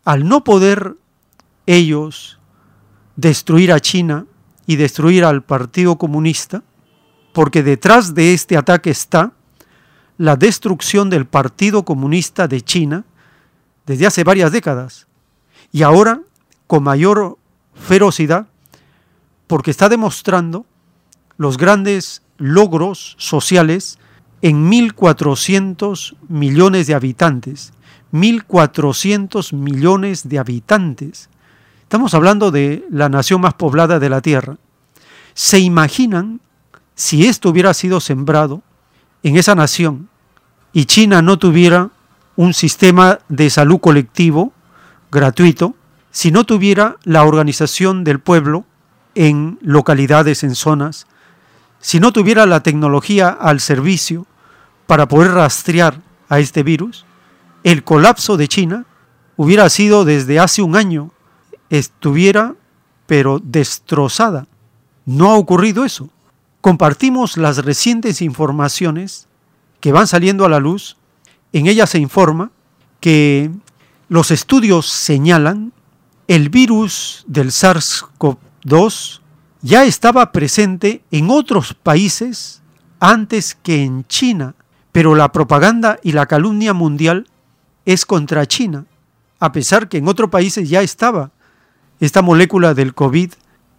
[0.04, 0.96] Al no poder
[1.66, 2.38] ellos
[3.16, 4.26] destruir a China
[4.72, 6.62] y destruir al Partido Comunista,
[7.32, 9.32] porque detrás de este ataque está
[10.18, 13.04] la destrucción del Partido Comunista de China
[13.86, 15.06] desde hace varias décadas
[15.72, 16.20] y ahora
[16.66, 17.38] con mayor
[17.74, 18.46] ferocidad
[19.46, 20.64] porque está demostrando
[21.36, 23.98] los grandes logros sociales
[24.40, 27.72] en 1.400 millones de habitantes.
[28.12, 31.28] 1.400 millones de habitantes.
[31.92, 34.56] Estamos hablando de la nación más poblada de la Tierra.
[35.34, 36.40] ¿Se imaginan
[36.94, 38.62] si esto hubiera sido sembrado
[39.22, 40.08] en esa nación
[40.72, 41.90] y China no tuviera
[42.34, 44.54] un sistema de salud colectivo
[45.10, 45.74] gratuito,
[46.10, 48.64] si no tuviera la organización del pueblo
[49.14, 51.06] en localidades, en zonas,
[51.78, 54.26] si no tuviera la tecnología al servicio
[54.86, 56.00] para poder rastrear
[56.30, 57.04] a este virus,
[57.64, 58.86] el colapso de China
[59.36, 61.10] hubiera sido desde hace un año,
[61.72, 62.54] estuviera
[63.06, 64.46] pero destrozada.
[65.04, 66.10] No ha ocurrido eso.
[66.60, 69.26] Compartimos las recientes informaciones
[69.80, 70.96] que van saliendo a la luz.
[71.52, 72.52] En ellas se informa
[73.00, 73.50] que
[74.08, 75.72] los estudios señalan
[76.28, 79.20] el virus del SARS-CoV-2
[79.62, 82.62] ya estaba presente en otros países
[83.00, 84.54] antes que en China,
[84.92, 87.26] pero la propaganda y la calumnia mundial
[87.84, 88.84] es contra China,
[89.40, 91.32] a pesar que en otros países ya estaba
[92.02, 93.30] esta molécula del COVID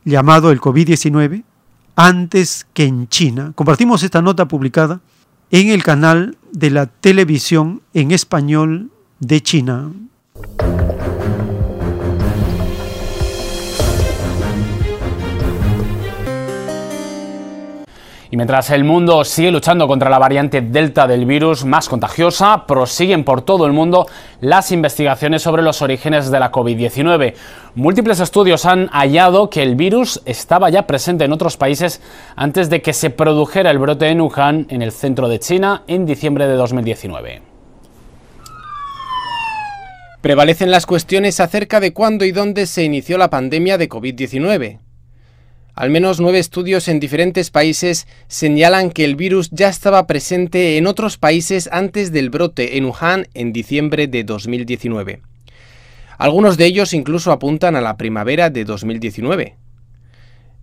[0.05, 1.43] llamado el COVID-19
[1.97, 3.51] antes que en China.
[3.53, 5.01] Compartimos esta nota publicada
[5.51, 9.91] en el canal de la televisión en español de China.
[18.33, 23.23] Y mientras el mundo sigue luchando contra la variante Delta del virus más contagiosa, prosiguen
[23.25, 24.07] por todo el mundo
[24.41, 27.35] las investigaciones sobre los orígenes de la COVID-19.
[27.75, 32.01] Múltiples estudios han hallado que el virus estaba ya presente en otros países
[32.35, 36.07] antes de que se produjera el brote en Wuhan, en el centro de China, en
[36.07, 37.43] diciembre de 2019.
[40.21, 44.82] Prevalecen las cuestiones acerca de cuándo y dónde se inició la pandemia de COVID-19.
[45.75, 50.85] Al menos nueve estudios en diferentes países señalan que el virus ya estaba presente en
[50.85, 55.21] otros países antes del brote en Wuhan en diciembre de 2019.
[56.19, 59.57] Algunos de ellos incluso apuntan a la primavera de 2019.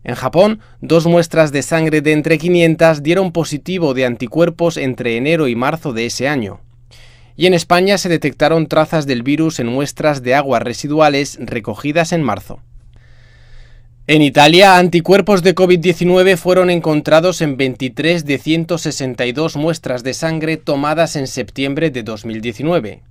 [0.04, 5.48] En Japón, dos muestras de sangre de entre 500 dieron positivo de anticuerpos entre enero
[5.48, 6.60] y marzo de ese año.
[7.34, 12.22] Y en España se detectaron trazas del virus en muestras de aguas residuales recogidas en
[12.22, 12.60] marzo.
[14.12, 21.14] En Italia, anticuerpos de COVID-19 fueron encontrados en 23 de 162 muestras de sangre tomadas
[21.14, 23.02] en septiembre de 2019.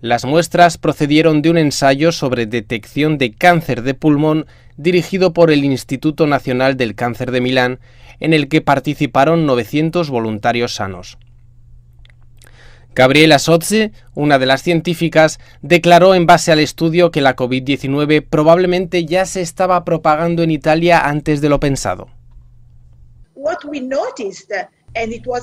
[0.00, 4.46] Las muestras procedieron de un ensayo sobre detección de cáncer de pulmón
[4.76, 7.80] dirigido por el Instituto Nacional del Cáncer de Milán,
[8.20, 11.18] en el que participaron 900 voluntarios sanos.
[12.94, 19.04] Gabriela Sotze, una de las científicas, declaró en base al estudio que la COVID-19 probablemente
[19.04, 22.08] ya se estaba propagando en Italia antes de lo pensado.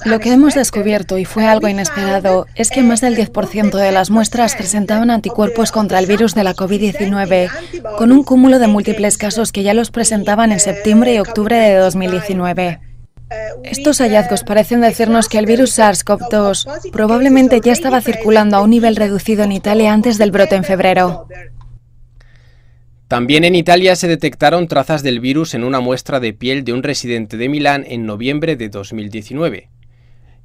[0.06, 4.10] Lo que hemos descubierto, y fue algo inesperado, es que más del 10% de las
[4.10, 7.50] muestras presentaban anticuerpos contra el virus de la COVID-19,
[7.98, 11.76] con un cúmulo de múltiples casos que ya los presentaban en septiembre y octubre de
[11.76, 12.80] 2019.
[13.64, 18.96] Estos hallazgos parecen decirnos que el virus SARS-CoV-2 probablemente ya estaba circulando a un nivel
[18.96, 21.28] reducido en Italia antes del brote en febrero.
[23.08, 26.82] También en Italia se detectaron trazas del virus en una muestra de piel de un
[26.82, 29.70] residente de Milán en noviembre de 2019.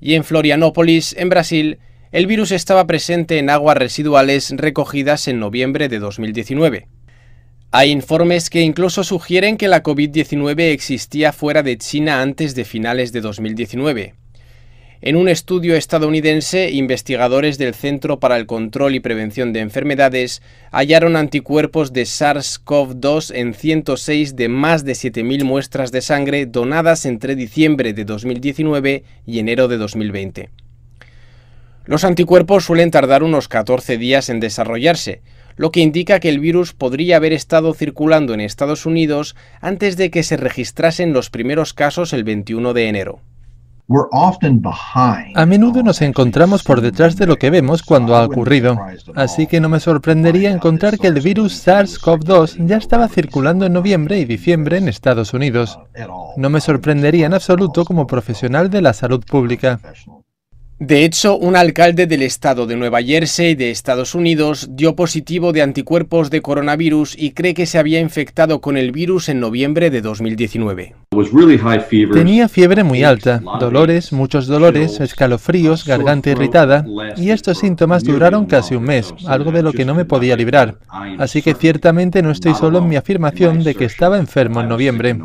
[0.01, 1.79] Y en Florianópolis, en Brasil,
[2.13, 6.89] el virus estaba presente en aguas residuales recogidas en noviembre de 2019.
[7.78, 13.12] Hay informes que incluso sugieren que la COVID-19 existía fuera de China antes de finales
[13.12, 14.15] de 2019.
[15.03, 20.40] En un estudio estadounidense, investigadores del Centro para el Control y Prevención de Enfermedades
[20.73, 27.36] hallaron anticuerpos de SARS-CoV-2 en 106 de más de 7.000 muestras de sangre donadas entre
[27.36, 30.48] diciembre de 2019 y enero de 2020.
[31.85, 35.20] Los anticuerpos suelen tardar unos 14 días en desarrollarse,
[35.57, 40.11] lo que indica que el virus podría haber estado circulando en Estados Unidos antes de
[40.11, 43.20] que se registrasen los primeros casos el 21 de enero.
[45.37, 48.77] A menudo nos encontramos por detrás de lo que vemos cuando ha ocurrido,
[49.15, 54.19] así que no me sorprendería encontrar que el virus SARS-CoV-2 ya estaba circulando en noviembre
[54.19, 55.78] y diciembre en Estados Unidos.
[56.37, 59.78] No me sorprendería en absoluto como profesional de la salud pública.
[60.78, 65.62] De hecho, un alcalde del estado de Nueva Jersey de Estados Unidos dio positivo de
[65.62, 70.03] anticuerpos de coronavirus y cree que se había infectado con el virus en noviembre de
[70.03, 70.94] 2019.
[72.12, 76.85] Tenía fiebre muy alta, dolores, muchos dolores, escalofríos, garganta irritada,
[77.16, 80.77] y estos síntomas duraron casi un mes, algo de lo que no me podía librar.
[81.19, 85.16] Así que ciertamente no estoy solo en mi afirmación de que estaba enfermo en noviembre.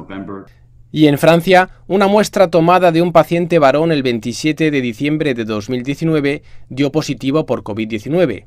[0.92, 5.46] Y en Francia, una muestra tomada de un paciente varón el 27 de diciembre de
[5.46, 8.44] 2019 dio positivo por COVID-19.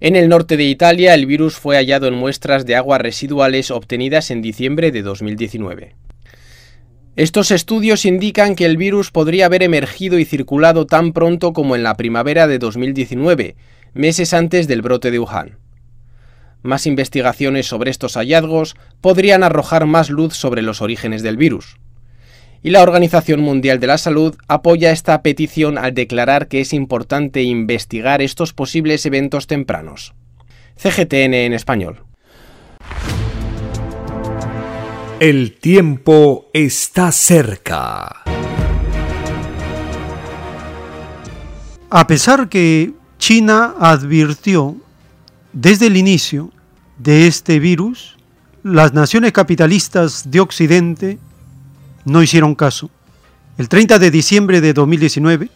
[0.00, 4.30] En el norte de Italia, el virus fue hallado en muestras de aguas residuales obtenidas
[4.30, 5.94] en diciembre de 2019.
[7.14, 11.82] Estos estudios indican que el virus podría haber emergido y circulado tan pronto como en
[11.82, 13.56] la primavera de 2019,
[13.92, 15.58] meses antes del brote de Wuhan.
[16.62, 21.76] Más investigaciones sobre estos hallazgos podrían arrojar más luz sobre los orígenes del virus.
[22.62, 27.42] Y la Organización Mundial de la Salud apoya esta petición al declarar que es importante
[27.42, 30.14] investigar estos posibles eventos tempranos.
[30.76, 32.02] CGTN en español.
[35.20, 38.22] El tiempo está cerca.
[41.90, 44.76] A pesar que China advirtió
[45.60, 46.52] desde el inicio
[46.98, 48.16] de este virus,
[48.62, 51.18] las naciones capitalistas de Occidente
[52.04, 52.90] no hicieron caso.
[53.56, 55.50] El 30 de diciembre de 2019,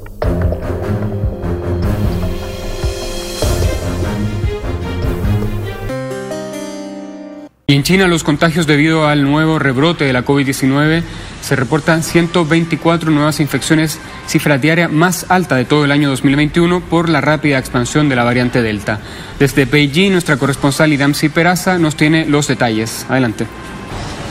[7.67, 11.03] en China los contagios debido al nuevo rebrote de la COVID-19
[11.43, 17.09] se reportan 124 nuevas infecciones, cifra diaria más alta de todo el año 2021 por
[17.09, 19.01] la rápida expansión de la variante Delta.
[19.39, 23.05] Desde Beijing, nuestra corresponsal Idamsi Peraza nos tiene los detalles.
[23.11, 23.47] Adelante.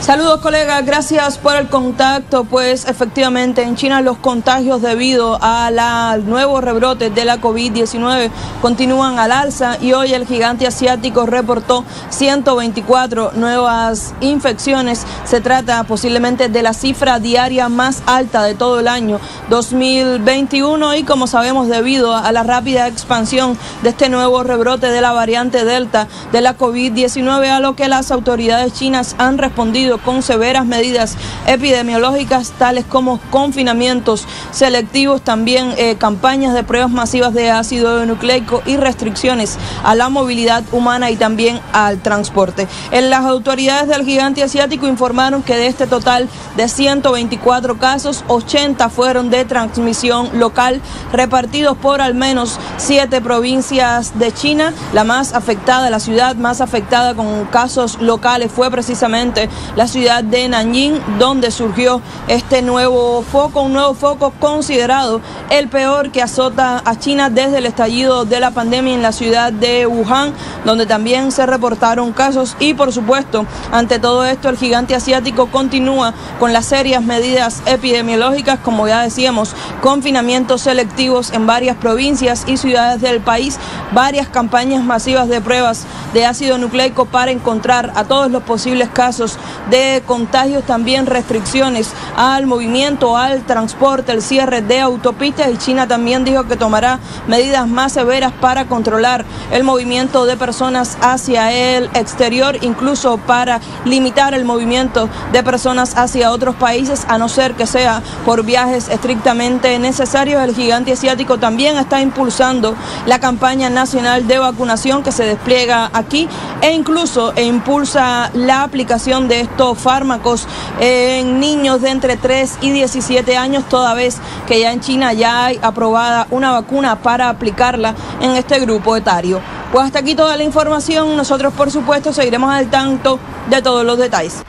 [0.03, 2.43] Saludos colegas, gracias por el contacto.
[2.43, 8.29] Pues efectivamente en China los contagios debido al nuevo rebrote de la COVID-19
[8.61, 15.05] continúan al alza y hoy el gigante asiático reportó 124 nuevas infecciones.
[15.23, 21.03] Se trata posiblemente de la cifra diaria más alta de todo el año 2021 y
[21.03, 26.09] como sabemos debido a la rápida expansión de este nuevo rebrote de la variante Delta
[26.33, 31.15] de la COVID-19 a lo que las autoridades chinas han respondido con severas medidas
[31.47, 38.77] epidemiológicas tales como confinamientos selectivos, también eh, campañas de pruebas masivas de ácido nucleico y
[38.77, 42.67] restricciones a la movilidad humana y también al transporte.
[42.91, 49.29] Las autoridades del gigante asiático informaron que de este total de 124 casos, 80 fueron
[49.29, 54.73] de transmisión local repartidos por al menos siete provincias de China.
[54.93, 60.23] La más afectada, la ciudad más afectada con casos locales fue precisamente la la ciudad
[60.23, 65.19] de Nanjing, donde surgió este nuevo foco, un nuevo foco considerado
[65.49, 69.51] el peor que azota a China desde el estallido de la pandemia en la ciudad
[69.51, 70.31] de Wuhan,
[70.63, 72.55] donde también se reportaron casos.
[72.61, 78.59] Y por supuesto, ante todo esto, el gigante asiático continúa con las serias medidas epidemiológicas,
[78.59, 83.59] como ya decíamos, confinamientos selectivos en varias provincias y ciudades del país,
[83.91, 89.37] varias campañas masivas de pruebas de ácido nucleico para encontrar a todos los posibles casos
[89.73, 96.23] de contagios, también restricciones al movimiento, al transporte, el cierre de autopistas y China también
[96.23, 102.59] dijo que tomará medidas más severas para controlar el movimiento de personas hacia el exterior,
[102.61, 108.03] incluso para limitar el movimiento de personas hacia otros países, a no ser que sea
[108.25, 110.43] por viajes estrictamente necesarios.
[110.43, 112.75] El gigante asiático también está impulsando
[113.07, 116.29] la campaña nacional de vacunación que se despliega aquí
[116.61, 119.41] e incluso impulsa la aplicación de
[119.75, 120.47] fármacos
[120.79, 124.17] en niños de entre 3 y 17 años, toda vez
[124.47, 129.41] que ya en China ya hay aprobada una vacuna para aplicarla en este grupo etario.
[129.71, 131.15] Pues hasta aquí toda la información.
[131.15, 133.19] Nosotros, por supuesto, seguiremos al tanto
[133.49, 134.43] de todos los detalles.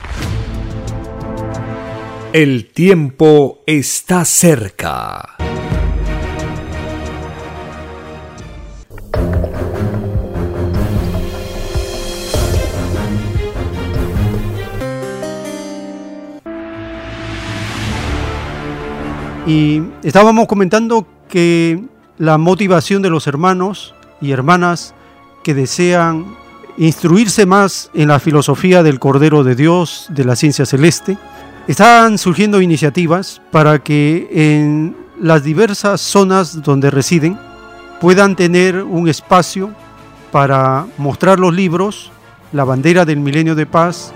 [2.33, 5.34] El tiempo está cerca.
[19.47, 21.85] Y estábamos comentando que
[22.17, 24.95] la motivación de los hermanos y hermanas
[25.43, 26.25] que desean
[26.79, 31.19] instruirse más en la filosofía del Cordero de Dios, de la ciencia celeste,
[31.69, 37.39] están surgiendo iniciativas para que en las diversas zonas donde residen
[38.01, 39.73] puedan tener un espacio
[40.33, 42.11] para mostrar los libros,
[42.53, 44.13] la bandera del milenio de paz,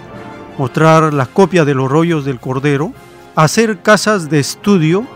[0.56, 2.92] mostrar las copias de los rollos del Cordero,
[3.36, 5.06] hacer casas de estudio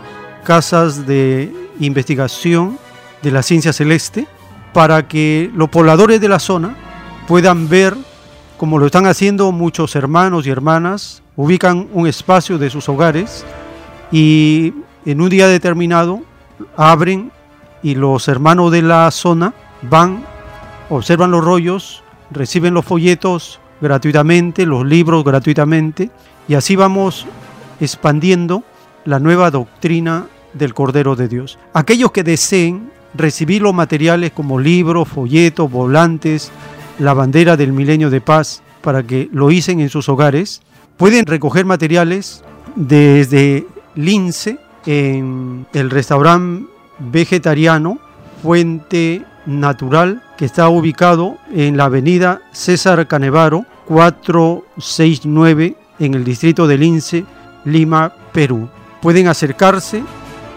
[0.43, 2.77] casas de investigación
[3.21, 4.27] de la ciencia celeste
[4.73, 6.75] para que los pobladores de la zona
[7.27, 7.95] puedan ver,
[8.57, 13.45] como lo están haciendo muchos hermanos y hermanas, ubican un espacio de sus hogares
[14.11, 14.73] y
[15.05, 16.21] en un día determinado
[16.75, 17.31] abren
[17.81, 20.23] y los hermanos de la zona van,
[20.89, 26.09] observan los rollos, reciben los folletos gratuitamente, los libros gratuitamente
[26.47, 27.25] y así vamos
[27.79, 28.63] expandiendo
[29.05, 31.57] la nueva doctrina del Cordero de Dios.
[31.73, 36.51] Aquellos que deseen recibir los materiales como libros, folletos, volantes,
[36.99, 40.61] la bandera del milenio de paz, para que lo hicen en sus hogares,
[40.97, 42.43] pueden recoger materiales
[42.75, 43.65] desde
[43.95, 46.67] Lince, en el restaurante
[46.99, 47.99] vegetariano
[48.41, 56.77] Fuente Natural, que está ubicado en la avenida César Canevaro, 469, en el distrito de
[56.77, 57.25] Lince,
[57.65, 58.67] Lima, Perú.
[59.03, 60.01] Pueden acercarse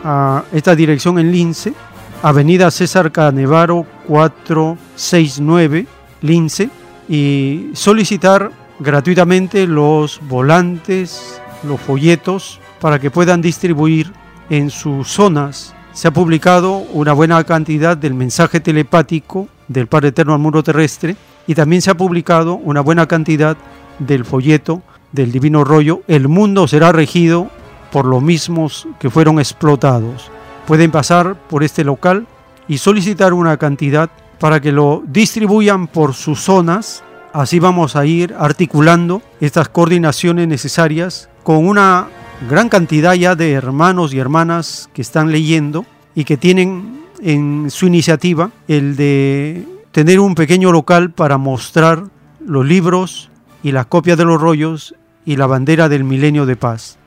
[0.05, 1.75] a esta dirección en Lince,
[2.23, 5.85] Avenida César Canevaro 469,
[6.23, 6.71] Lince,
[7.09, 14.13] y solicitar gratuitamente los volantes, los folletos, para que puedan distribuir
[14.49, 15.75] en sus zonas.
[15.93, 21.17] Se ha publicado una buena cantidad del mensaje telepático del Padre Eterno al mundo terrestre
[21.49, 23.57] y también se ha publicado una buena cantidad
[23.99, 26.03] del folleto del Divino Rollo.
[26.07, 27.51] El mundo será regido
[27.97, 30.31] por los mismos que fueron explotados.
[30.67, 32.27] Pueden pasar por este local
[32.69, 37.03] y solicitar una cantidad para que lo distribuyan por sus zonas.
[37.33, 42.09] Así vamos a ir articulando estas coordinaciones necesarias con una
[42.51, 47.87] gran cantidad ya de hermanos y hermanas que están leyendo y que tienen en su
[47.87, 52.05] iniciativa el de tener un pequeño local para mostrar
[52.47, 53.31] los libros
[53.63, 54.95] y las copias de los rollos
[55.25, 56.99] y la bandera del milenio de paz.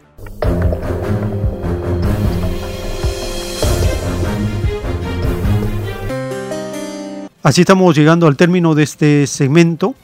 [7.42, 9.96] Así estamos llegando al término de este segmento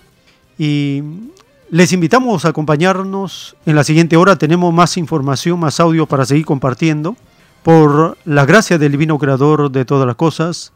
[0.58, 1.04] y
[1.70, 4.38] les invitamos a acompañarnos en la siguiente hora.
[4.38, 7.18] Tenemos más información, más audio para seguir compartiendo.
[7.62, 10.72] Por la gracia del Divino Creador de todas las cosas,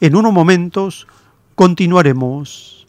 [0.00, 1.08] en unos momentos
[1.56, 2.86] continuaremos.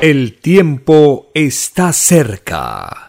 [0.00, 3.08] El tiempo está cerca.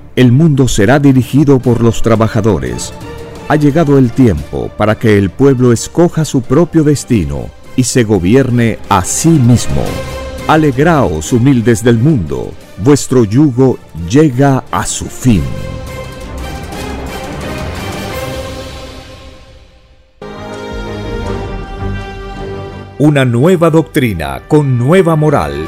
[0.15, 2.93] el mundo será dirigido por los trabajadores
[3.51, 8.79] ha llegado el tiempo para que el pueblo escoja su propio destino y se gobierne
[8.87, 9.83] a sí mismo.
[10.47, 13.77] Alegraos, humildes del mundo, vuestro yugo
[14.09, 15.43] llega a su fin.
[22.99, 25.67] Una nueva doctrina con nueva moral,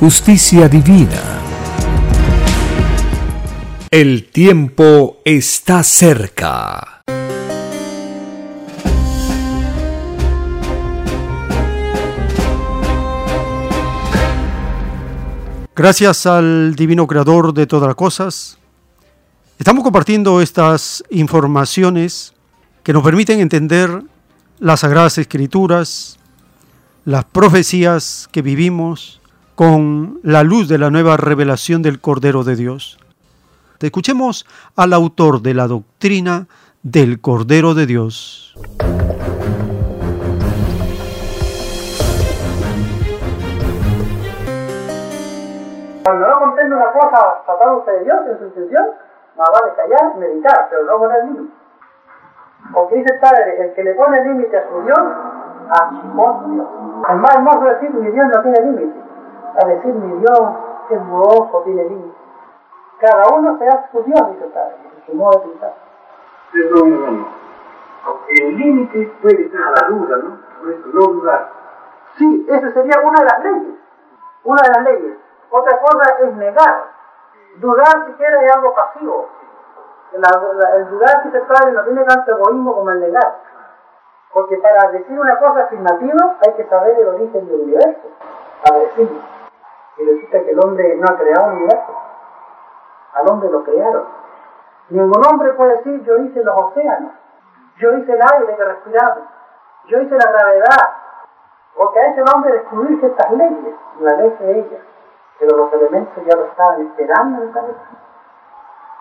[0.00, 1.40] justicia divina.
[3.90, 7.02] El tiempo está cerca.
[15.76, 18.58] Gracias al Divino Creador de todas las cosas,
[19.58, 22.32] estamos compartiendo estas informaciones
[22.82, 24.02] que nos permiten entender
[24.60, 26.18] las Sagradas Escrituras,
[27.04, 29.20] las profecías que vivimos
[29.54, 32.98] con la luz de la nueva revelación del Cordero de Dios.
[33.80, 36.46] Escuchemos al autor de la doctrina
[36.82, 38.54] del Cordero de Dios.
[46.02, 48.84] Cuando no comprende una cosa tratándose de Dios en su intención,
[49.36, 51.54] más vale callar meditar, pero no poner límite.
[52.72, 54.98] Porque dice el Padre, el que le pone límite a su Dios,
[55.70, 56.66] achicó su Dios.
[57.08, 59.03] Es más hermoso decir mi Dios no tiene límite,
[59.62, 60.40] a decir mi Dios
[60.90, 62.16] es buoso tiene límite.
[63.00, 65.74] Cada uno se hace su Dios, dice Padre, en su modo de pensar.
[66.52, 67.26] Perdón,
[68.28, 70.38] el límite puede ser la duda, ¿no?
[70.60, 71.50] Por eso, no dudar.
[72.16, 73.74] Sí, esa sería una de las leyes.
[74.44, 75.18] Una de las leyes.
[75.50, 76.84] Otra cosa es negar.
[77.56, 79.28] Dudar siquiera es algo pasivo.
[80.12, 83.36] La- la- el dudar que se trae no tiene tanto egoísmo como el negar.
[84.32, 88.08] Porque para decir una cosa afirmativa hay que saber el origen del universo.
[88.64, 89.20] Para decirlo.
[89.96, 91.94] Y resulta que el hombre no ha creado un universo.
[93.14, 94.04] Al hombre lo crearon.
[94.90, 97.12] Ningún hombre puede decir yo hice los océanos.
[97.78, 99.24] Yo hice el aire que respiramos.
[99.86, 100.92] Yo hice la gravedad.
[101.76, 103.74] Porque hecho el hombre descubrir ciertas leyes.
[104.00, 104.80] La ley de ellas
[105.38, 107.80] pero los elementos ya lo estaban esperando en el planeta.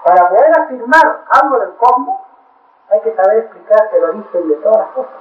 [0.03, 2.19] Para poder afirmar algo del cosmos,
[2.89, 5.13] hay que saber explicar el origen de todas las cosas.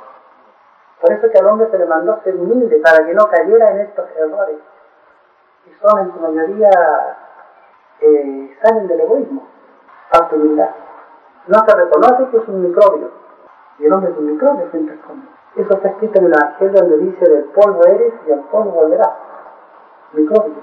[1.00, 3.80] Por eso que al hombre se le mandó ser humilde, para que no cayera en
[3.80, 4.56] estos errores,
[5.64, 6.70] que son en su mayoría,
[8.00, 9.46] eh, salen del egoísmo,
[10.10, 10.70] falta humildad.
[11.46, 13.10] No se reconoce que es un microbio,
[13.78, 15.28] y el hombre es un microbio frente al.
[15.56, 19.12] Eso está escrito en el Evangelio donde dice del polvo eres y al polvo volverás.
[20.12, 20.54] Microbio.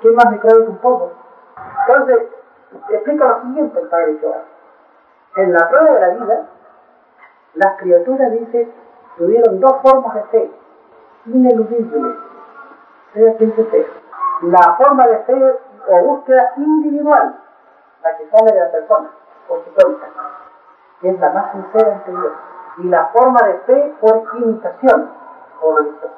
[0.00, 1.12] ¿Qué más microbio que un polvo?
[1.86, 2.28] Entonces,
[2.88, 4.42] explica lo siguiente el Padre Jehová.
[5.36, 6.48] En la prueba de la vida,
[7.54, 8.72] las criaturas, dice,
[9.16, 10.50] tuvieron dos formas de fe,
[11.26, 12.16] ineludibles,
[13.12, 13.36] se
[13.70, 13.86] sea.
[14.42, 15.58] La forma de fe
[15.88, 17.34] o búsqueda individual,
[18.04, 19.10] la que sale de la persona,
[19.48, 20.06] por su cuenta,
[21.00, 22.32] que es la más sincera ante Dios.
[22.78, 25.10] Y la forma de fe por imitación
[25.60, 26.14] o religiosa.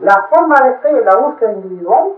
[0.00, 2.12] La forma de fe, la búsqueda individual,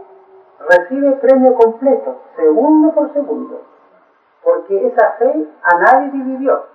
[0.69, 3.63] recibe premio completo, segundo por segundo,
[4.43, 6.67] porque esa fe a nadie dividió.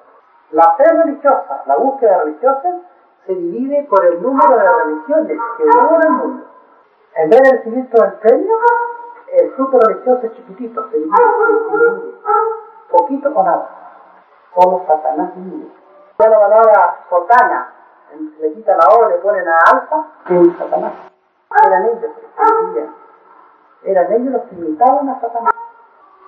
[0.51, 2.79] La fe religiosa, la búsqueda religiosa,
[3.25, 6.45] se divide por el número de religiones que hubo en el mundo.
[7.15, 8.55] En vez de recibir todo el premio,
[9.33, 11.11] el fruto religioso es chiquitito, se divide,
[12.89, 13.69] poquito o nada.
[14.55, 15.71] Solo Satanás divide.
[16.19, 17.73] Ya la palabra sotana,
[18.39, 20.93] le quita la O, le ponen a alfa, que es Satanás.
[21.65, 23.03] Eran ellos que dividían
[23.85, 25.53] eran ellos los que imitaban a Satanás.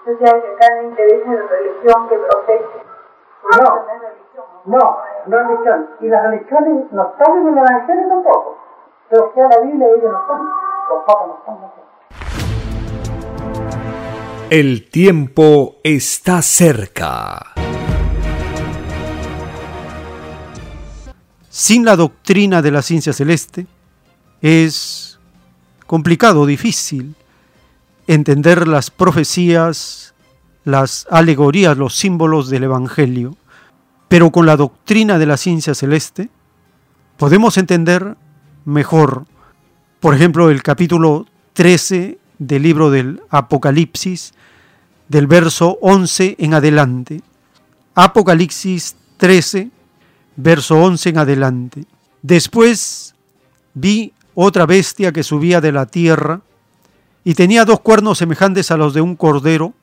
[0.06, 2.84] O sea, que interés en religión que protege.
[3.58, 3.86] No,
[4.66, 5.90] no, no religión.
[6.00, 8.58] Y las religiones no están en el Evangelio tampoco.
[9.10, 10.65] Pero que a la Biblia ellos no están.
[14.50, 17.54] El tiempo está cerca.
[21.50, 23.66] Sin la doctrina de la ciencia celeste
[24.42, 25.20] es
[25.88, 27.16] complicado, difícil
[28.08, 30.14] entender las profecías,
[30.64, 33.36] las alegorías, los símbolos del Evangelio,
[34.08, 36.30] pero con la doctrina de la ciencia celeste
[37.18, 38.16] podemos entender
[38.66, 39.26] mejor,
[40.00, 44.34] por ejemplo, el capítulo 13 del libro del Apocalipsis,
[45.08, 47.22] del verso 11 en adelante.
[47.96, 49.70] Apocalipsis 13,
[50.36, 51.86] verso 11 en adelante.
[52.22, 53.16] Después
[53.74, 56.42] vi otra bestia que subía de la tierra,
[57.24, 59.74] y tenía dos cuernos semejantes a los de un cordero,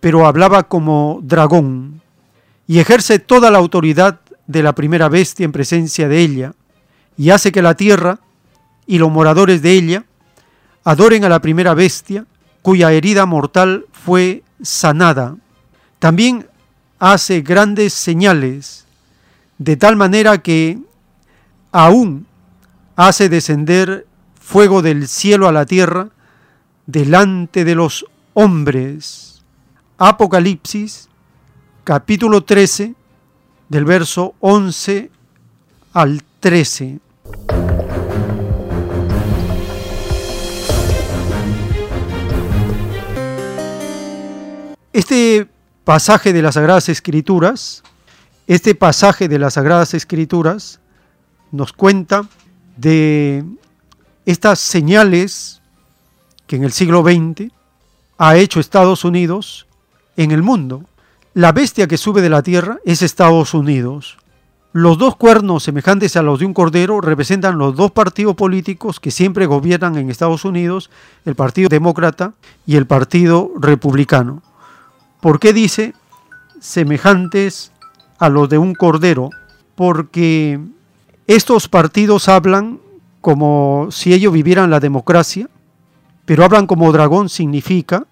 [0.00, 2.00] pero hablaba como dragón,
[2.66, 6.54] y ejerce toda la autoridad de la primera bestia en presencia de ella,
[7.18, 8.20] y hace que la tierra
[8.86, 10.04] y los moradores de ella
[10.84, 12.26] adoren a la primera bestia,
[12.62, 15.36] cuya herida mortal fue sanada.
[15.98, 16.46] También
[16.98, 18.86] hace grandes señales,
[19.58, 20.78] de tal manera que
[21.72, 22.26] aún
[22.94, 24.06] hace descender
[24.40, 26.10] fuego del cielo a la tierra,
[26.86, 29.42] delante de los hombres.
[29.98, 31.08] Apocalipsis
[31.82, 32.94] capítulo 13
[33.68, 35.10] del verso 11
[35.92, 37.00] al 13.
[44.96, 45.46] Este
[45.84, 47.82] pasaje de las Sagradas Escrituras,
[48.46, 50.80] este pasaje de las Sagradas Escrituras
[51.52, 52.26] nos cuenta
[52.78, 53.44] de
[54.24, 55.60] estas señales
[56.46, 57.52] que en el siglo XX
[58.16, 59.66] ha hecho Estados Unidos
[60.16, 60.84] en el mundo.
[61.34, 64.16] La bestia que sube de la tierra es Estados Unidos.
[64.72, 69.10] Los dos cuernos semejantes a los de un cordero representan los dos partidos políticos que
[69.10, 70.88] siempre gobiernan en Estados Unidos,
[71.26, 72.32] el Partido Demócrata
[72.64, 74.42] y el Partido Republicano.
[75.26, 75.92] ¿Por qué dice
[76.60, 77.72] semejantes
[78.20, 79.30] a los de un cordero?
[79.74, 80.60] Porque
[81.26, 82.78] estos partidos hablan
[83.20, 85.48] como si ellos vivieran la democracia,
[86.26, 88.06] pero hablan como dragón significa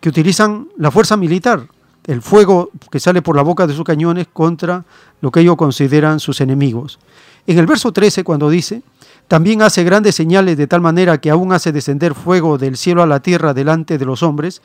[0.00, 1.66] que utilizan la fuerza militar,
[2.06, 4.84] el fuego que sale por la boca de sus cañones contra
[5.22, 6.98] lo que ellos consideran sus enemigos.
[7.46, 8.82] En el verso 13, cuando dice,
[9.28, 13.06] también hace grandes señales de tal manera que aún hace descender fuego del cielo a
[13.06, 14.60] la tierra delante de los hombres,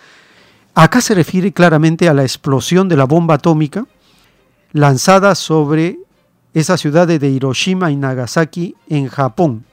[0.76, 3.85] acá se refiere claramente a la explosión de la bomba atómica
[4.73, 5.97] lanzada sobre
[6.53, 9.64] esas ciudades de Hiroshima y Nagasaki en Japón.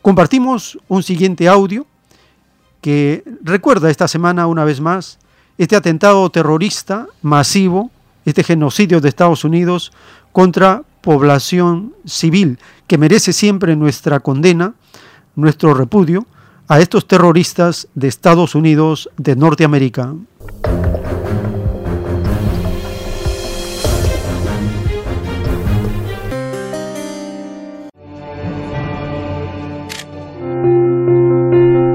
[0.00, 1.84] Compartimos un siguiente audio
[2.80, 5.18] que recuerda esta semana una vez más
[5.58, 7.90] este atentado terrorista masivo,
[8.24, 9.92] este genocidio de Estados Unidos
[10.32, 14.74] contra población civil, que merece siempre nuestra condena,
[15.34, 16.26] nuestro repudio
[16.72, 20.14] a estos terroristas de Estados Unidos de Norteamérica.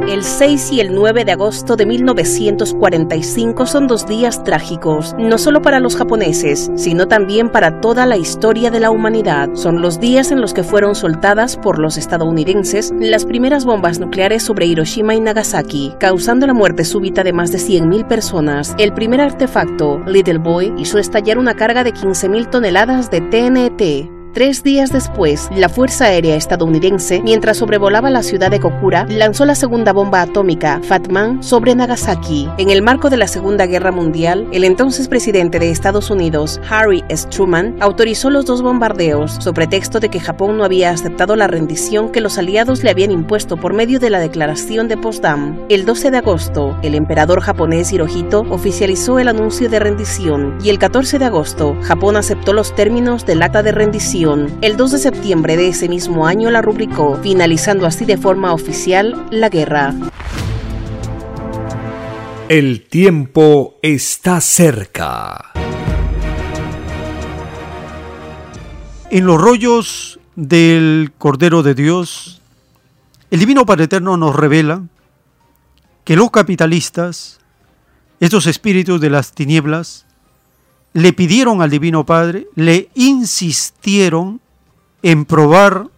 [0.07, 5.61] El 6 y el 9 de agosto de 1945 son dos días trágicos, no solo
[5.61, 9.49] para los japoneses, sino también para toda la historia de la humanidad.
[9.55, 14.43] Son los días en los que fueron soltadas por los estadounidenses las primeras bombas nucleares
[14.43, 18.75] sobre Hiroshima y Nagasaki, causando la muerte súbita de más de 100.000 personas.
[18.77, 24.61] El primer artefacto, Little Boy, hizo estallar una carga de 15.000 toneladas de TNT, Tres
[24.61, 29.93] días después, la Fuerza Aérea estadounidense, mientras sobrevolaba la ciudad de Kokura, lanzó la segunda
[29.93, 32.47] bomba atómica, Fatman, sobre Nagasaki.
[32.59, 37.03] En el marco de la Segunda Guerra Mundial, el entonces presidente de Estados Unidos, Harry
[37.09, 37.27] S.
[37.29, 42.11] Truman, autorizó los dos bombardeos, sobre pretexto de que Japón no había aceptado la rendición
[42.11, 45.65] que los aliados le habían impuesto por medio de la Declaración de Potsdam.
[45.67, 50.77] El 12 de agosto, el emperador japonés Hirohito oficializó el anuncio de rendición y el
[50.77, 55.55] 14 de agosto, Japón aceptó los términos del acta de rendición el 2 de septiembre
[55.55, 59.93] de ese mismo año la rubricó, finalizando así de forma oficial la guerra.
[62.49, 65.53] El tiempo está cerca.
[69.09, 72.41] En los rollos del Cordero de Dios,
[73.31, 74.83] el Divino Padre Eterno nos revela
[76.03, 77.39] que los capitalistas,
[78.19, 80.06] estos espíritus de las tinieblas,
[80.97, 84.41] le pidieron al Divino Padre, le insistieron
[85.03, 85.91] en probar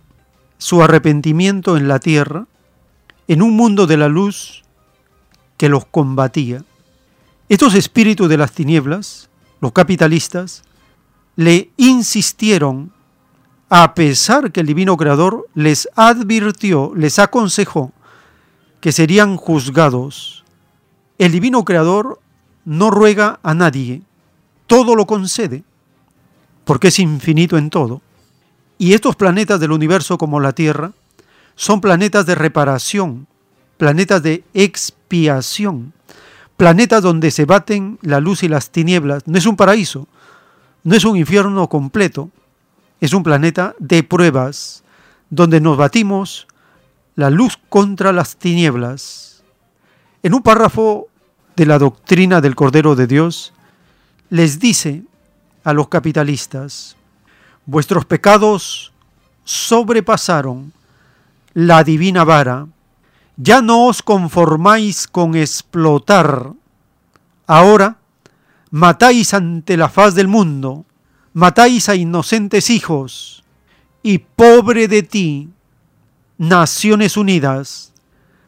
[0.58, 2.48] su arrepentimiento en la tierra,
[3.30, 4.66] en un mundo de la luz
[5.56, 6.66] que los combatía.
[7.48, 9.30] Estos espíritus de las tinieblas,
[9.62, 10.64] los capitalistas,
[11.38, 12.92] le insistieron,
[13.70, 17.94] a pesar que el Divino Creador les advirtió, les aconsejó
[18.82, 20.44] que serían juzgados.
[21.18, 22.20] El Divino Creador
[22.66, 24.02] no ruega a nadie,
[24.70, 25.64] todo lo concede,
[26.64, 28.04] porque es infinito en todo.
[28.78, 30.92] Y estos planetas del universo como la Tierra
[31.56, 33.26] son planetas de reparación,
[33.78, 35.92] planetas de expiación,
[36.56, 39.24] planetas donde se baten la luz y las tinieblas.
[39.26, 40.08] No es un paraíso,
[40.84, 42.30] no es un infierno completo,
[43.02, 44.84] es un planeta de pruebas,
[45.32, 46.48] donde nos batimos
[47.16, 49.44] la luz contra las tinieblas.
[50.22, 51.08] En un párrafo
[51.56, 53.52] de la doctrina del Cordero de Dios,
[54.30, 55.04] les dice
[55.64, 56.96] a los capitalistas,
[57.66, 58.94] vuestros pecados
[59.44, 60.72] sobrepasaron
[61.54, 62.68] la divina vara,
[63.38, 66.54] ya no os conformáis con explotar,
[67.48, 67.98] ahora
[68.70, 70.86] matáis ante la faz del mundo,
[71.34, 73.44] matáis a inocentes hijos,
[74.04, 75.50] y pobre de ti,
[76.38, 77.94] Naciones Unidas,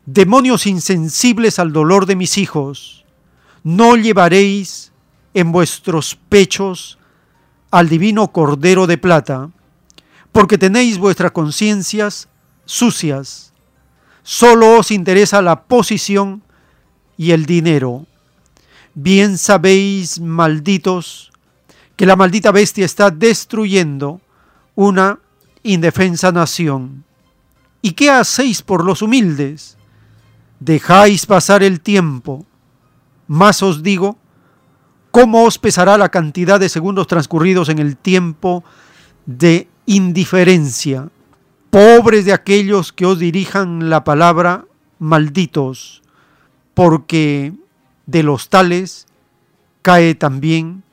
[0.05, 3.05] demonios insensibles al dolor de mis hijos,
[3.63, 4.90] no llevaréis
[5.33, 6.97] en vuestros pechos
[7.71, 9.49] al divino Cordero de Plata,
[10.31, 12.29] porque tenéis vuestras conciencias
[12.65, 13.53] sucias.
[14.23, 16.43] Solo os interesa la posición
[17.17, 18.05] y el dinero.
[18.93, 21.31] Bien sabéis, malditos,
[21.95, 24.21] que la maldita bestia está destruyendo
[24.75, 25.19] una
[25.63, 27.03] indefensa nación.
[27.81, 29.77] ¿Y qué hacéis por los humildes?
[30.59, 32.45] Dejáis pasar el tiempo.
[33.27, 34.17] Más os digo,
[35.11, 38.63] ¿Cómo os pesará la cantidad de segundos transcurridos en el tiempo
[39.25, 41.09] de indiferencia?
[41.69, 44.65] Pobres de aquellos que os dirijan la palabra
[44.99, 46.01] malditos,
[46.73, 47.53] porque
[48.05, 49.05] de los tales
[49.81, 50.83] cae también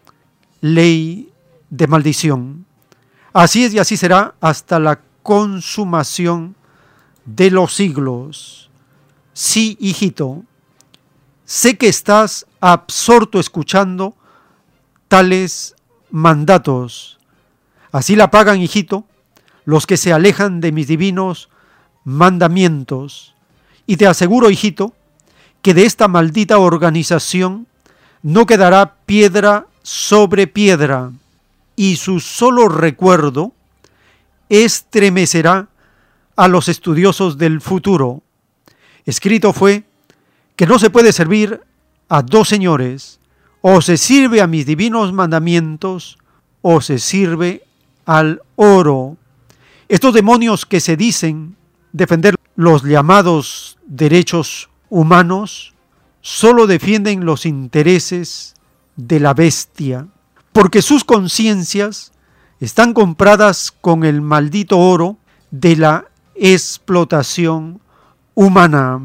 [0.60, 1.32] ley
[1.70, 2.66] de maldición.
[3.32, 6.56] Así es y así será hasta la consumación
[7.24, 8.70] de los siglos.
[9.32, 10.42] Sí, hijito,
[11.44, 14.14] sé que estás absorto escuchando
[15.08, 15.74] tales
[16.10, 17.18] mandatos.
[17.92, 19.04] Así la pagan, hijito,
[19.64, 21.48] los que se alejan de mis divinos
[22.04, 23.34] mandamientos.
[23.86, 24.94] Y te aseguro, hijito,
[25.62, 27.66] que de esta maldita organización
[28.22, 31.12] no quedará piedra sobre piedra,
[31.76, 33.52] y su solo recuerdo
[34.48, 35.68] estremecerá
[36.36, 38.22] a los estudiosos del futuro.
[39.06, 39.84] Escrito fue
[40.56, 41.62] que no se puede servir
[42.08, 43.20] a dos señores,
[43.60, 46.18] o se sirve a mis divinos mandamientos,
[46.62, 47.64] o se sirve
[48.04, 49.16] al oro.
[49.88, 51.56] Estos demonios que se dicen
[51.92, 55.74] defender los llamados derechos humanos,
[56.20, 58.54] solo defienden los intereses
[58.96, 60.08] de la bestia,
[60.52, 62.12] porque sus conciencias
[62.60, 65.16] están compradas con el maldito oro
[65.50, 67.80] de la explotación
[68.34, 69.00] humana,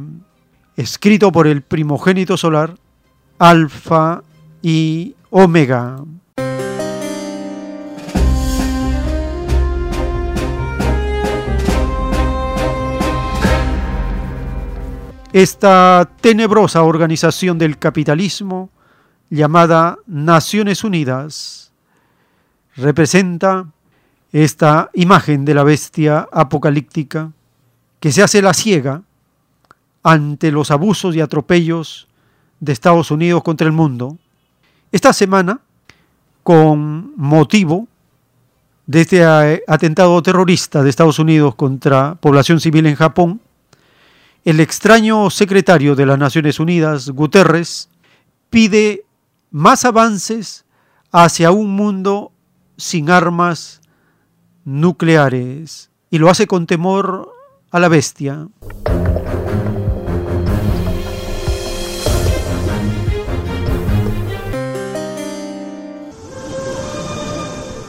[0.75, 2.75] escrito por el primogénito solar,
[3.39, 4.23] Alfa
[4.61, 5.97] y Omega.
[15.33, 18.69] Esta tenebrosa organización del capitalismo
[19.31, 21.71] llamada Naciones Unidas
[22.75, 23.65] representa
[24.31, 27.31] esta imagen de la bestia apocalíptica
[27.99, 29.01] que se hace la ciega
[30.03, 32.07] ante los abusos y atropellos
[32.63, 34.17] de Estados Unidos contra el mundo.
[34.91, 35.59] Esta semana,
[36.43, 37.87] con motivo
[38.85, 39.25] de este
[39.67, 43.41] atentado terrorista de Estados Unidos contra población civil en Japón,
[44.45, 47.89] el extraño secretario de las Naciones Unidas, Guterres,
[48.49, 49.03] pide
[49.51, 50.63] más avances
[51.11, 52.31] hacia un mundo
[52.77, 53.81] sin armas
[54.63, 57.29] nucleares y lo hace con temor
[57.71, 58.47] a la bestia.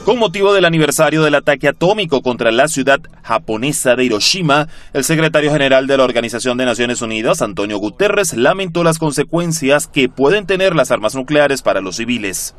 [0.04, 5.50] Con motivo del aniversario del ataque atómico contra la ciudad japonesa de Hiroshima, el secretario
[5.50, 10.74] general de la Organización de Naciones Unidas, Antonio Guterres, lamentó las consecuencias que pueden tener
[10.74, 12.54] las armas nucleares para los civiles.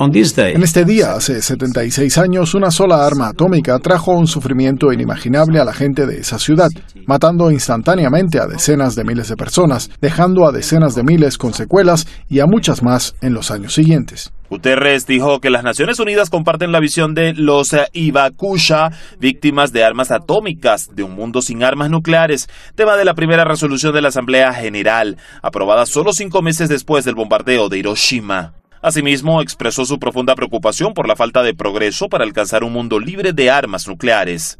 [0.00, 5.64] En este día, hace 76 años, una sola arma atómica trajo un sufrimiento inimaginable a
[5.64, 6.70] la gente de esa ciudad,
[7.06, 12.08] matando instantáneamente a decenas de miles de personas, dejando a decenas de miles con secuelas
[12.28, 14.32] y a muchas más en los años siguientes.
[14.50, 19.84] Guterres dijo que las Naciones Unidas comparten la visión de los eh, Ibakusha, víctimas de
[19.84, 24.08] armas atómicas, de un mundo sin armas nucleares, tema de la primera resolución de la
[24.08, 28.54] Asamblea General, aprobada solo cinco meses después del bombardeo de Hiroshima.
[28.80, 33.32] Asimismo, expresó su profunda preocupación por la falta de progreso para alcanzar un mundo libre
[33.32, 34.58] de armas nucleares.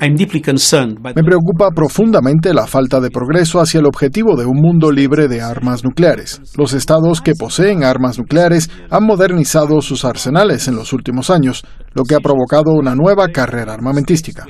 [0.00, 5.42] Me preocupa profundamente la falta de progreso hacia el objetivo de un mundo libre de
[5.42, 6.40] armas nucleares.
[6.56, 12.04] Los estados que poseen armas nucleares han modernizado sus arsenales en los últimos años, lo
[12.04, 14.46] que ha provocado una nueva carrera armamentística.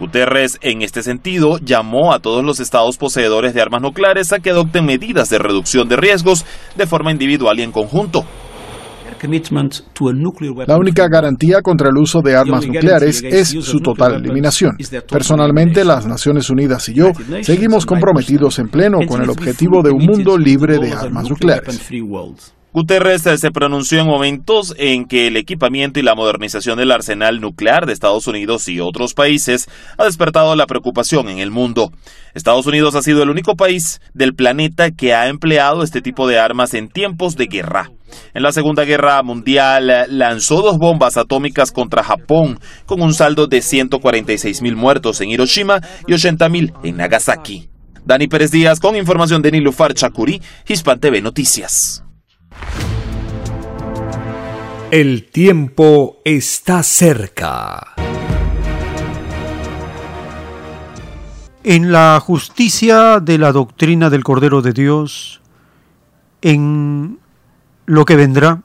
[0.00, 4.50] Guterres, en este sentido, llamó a todos los estados poseedores de armas nucleares a que
[4.50, 6.46] adopten medidas de reducción de riesgos
[6.76, 8.24] de forma individual y en conjunto.
[10.66, 14.76] La única garantía contra el uso de armas nucleares es su total eliminación.
[15.10, 17.12] Personalmente, las Naciones Unidas y yo
[17.42, 21.80] seguimos comprometidos en pleno con el objetivo de un mundo libre de armas nucleares.
[22.74, 27.84] Guterres se pronunció en momentos en que el equipamiento y la modernización del arsenal nuclear
[27.84, 29.68] de Estados Unidos y otros países
[29.98, 31.92] ha despertado la preocupación en el mundo.
[32.32, 36.38] Estados Unidos ha sido el único país del planeta que ha empleado este tipo de
[36.38, 37.90] armas en tiempos de guerra.
[38.32, 43.60] En la Segunda Guerra Mundial lanzó dos bombas atómicas contra Japón, con un saldo de
[43.60, 47.68] 146 mil muertos en Hiroshima y 80 mil en Nagasaki.
[48.06, 52.02] Dani Pérez Díaz con información de Nilufar Chakuri, Hispan TV Noticias.
[54.92, 57.94] El tiempo está cerca.
[61.64, 65.40] En la justicia de la doctrina del Cordero de Dios,
[66.42, 67.18] en
[67.86, 68.64] lo que vendrá,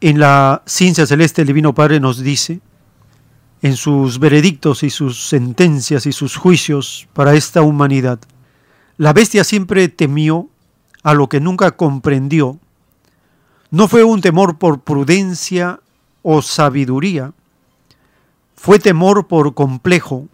[0.00, 2.60] en la ciencia celeste el Divino Padre nos dice,
[3.62, 8.20] en sus veredictos y sus sentencias y sus juicios para esta humanidad,
[8.96, 10.48] la bestia siempre temió
[11.02, 12.60] a lo que nunca comprendió
[13.70, 15.80] no fue un temor por prudencia
[16.22, 17.32] o sabiduría,
[18.54, 20.28] fue temor por complejo,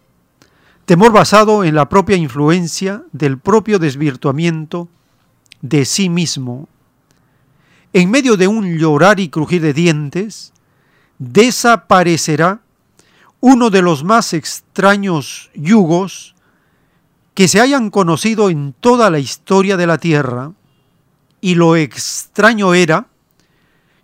[0.84, 4.88] temor basado en la propia influencia del propio desvirtuamiento
[5.60, 6.68] de sí mismo.
[7.92, 10.52] En medio de un llorar y crujir de dientes,
[11.18, 12.60] desaparecerá
[13.40, 16.34] uno de los más extraños yugos
[17.34, 20.52] que se hayan conocido en toda la historia de la Tierra,
[21.40, 23.09] y lo extraño era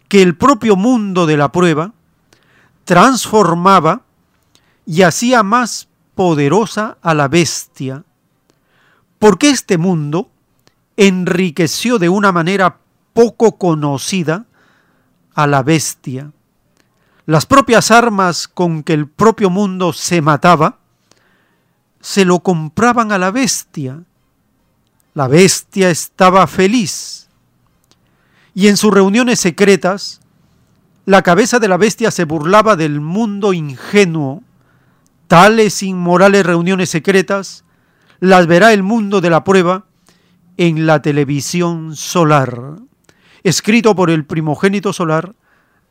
[0.08, 1.92] que el propio mundo de la prueba
[2.84, 4.02] transformaba
[4.86, 8.04] y hacía más poderosa a la bestia,
[9.18, 10.30] porque este mundo
[10.96, 12.78] enriqueció de una manera
[13.12, 14.46] poco conocida
[15.34, 16.32] a la bestia.
[17.26, 20.78] Las propias armas con que el propio mundo se mataba,
[22.00, 24.02] se lo compraban a la bestia.
[25.14, 27.27] La bestia estaba feliz.
[28.54, 30.20] Y en sus reuniones secretas,
[31.04, 34.42] la cabeza de la bestia se burlaba del mundo ingenuo.
[35.26, 37.64] Tales inmorales reuniones secretas
[38.20, 39.84] las verá el mundo de la prueba
[40.56, 42.76] en la televisión solar,
[43.44, 45.34] escrito por el primogénito solar,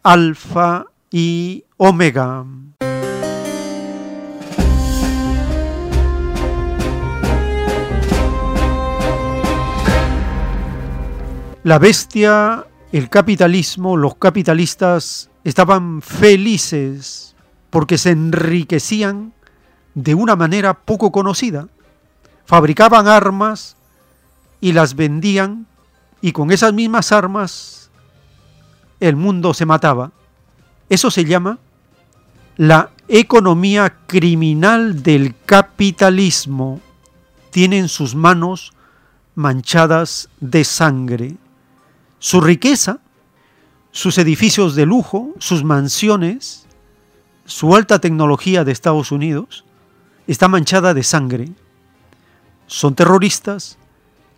[0.04, 2.46] Alfa y Omega.
[11.68, 17.36] La bestia el capitalismo, los capitalistas estaban felices
[17.70, 19.34] porque se enriquecían
[19.94, 21.68] de una manera poco conocida.
[22.46, 23.76] Fabricaban armas
[24.62, 25.68] y las vendían
[26.22, 27.92] y con esas mismas armas
[29.02, 30.14] el mundo se mataba.
[30.88, 31.60] Eso se llama
[32.56, 36.80] la economía criminal del capitalismo.
[37.52, 38.72] Tienen sus manos
[39.36, 41.36] manchadas de sangre.
[42.20, 43.00] Su riqueza,
[43.92, 46.66] sus edificios de lujo, sus mansiones,
[47.46, 49.66] su alta tecnología de Estados Unidos,
[50.28, 51.50] está manchada de sangre.
[52.68, 53.78] Son terroristas,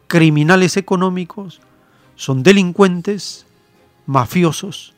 [0.08, 1.62] criminales económicos,
[2.16, 3.46] son delincuentes,
[4.06, 4.94] mafiosos.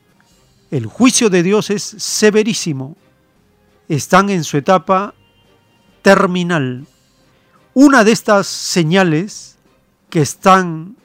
[0.71, 2.95] El juicio de Dios es severísimo.
[3.87, 5.13] Están en su etapa
[6.01, 6.87] terminal.
[7.73, 9.57] Una de estas señales
[10.09, 10.95] que están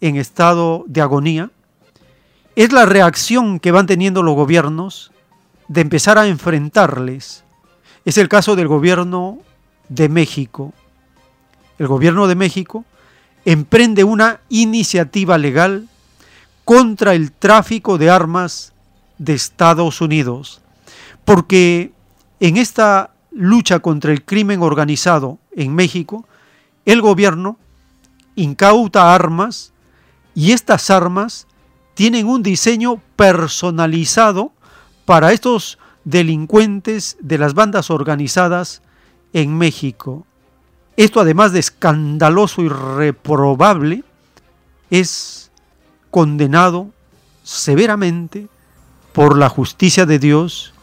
[0.00, 1.50] en estado de agonía,
[2.56, 5.12] es la reacción que van teniendo los gobiernos
[5.68, 7.44] de empezar a enfrentarles.
[8.04, 9.38] Es el caso del gobierno
[9.88, 10.72] de México.
[11.78, 12.84] El gobierno de México
[13.44, 15.88] emprende una iniciativa legal
[16.64, 18.72] contra el tráfico de armas
[19.18, 20.60] de Estados Unidos,
[21.24, 21.92] porque
[22.40, 26.26] en esta lucha contra el crimen organizado en México,
[26.84, 27.58] el gobierno
[28.34, 29.72] incauta armas
[30.34, 31.46] y estas armas
[31.94, 34.52] tienen un diseño personalizado
[35.04, 38.82] para estos delincuentes de las bandas organizadas
[39.32, 40.26] en México.
[40.96, 44.04] Esto además de escandaloso y reprobable,
[44.90, 45.50] es
[46.10, 46.90] condenado
[47.42, 48.48] severamente
[49.12, 50.74] por la justicia de Dios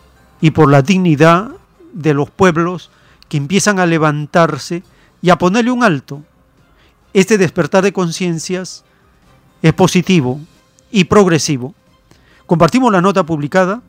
[0.41, 1.51] y por la dignidad
[1.93, 2.89] de los pueblos
[3.29, 4.83] que empiezan a levantarse
[5.21, 6.23] y a ponerle un alto.
[7.13, 8.85] Este despertar de conciencias
[9.61, 10.39] es positivo
[10.91, 11.73] y progresivo.
[12.45, 13.81] Compartimos la nota publicada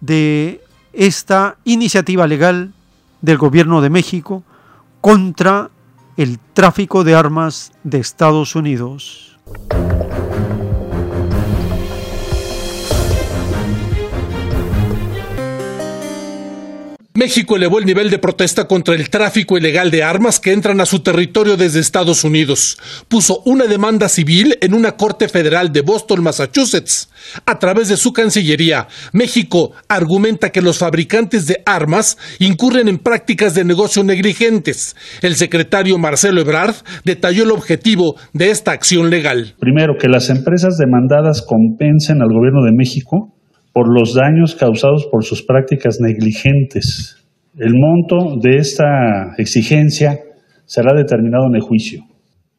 [0.00, 0.62] de
[0.92, 2.72] esta iniciativa legal
[3.20, 4.42] del Gobierno de México
[5.00, 5.70] contra
[6.16, 9.38] el tráfico de armas de Estados Unidos.
[17.16, 20.86] México elevó el nivel de protesta contra el tráfico ilegal de armas que entran a
[20.86, 22.76] su territorio desde Estados Unidos.
[23.08, 27.08] Puso una demanda civil en una corte federal de Boston, Massachusetts.
[27.46, 33.54] A través de su Cancillería, México argumenta que los fabricantes de armas incurren en prácticas
[33.54, 34.94] de negocio negligentes.
[35.22, 39.54] El secretario Marcelo Ebrard detalló el objetivo de esta acción legal.
[39.58, 43.35] Primero, que las empresas demandadas compensen al gobierno de México
[43.76, 47.22] por los daños causados por sus prácticas negligentes.
[47.58, 50.18] El monto de esta exigencia
[50.64, 52.00] será determinado en el juicio.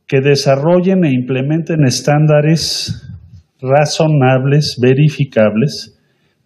[0.06, 3.04] Que desarrollen e implementen estándares
[3.60, 5.97] razonables, verificables,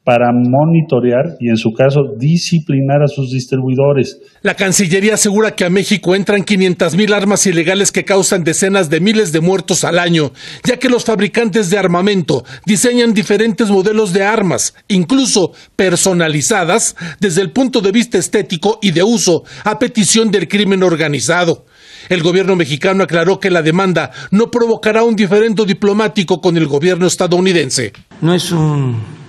[0.03, 4.19] para monitorear y en su caso disciplinar a sus distribuidores.
[4.41, 8.99] La Cancillería asegura que a México entran 500 mil armas ilegales que causan decenas de
[8.99, 10.31] miles de muertos al año,
[10.63, 17.51] ya que los fabricantes de armamento diseñan diferentes modelos de armas, incluso personalizadas desde el
[17.51, 21.65] punto de vista estético y de uso, a petición del crimen organizado.
[22.09, 27.05] El gobierno mexicano aclaró que la demanda no provocará un diferendo diplomático con el gobierno
[27.05, 27.93] estadounidense.
[28.21, 29.20] No es un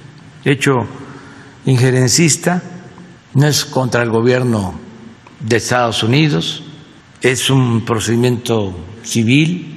[0.44, 0.86] hecho
[1.66, 2.62] injerencista,
[3.34, 4.74] no es contra el gobierno
[5.40, 6.62] de Estados Unidos.
[7.20, 9.72] Es un procedimiento civil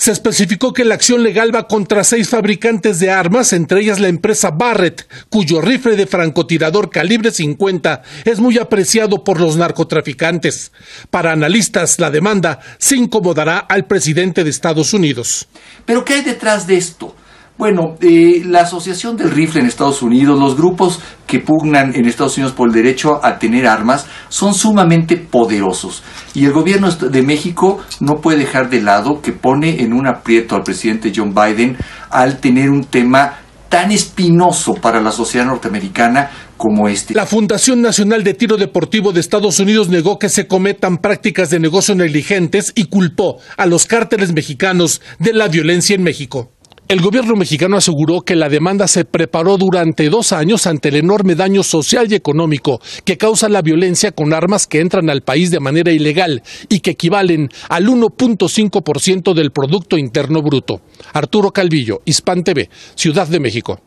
[0.00, 4.08] se especificó que la acción legal va contra seis fabricantes de armas, entre ellas la
[4.08, 10.72] empresa Barrett, cuyo rifle de francotirador calibre 50 es muy apreciado por los narcotraficantes.
[11.10, 15.48] Para analistas, la demanda se incomodará al presidente de Estados Unidos.
[15.84, 17.14] ¿Pero qué hay detrás de esto?
[17.60, 22.38] Bueno, eh, la Asociación del Rifle en Estados Unidos, los grupos que pugnan en Estados
[22.38, 26.02] Unidos por el derecho a tener armas, son sumamente poderosos.
[26.32, 30.56] Y el gobierno de México no puede dejar de lado que pone en un aprieto
[30.56, 31.76] al presidente John Biden
[32.08, 33.34] al tener un tema
[33.68, 37.12] tan espinoso para la sociedad norteamericana como este.
[37.12, 41.60] La Fundación Nacional de Tiro Deportivo de Estados Unidos negó que se cometan prácticas de
[41.60, 46.52] negocio negligentes y culpó a los cárteles mexicanos de la violencia en México.
[46.90, 51.36] El gobierno mexicano aseguró que la demanda se preparó durante dos años ante el enorme
[51.36, 55.60] daño social y económico que causa la violencia con armas que entran al país de
[55.60, 60.80] manera ilegal y que equivalen al 1.5% del Producto Interno Bruto.
[61.12, 63.80] Arturo Calvillo, Hispan TV, Ciudad de México.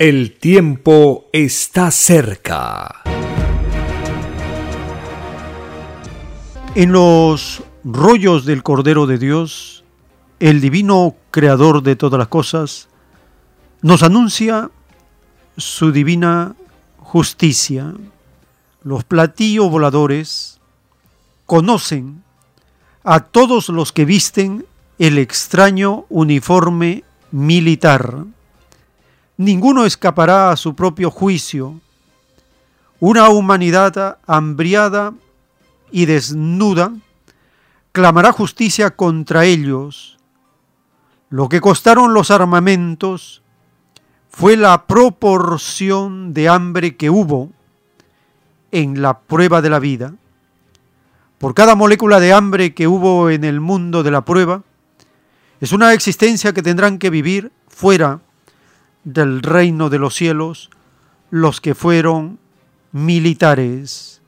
[0.00, 3.04] El tiempo está cerca.
[6.74, 9.77] En los rollos del Cordero de Dios,
[10.40, 12.88] el divino creador de todas las cosas,
[13.82, 14.70] nos anuncia
[15.56, 16.54] su divina
[16.98, 17.94] justicia.
[18.82, 20.60] Los platillos voladores
[21.46, 22.22] conocen
[23.02, 24.64] a todos los que visten
[24.98, 28.24] el extraño uniforme militar.
[29.36, 31.80] Ninguno escapará a su propio juicio.
[33.00, 35.14] Una humanidad hambriada
[35.90, 36.92] y desnuda
[37.92, 40.17] clamará justicia contra ellos
[41.30, 43.42] lo que costaron los armamentos
[44.30, 47.50] fue la proporción de hambre que hubo
[48.70, 50.14] en la prueba de la vida.
[51.38, 54.62] Por cada molécula de hambre que hubo en el mundo de la prueba,
[55.60, 58.20] es una existencia que tendrán que vivir fuera
[59.04, 60.70] del reino de los cielos
[61.30, 62.38] los que fueron
[62.92, 64.20] militares.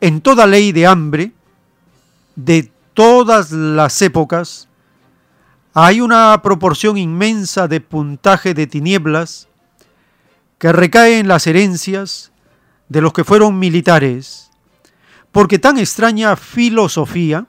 [0.00, 1.32] En toda ley de hambre,
[2.36, 4.68] de todas las épocas,
[5.74, 9.48] hay una proporción inmensa de puntaje de tinieblas
[10.58, 12.30] que recae en las herencias
[12.88, 14.50] de los que fueron militares,
[15.32, 17.46] porque tan extraña filosofía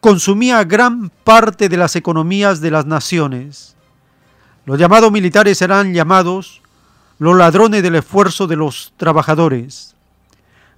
[0.00, 3.74] consumía gran parte de las economías de las naciones.
[4.64, 6.62] Los llamados militares serán llamados
[7.18, 9.96] los ladrones del esfuerzo de los trabajadores.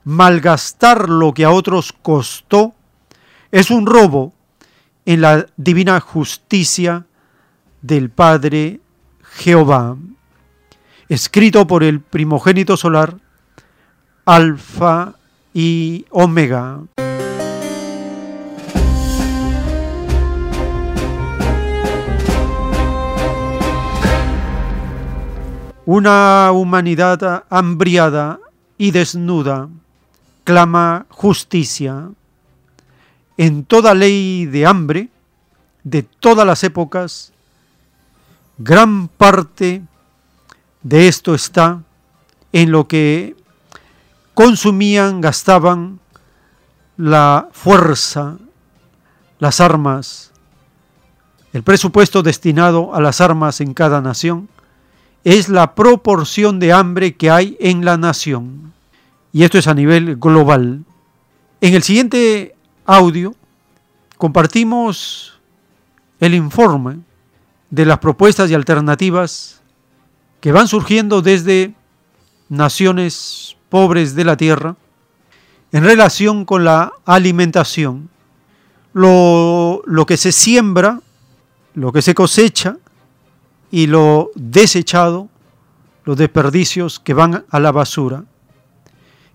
[0.04, 2.74] Malgastar lo que a otros costó
[3.50, 4.32] es un robo
[5.06, 7.06] en la divina justicia
[7.80, 8.80] del Padre
[9.22, 9.96] Jehová,
[11.08, 13.16] escrito por el primogénito solar,
[14.24, 15.14] Alfa
[15.54, 16.80] y Omega.
[25.84, 28.40] Una humanidad hambriada
[28.76, 29.68] y desnuda
[30.42, 32.10] clama justicia
[33.36, 35.08] en toda ley de hambre
[35.84, 37.32] de todas las épocas,
[38.58, 39.82] gran parte
[40.82, 41.82] de esto está
[42.52, 43.36] en lo que
[44.34, 46.00] consumían, gastaban
[46.96, 48.38] la fuerza,
[49.38, 50.32] las armas,
[51.52, 54.48] el presupuesto destinado a las armas en cada nación,
[55.22, 58.72] es la proporción de hambre que hay en la nación.
[59.32, 60.84] Y esto es a nivel global.
[61.60, 62.55] En el siguiente
[62.86, 63.34] audio
[64.16, 65.38] compartimos
[66.20, 67.00] el informe
[67.70, 69.60] de las propuestas y alternativas
[70.40, 71.74] que van surgiendo desde
[72.48, 74.76] naciones pobres de la tierra
[75.72, 78.08] en relación con la alimentación.
[78.92, 81.00] Lo, lo que se siembra,
[81.74, 82.78] lo que se cosecha
[83.70, 85.28] y lo desechado,
[86.04, 88.24] los desperdicios que van a la basura.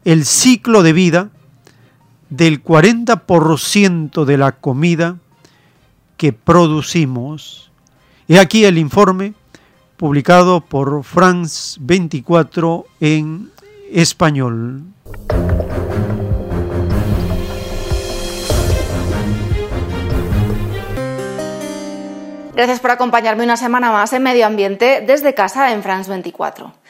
[0.04, 1.30] El ciclo de vida
[2.32, 5.18] del 40% de la comida
[6.18, 7.72] que producimos.
[8.27, 9.34] He aquí el informe
[9.98, 13.51] publicado por France 24 en
[13.92, 14.84] español.
[22.56, 26.81] Gracias por acompañarme una semana más en Medio Ambiente desde casa en France 24.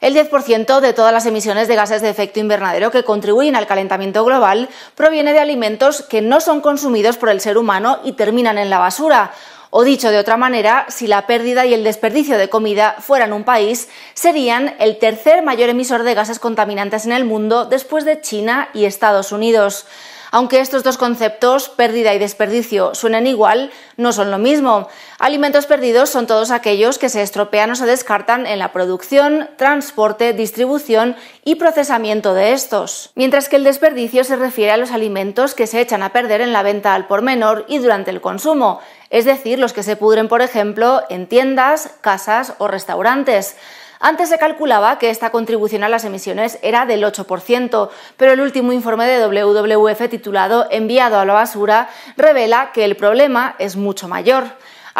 [0.00, 4.24] El 10% de todas las emisiones de gases de efecto invernadero que contribuyen al calentamiento
[4.24, 8.70] global proviene de alimentos que no son consumidos por el ser humano y terminan en
[8.70, 9.32] la basura.
[9.68, 13.44] O dicho de otra manera, si la pérdida y el desperdicio de comida fueran un
[13.44, 18.70] país, serían el tercer mayor emisor de gases contaminantes en el mundo después de China
[18.72, 19.86] y Estados Unidos.
[20.32, 24.88] Aunque estos dos conceptos, pérdida y desperdicio, suenen igual, no son lo mismo.
[25.18, 30.32] Alimentos perdidos son todos aquellos que se estropean o se descartan en la producción, transporte,
[30.32, 33.10] distribución y procesamiento de estos.
[33.16, 36.52] Mientras que el desperdicio se refiere a los alimentos que se echan a perder en
[36.52, 40.28] la venta al por menor y durante el consumo, es decir, los que se pudren,
[40.28, 43.56] por ejemplo, en tiendas, casas o restaurantes.
[44.02, 48.72] Antes se calculaba que esta contribución a las emisiones era del 8%, pero el último
[48.72, 54.44] informe de WWF titulado Enviado a la basura revela que el problema es mucho mayor.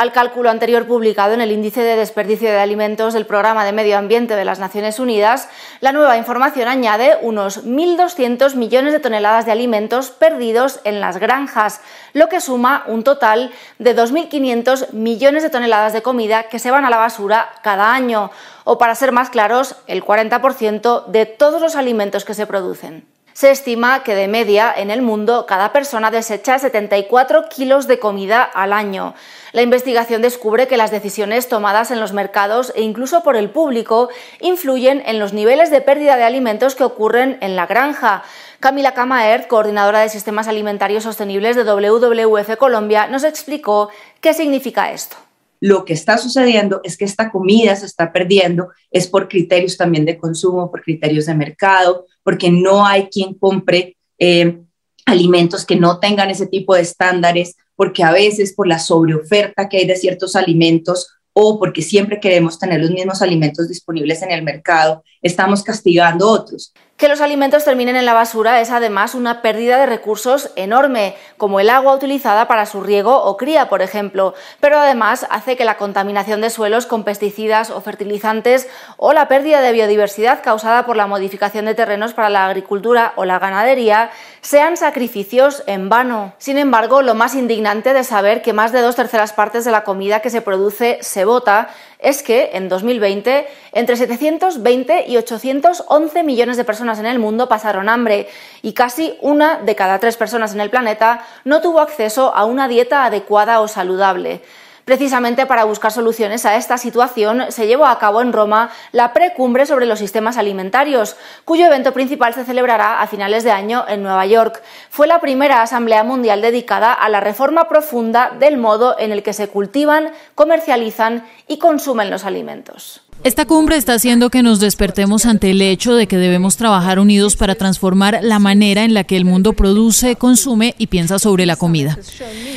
[0.00, 3.98] Al cálculo anterior publicado en el Índice de Desperdicio de Alimentos del Programa de Medio
[3.98, 5.50] Ambiente de las Naciones Unidas,
[5.82, 11.82] la nueva información añade unos 1.200 millones de toneladas de alimentos perdidos en las granjas,
[12.14, 16.86] lo que suma un total de 2.500 millones de toneladas de comida que se van
[16.86, 18.30] a la basura cada año,
[18.64, 23.04] o para ser más claros, el 40% de todos los alimentos que se producen.
[23.40, 28.42] Se estima que de media en el mundo cada persona desecha 74 kilos de comida
[28.42, 29.14] al año.
[29.52, 34.10] La investigación descubre que las decisiones tomadas en los mercados e incluso por el público
[34.42, 38.24] influyen en los niveles de pérdida de alimentos que ocurren en la granja.
[38.60, 43.88] Camila Camaert, coordinadora de Sistemas Alimentarios Sostenibles de WWF Colombia, nos explicó
[44.20, 45.16] qué significa esto
[45.60, 50.06] lo que está sucediendo es que esta comida se está perdiendo, es por criterios también
[50.06, 54.58] de consumo, por criterios de mercado, porque no hay quien compre eh,
[55.06, 59.78] alimentos que no tengan ese tipo de estándares, porque a veces por la sobreoferta que
[59.78, 64.42] hay de ciertos alimentos o porque siempre queremos tener los mismos alimentos disponibles en el
[64.42, 66.72] mercado, estamos castigando otros.
[67.00, 71.58] Que los alimentos terminen en la basura es además una pérdida de recursos enorme, como
[71.58, 75.78] el agua utilizada para su riego o cría, por ejemplo, pero además hace que la
[75.78, 78.68] contaminación de suelos con pesticidas o fertilizantes
[78.98, 83.24] o la pérdida de biodiversidad causada por la modificación de terrenos para la agricultura o
[83.24, 84.10] la ganadería
[84.42, 86.34] sean sacrificios en vano.
[86.36, 89.84] Sin embargo, lo más indignante de saber que más de dos terceras partes de la
[89.84, 91.70] comida que se produce se bota
[92.02, 97.88] es que en 2020 entre 720 y 811 millones de personas en el mundo pasaron
[97.88, 98.28] hambre
[98.62, 102.68] y casi una de cada tres personas en el planeta no tuvo acceso a una
[102.68, 104.42] dieta adecuada o saludable.
[104.84, 109.66] Precisamente para buscar soluciones a esta situación se llevó a cabo en Roma la precumbre
[109.66, 114.26] sobre los sistemas alimentarios, cuyo evento principal se celebrará a finales de año en Nueva
[114.26, 114.62] York.
[114.88, 119.32] Fue la primera asamblea mundial dedicada a la reforma profunda del modo en el que
[119.32, 123.09] se cultivan, comercializan y consumen los alimentos.
[123.22, 127.36] Esta cumbre está haciendo que nos despertemos ante el hecho de que debemos trabajar unidos
[127.36, 131.56] para transformar la manera en la que el mundo produce, consume y piensa sobre la
[131.56, 131.98] comida.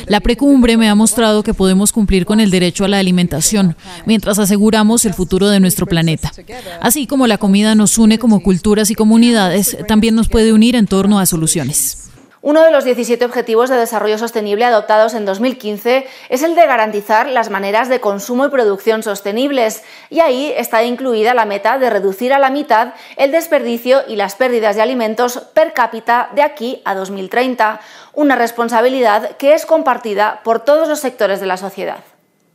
[0.06, 3.76] La precumbre me ha mostrado que podemos cumplir con el derecho a la alimentación
[4.06, 6.32] mientras aseguramos el futuro de nuestro planeta.
[6.80, 10.86] Así como la comida nos une como culturas y comunidades, también nos puede unir en
[10.86, 12.03] torno a soluciones.
[12.46, 17.26] Uno de los 17 Objetivos de Desarrollo Sostenible adoptados en 2015 es el de garantizar
[17.26, 22.34] las maneras de consumo y producción sostenibles, y ahí está incluida la meta de reducir
[22.34, 26.94] a la mitad el desperdicio y las pérdidas de alimentos per cápita de aquí a
[26.94, 27.80] 2030,
[28.12, 32.04] una responsabilidad que es compartida por todos los sectores de la sociedad.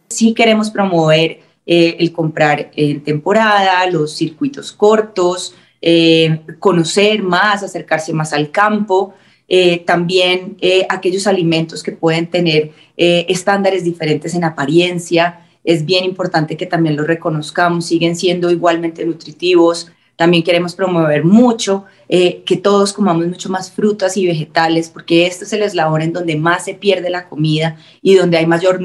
[0.10, 8.14] Sí queremos promover eh, el comprar en temporada, los circuitos cortos, eh, conocer más, acercarse
[8.14, 9.16] más al campo,
[9.50, 15.48] eh, también eh, aquellos alimentos que pueden tener eh, estándares diferentes en apariencia.
[15.64, 19.92] Es bien importante que también los reconozcamos, siguen siendo igualmente nutritivos.
[20.16, 25.54] También queremos promover mucho que todos comamos mucho más frutas y vegetales, porque este es
[25.54, 28.82] el eslabón en donde más se pierde la comida y donde hay mayor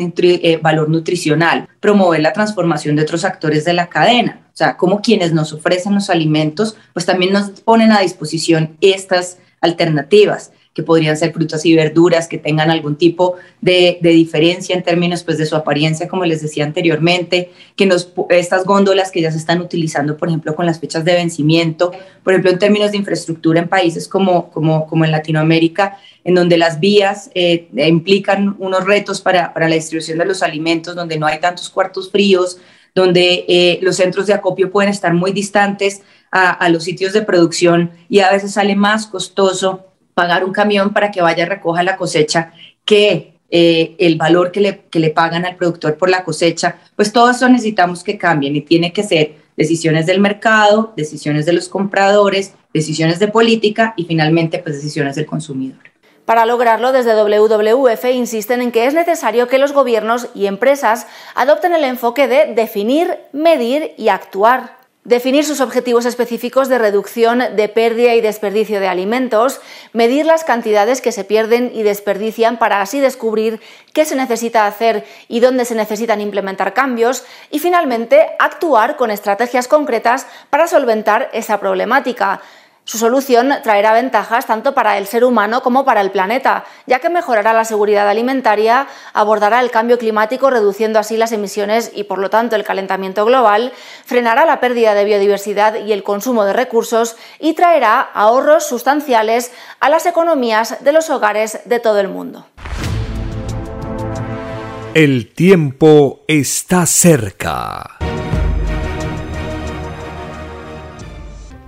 [0.62, 1.68] valor nutricional.
[1.80, 5.94] Promover la transformación de otros actores de la cadena, o sea, como quienes nos ofrecen
[5.94, 11.74] los alimentos, pues también nos ponen a disposición estas alternativas que podrían ser frutas y
[11.74, 16.42] verduras que tengan algún tipo de, diferencia en términos pues, de su apariencia, como les
[16.42, 20.80] decía anteriormente, que nos, estas góndolas que ya se están utilizando, por ejemplo, con las
[20.80, 21.92] fechas de vencimiento,
[22.24, 26.58] por ejemplo, en términos de infraestructura en países como, como, como en Latinoamérica, en donde
[26.58, 31.38] las vías eh, implican unos retos para, la distribución de los alimentos, donde no hay
[31.38, 32.58] tantos cuartos fríos,
[32.96, 36.02] donde eh, los centros de acopio pueden estar muy distantes
[36.36, 41.12] a, los sitios de producción y a veces sale más costoso pagar un camión para
[41.12, 42.52] que vaya a recoja la cosecha
[42.84, 47.12] que eh, el valor que le, que le pagan al productor por la cosecha, pues
[47.12, 51.68] todo eso necesitamos que cambien y tiene que ser decisiones del mercado, decisiones de los
[51.68, 55.78] compradores, decisiones de política y finalmente pues decisiones del consumidor.
[56.24, 61.06] Para lograrlo, desde WWF insisten en que es necesario que los gobiernos y empresas
[61.36, 64.83] adopten el enfoque de definir, medir y actuar.
[65.04, 69.60] Definir sus objetivos específicos de reducción de pérdida y desperdicio de alimentos,
[69.92, 73.60] medir las cantidades que se pierden y desperdician para así descubrir
[73.92, 79.68] qué se necesita hacer y dónde se necesitan implementar cambios y finalmente actuar con estrategias
[79.68, 82.40] concretas para solventar esa problemática.
[82.86, 87.08] Su solución traerá ventajas tanto para el ser humano como para el planeta, ya que
[87.08, 92.28] mejorará la seguridad alimentaria, abordará el cambio climático reduciendo así las emisiones y por lo
[92.28, 93.72] tanto el calentamiento global,
[94.04, 99.88] frenará la pérdida de biodiversidad y el consumo de recursos y traerá ahorros sustanciales a
[99.88, 102.46] las economías de los hogares de todo el mundo.
[104.92, 107.96] El tiempo está cerca.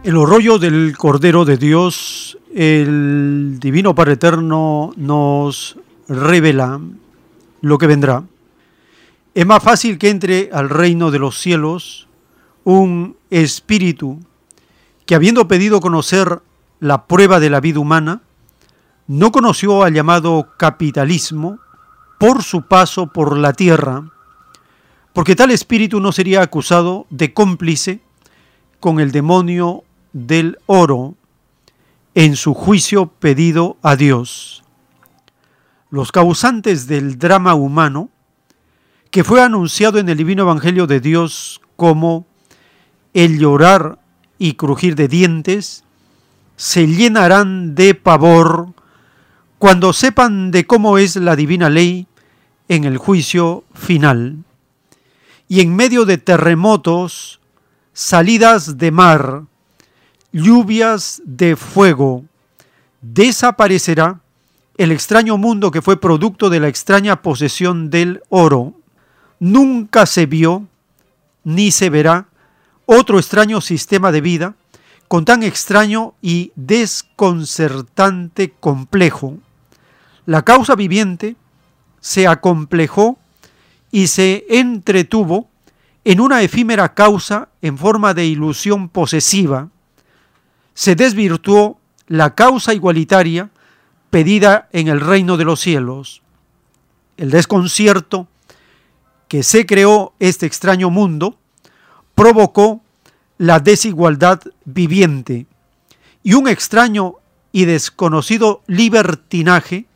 [0.07, 5.77] El rollo del Cordero de Dios, el Divino Padre Eterno nos
[6.07, 6.81] revela
[7.61, 8.23] lo que vendrá.
[9.35, 12.07] Es más fácil que entre al reino de los cielos
[12.63, 14.21] un espíritu
[15.07, 16.41] que habiendo pedido conocer
[16.79, 18.23] la prueba de la vida humana,
[19.09, 21.59] no conoció al llamado capitalismo
[22.21, 24.09] por su paso por la tierra,
[25.13, 27.99] porque tal espíritu no sería acusado de cómplice
[28.79, 29.83] con el demonio
[30.17, 31.15] del oro
[32.15, 34.65] en su juicio pedido a Dios.
[35.91, 38.09] Los causantes del drama humano,
[39.11, 42.27] que fue anunciado en el divino Evangelio de Dios como
[43.13, 43.99] el llorar
[44.39, 45.85] y crujir de dientes,
[46.57, 48.69] se llenarán de pavor
[49.59, 52.07] cuando sepan de cómo es la divina ley
[52.69, 54.39] en el juicio final.
[55.47, 57.41] Y en medio de terremotos,
[57.93, 59.43] salidas de mar,
[60.37, 62.25] lluvias de fuego,
[63.01, 64.21] desaparecerá
[64.77, 68.75] el extraño mundo que fue producto de la extraña posesión del oro.
[69.41, 70.67] Nunca se vio
[71.43, 72.27] ni se verá
[72.85, 74.55] otro extraño sistema de vida
[75.09, 79.39] con tan extraño y desconcertante complejo.
[80.27, 81.37] La causa viviente
[82.01, 83.19] se acomplejó
[83.91, 85.49] y se entretuvo
[86.05, 89.71] en una efímera causa en forma de ilusión posesiva,
[90.77, 93.49] se desvirtuó la causa igualitaria
[94.11, 96.21] pedida en el reino de los cielos.
[97.17, 98.29] El desconcierto
[99.27, 101.39] que se creó este extraño mundo
[102.15, 102.83] provocó
[103.39, 105.47] la desigualdad viviente
[106.23, 107.15] y un extraño
[107.53, 109.87] y desconocido libertinaje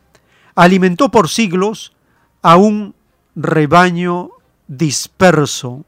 [0.55, 1.93] alimentó por siglos
[2.41, 2.95] a un
[3.37, 4.31] rebaño
[4.67, 5.85] disperso.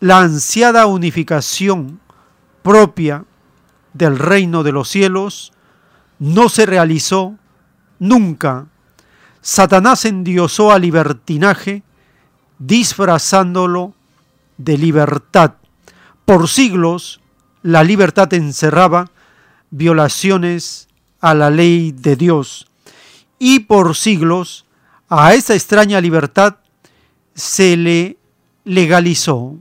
[0.00, 2.00] La ansiada unificación
[2.62, 3.24] propia
[3.98, 5.52] del reino de los cielos
[6.18, 7.36] no se realizó
[7.98, 8.66] nunca.
[9.42, 11.82] Satanás endiosó al libertinaje
[12.58, 13.94] disfrazándolo
[14.56, 15.54] de libertad.
[16.24, 17.20] Por siglos
[17.62, 19.10] la libertad encerraba
[19.70, 20.88] violaciones
[21.20, 22.68] a la ley de Dios
[23.38, 24.64] y por siglos
[25.08, 26.56] a esa extraña libertad
[27.34, 28.16] se le
[28.64, 29.56] legalizó.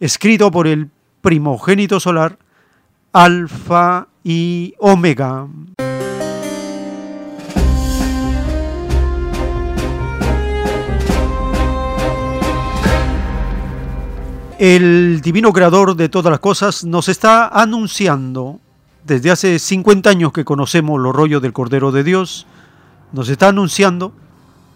[0.00, 0.90] Escrito por el
[1.20, 2.38] primogénito solar,
[3.12, 5.46] Alfa y Omega.
[14.58, 18.60] El divino creador de todas las cosas nos está anunciando,
[19.04, 22.46] desde hace 50 años que conocemos los rollos del Cordero de Dios,
[23.12, 24.12] nos está anunciando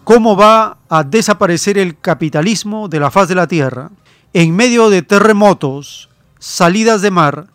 [0.03, 3.91] cómo va a desaparecer el capitalismo de la faz de la tierra
[4.33, 7.47] en medio de terremotos, salidas de mar,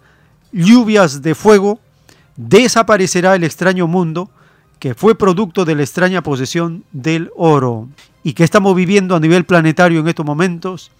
[0.52, 1.80] lluvias de fuego,
[2.36, 4.30] desaparecerá el extraño mundo
[4.78, 7.88] que fue producto de la extraña posesión del oro
[8.22, 10.90] y que estamos viviendo a nivel planetario en estos momentos,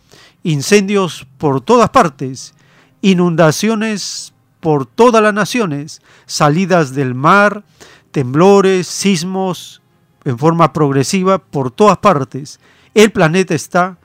[0.42, 2.54] incendios por todas partes,
[3.02, 7.62] inundaciones por todas las naciones, salidas del mar,
[8.10, 9.80] temblores, sismos
[10.24, 12.58] en forma progresiva por todas partes.
[12.94, 13.98] El planeta está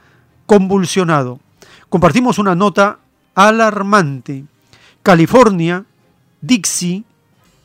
[0.45, 1.39] convulsionado.
[1.89, 2.99] Compartimos una nota
[3.33, 4.45] alarmante
[5.03, 5.83] California,
[6.39, 7.03] Dixie,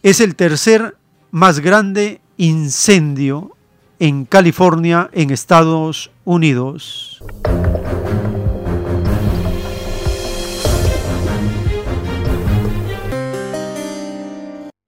[0.03, 0.97] es el tercer
[1.31, 3.53] más grande incendio
[4.01, 7.23] en California, en Estados Unidos.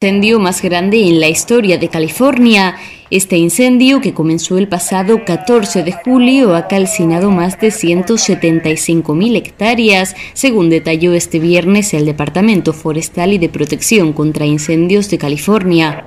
[0.03, 2.77] Incendio más grande en la historia de California.
[3.11, 10.17] Este incendio, que comenzó el pasado 14 de julio, ha calcinado más de 175.000 hectáreas,
[10.33, 16.07] según detalló este viernes el Departamento Forestal y de Protección contra Incendios de California.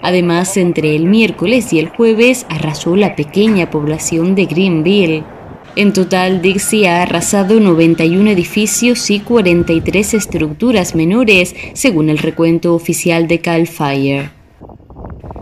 [0.00, 5.24] Además, entre el miércoles y el jueves arrasó la pequeña población de Greenville.
[5.78, 13.28] En total, Dixie ha arrasado 91 edificios y 43 estructuras menores, según el recuento oficial
[13.28, 14.32] de Cal Fire.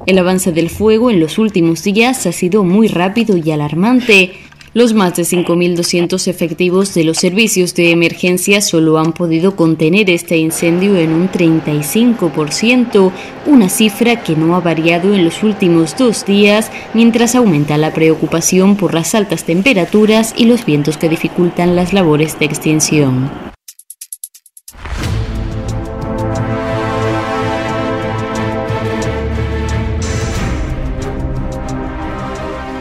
[0.04, 4.32] El avance del fuego en los últimos días ha sido muy rápido y alarmante.
[4.76, 10.36] Los más de 5.200 efectivos de los servicios de emergencia solo han podido contener este
[10.36, 13.10] incendio en un 35%,
[13.46, 18.76] una cifra que no ha variado en los últimos dos días, mientras aumenta la preocupación
[18.76, 23.45] por las altas temperaturas y los vientos que dificultan las labores de extinción.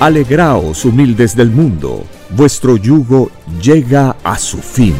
[0.00, 4.94] Alegraos humildes del mundo, vuestro yugo llega a su fin.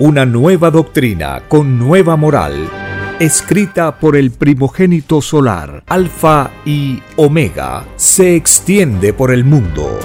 [0.00, 2.68] Una nueva doctrina con nueva moral,
[3.20, 9.96] escrita por el primogénito solar, Alfa y Omega, se extiende por el mundo.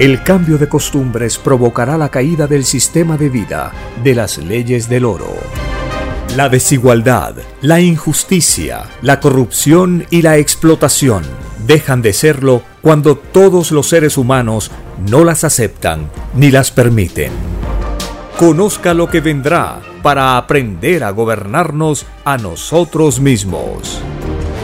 [0.00, 3.70] El cambio de costumbres provocará la caída del sistema de vida,
[4.02, 5.32] de las leyes del oro.
[6.36, 11.22] La desigualdad, la injusticia, la corrupción y la explotación
[11.66, 14.70] dejan de serlo cuando todos los seres humanos
[15.08, 17.32] no las aceptan ni las permiten.
[18.38, 24.02] Conozca lo que vendrá para aprender a gobernarnos a nosotros mismos.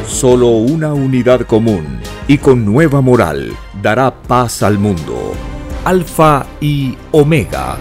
[0.07, 5.33] Solo una unidad común y con nueva moral dará paz al mundo.
[5.87, 7.79] Alfa y Omega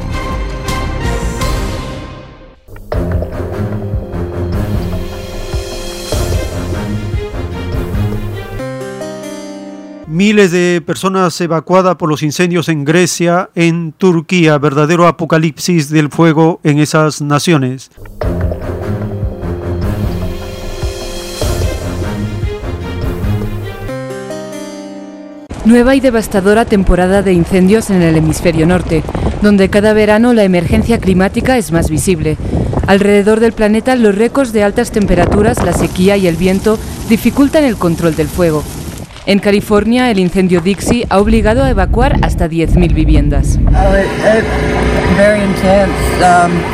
[10.07, 16.61] Miles de personas evacuadas por los incendios en Grecia, en Turquía, verdadero apocalipsis del fuego
[16.65, 17.91] en esas naciones.
[25.67, 29.03] Nueva y devastadora temporada de incendios en el hemisferio norte,
[29.43, 32.37] donde cada verano la emergencia climática es más visible.
[32.87, 36.79] Alrededor del planeta los récords de altas temperaturas, la sequía y el viento
[37.09, 38.63] dificultan el control del fuego.
[39.27, 43.59] En California, el incendio Dixie ha obligado a evacuar hasta 10.000 viviendas.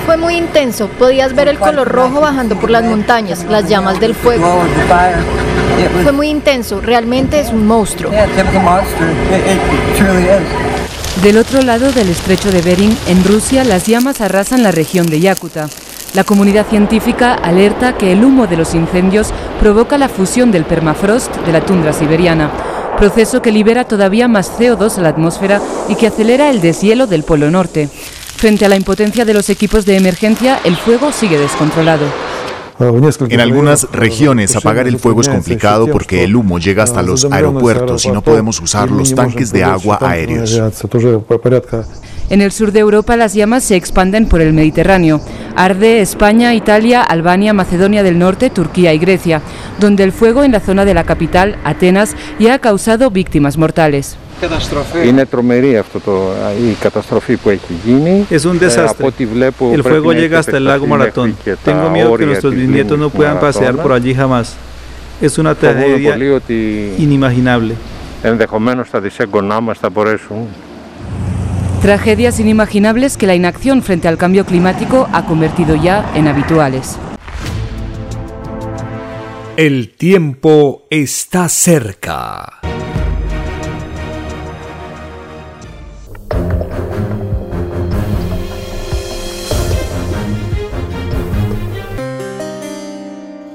[0.05, 0.89] Fue muy intenso.
[0.99, 4.63] Podías ver el color rojo bajando por las montañas, las llamas del fuego.
[6.03, 6.81] Fue muy intenso.
[6.81, 8.13] Realmente es un monstruo.
[11.23, 15.21] Del otro lado del estrecho de Bering, en Rusia, las llamas arrasan la región de
[15.21, 15.69] Yakuta.
[16.15, 21.35] La comunidad científica alerta que el humo de los incendios provoca la fusión del permafrost
[21.37, 22.51] de la tundra siberiana,
[22.99, 27.23] proceso que libera todavía más CO2 a la atmósfera y que acelera el deshielo del
[27.23, 27.89] Polo Norte.
[28.37, 32.05] Frente a la impotencia de los equipos de emergencia, el fuego sigue descontrolado.
[32.79, 38.05] En algunas regiones apagar el fuego es complicado porque el humo llega hasta los aeropuertos
[38.05, 40.61] y no podemos usar los tanques de agua aéreos.
[42.31, 45.21] En el sur de Europa las llamas se expanden por el Mediterráneo.
[45.55, 49.43] Arde España, Italia, Albania, Macedonia del Norte, Turquía y Grecia,
[49.79, 54.17] donde el fuego en la zona de la capital, Atenas, ya ha causado víctimas mortales.
[58.31, 59.07] Es un desastre.
[59.73, 61.37] El fuego llega hasta el lago Maratón.
[61.65, 64.57] Tengo miedo que nuestros bisnietos no puedan pasear por allí jamás.
[65.21, 66.17] Es una tragedia
[66.99, 67.75] inimaginable.
[71.81, 76.97] Tragedias inimaginables que la inacción frente al cambio climático ha convertido ya en habituales.
[79.57, 82.63] El tiempo está cerca.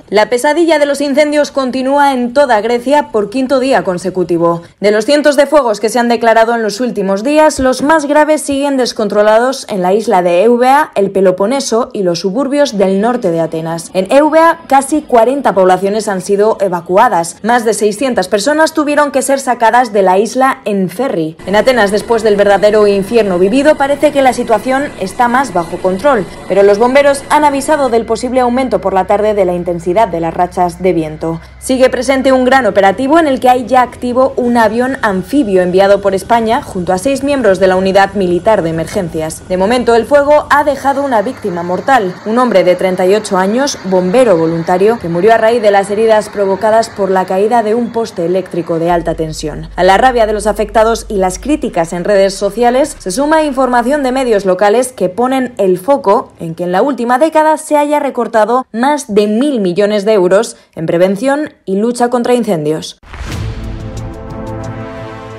[0.09, 4.61] La pesadilla de los incendios continúa en toda Grecia por quinto día consecutivo.
[4.79, 8.05] De los cientos de fuegos que se han declarado en los últimos días, los más
[8.05, 13.31] graves siguen descontrolados en la isla de Eubea, el Peloponeso y los suburbios del norte
[13.31, 13.91] de Atenas.
[13.93, 17.35] En Eubea, casi 40 poblaciones han sido evacuadas.
[17.43, 21.35] Más de 600 personas tuvieron que ser sacadas de la isla en ferry.
[21.47, 26.25] En Atenas, después del verdadero infierno vivido, parece que la situación está más bajo control,
[26.47, 30.19] pero los bomberos han avisado del posible aumento por la tarde de la intensidad de
[30.19, 31.42] las rachas de viento.
[31.67, 35.99] Sigue presente un gran operativo en el que hay ya activo un avión anfibio enviado
[35.99, 39.45] por España junto a seis miembros de la unidad militar de emergencias.
[39.49, 44.37] De momento el fuego ha dejado una víctima mortal, un hombre de 38 años, bombero
[44.37, 48.25] voluntario, que murió a raíz de las heridas provocadas por la caída de un poste
[48.25, 49.67] eléctrico de alta tensión.
[49.75, 54.03] A la rabia de los afectados y las críticas en redes sociales se suma información
[54.03, 57.99] de medios locales que ponen el foco en que en la última década se haya
[57.99, 62.97] recortado más de mil millones de euros en prevención y lucha contra incendios.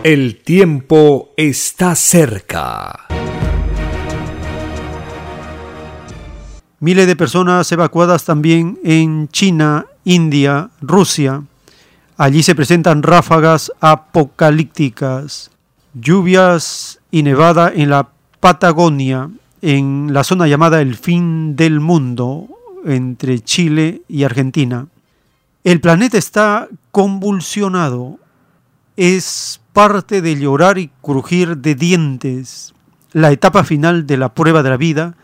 [0.03, 3.07] El tiempo está cerca.
[6.81, 11.43] Miles de personas evacuadas también en China, India, Rusia.
[12.17, 15.51] Allí se presentan ráfagas apocalípticas,
[15.95, 19.29] lluvias y nevada en la Patagonia,
[19.61, 22.47] en la zona llamada el fin del mundo,
[22.85, 24.87] entre Chile y Argentina.
[25.65, 28.19] El planeta está convulsionado,
[28.97, 32.75] es parte de llorar y crujir de dientes,
[33.13, 35.15] la etapa final de la prueba de la vida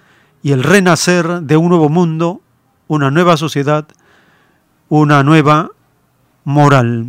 [0.43, 2.41] y el renacer de un nuevo mundo,
[2.89, 3.87] una nueva sociedad,
[4.89, 5.71] una nueva
[6.45, 7.07] moral.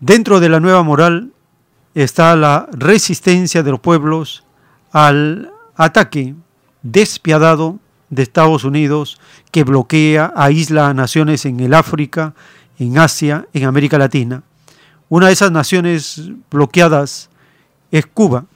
[0.00, 1.32] Dentro de la nueva moral
[1.94, 4.44] está la resistencia de los pueblos
[4.92, 6.34] al ataque
[6.82, 7.78] despiadado
[8.16, 9.20] de Estados Unidos
[9.52, 12.34] que bloquea, aísla a naciones en el África,
[12.80, 14.42] en Asia, en América Latina.
[15.08, 17.30] Una de esas naciones bloqueadas
[17.92, 18.46] es Cuba.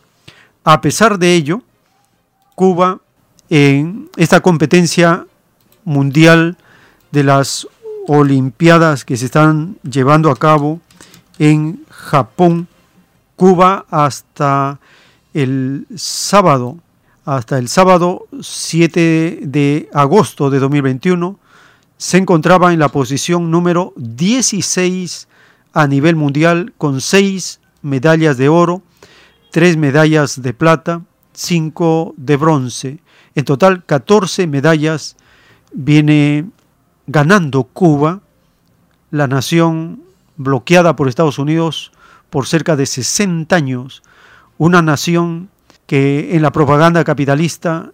[0.64, 1.62] A pesar de ello,
[2.56, 2.98] Cuba
[3.48, 5.26] en esta competencia
[5.84, 6.56] mundial
[7.12, 7.68] de las
[8.08, 10.80] Olimpiadas que se están llevando a cabo
[11.39, 12.66] en Japón,
[13.36, 14.80] Cuba hasta
[15.32, 16.78] el sábado
[17.36, 21.39] hasta el sábado 7 de agosto de 2021
[21.97, 25.28] se encontraba en la posición número 16
[25.73, 28.83] a nivel mundial con 6 medallas de oro,
[29.52, 31.02] 3 medallas de plata,
[31.34, 32.99] 5 de bronce.
[33.36, 35.17] En total 14 medallas
[35.73, 36.50] viene
[37.07, 38.23] ganando Cuba,
[39.12, 40.02] la nación
[40.36, 41.92] bloqueada por Estados Unidos
[42.28, 44.02] por cerca de 60 años,
[44.59, 45.49] una nación
[45.91, 47.91] que en la propaganda capitalista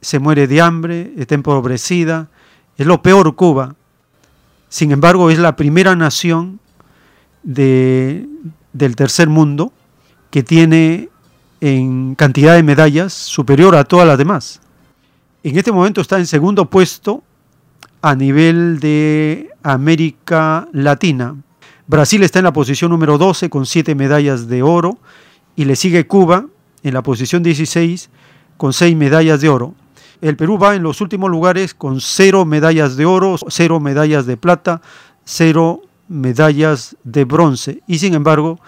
[0.00, 2.28] se muere de hambre, está empobrecida,
[2.78, 3.74] es lo peor Cuba.
[4.68, 6.60] Sin embargo, es la primera nación
[7.42, 8.28] de,
[8.72, 9.72] del tercer mundo
[10.30, 11.08] que tiene
[11.60, 14.60] en cantidad de medallas superior a todas las demás.
[15.42, 17.24] En este momento está en segundo puesto
[18.00, 21.34] a nivel de América Latina.
[21.88, 24.98] Brasil está en la posición número 12 con siete medallas de oro
[25.56, 26.46] y le sigue Cuba
[26.84, 28.10] en la posición 16
[28.56, 29.74] con 6 medallas de oro.
[30.20, 34.36] El Perú va en los últimos lugares con 0 medallas de oro, 0 medallas de
[34.36, 34.80] plata,
[35.24, 37.82] 0 medallas de bronce.
[37.88, 38.60] Y sin embargo,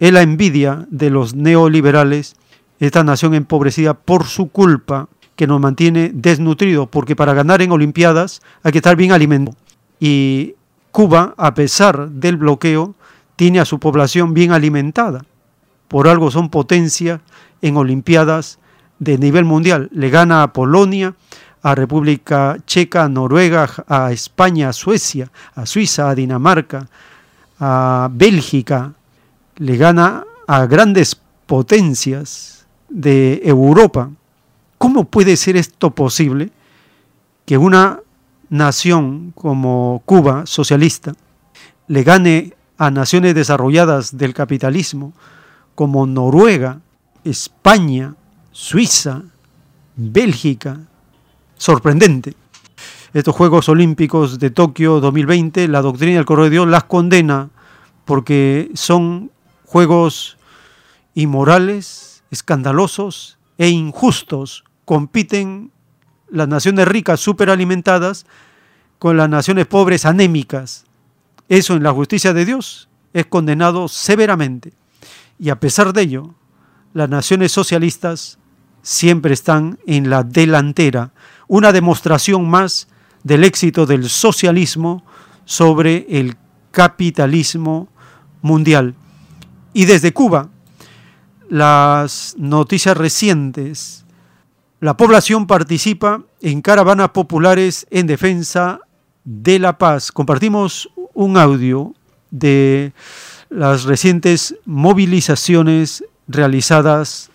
[0.00, 2.36] es la envidia de los neoliberales,
[2.80, 8.40] esta nación empobrecida por su culpa, que nos mantiene desnutridos, porque para ganar en Olimpiadas
[8.62, 9.56] hay que estar bien alimentado.
[9.98, 10.54] Y
[10.92, 12.94] Cuba, a pesar del bloqueo,
[13.36, 15.24] tiene a su población bien alimentada.
[15.88, 17.20] Por algo son potencia
[17.64, 18.58] en Olimpiadas
[18.98, 19.88] de nivel mundial.
[19.92, 21.14] Le gana a Polonia,
[21.62, 26.88] a República Checa, a Noruega, a España, a Suecia, a Suiza, a Dinamarca,
[27.58, 28.92] a Bélgica.
[29.56, 34.10] Le gana a grandes potencias de Europa.
[34.76, 36.50] ¿Cómo puede ser esto posible
[37.46, 38.00] que una
[38.50, 41.14] nación como Cuba, socialista,
[41.88, 45.14] le gane a naciones desarrolladas del capitalismo
[45.74, 46.80] como Noruega,
[47.24, 48.14] España,
[48.52, 49.22] Suiza,
[49.96, 50.80] Bélgica?
[51.56, 52.34] Sorprendente.
[53.14, 57.50] Estos Juegos Olímpicos de Tokio 2020, la doctrina del Correo de Dios las condena
[58.04, 59.30] porque son
[59.64, 60.36] juegos
[61.14, 64.64] inmorales, escandalosos e injustos.
[64.84, 65.70] Compiten
[66.28, 68.26] las naciones ricas superalimentadas
[68.98, 70.84] con las naciones pobres anémicas.
[71.48, 74.72] Eso en la justicia de Dios es condenado severamente.
[75.38, 76.34] Y a pesar de ello,
[76.94, 78.38] las naciones socialistas
[78.82, 81.12] siempre están en la delantera.
[81.48, 82.88] Una demostración más
[83.22, 85.04] del éxito del socialismo
[85.44, 86.36] sobre el
[86.70, 87.88] capitalismo
[88.42, 88.94] mundial.
[89.72, 90.48] Y desde Cuba,
[91.50, 94.04] las noticias recientes,
[94.80, 98.80] la población participa en caravanas populares en defensa
[99.24, 100.12] de la paz.
[100.12, 101.94] Compartimos un audio
[102.30, 102.92] de
[103.50, 107.30] las recientes movilizaciones realizadas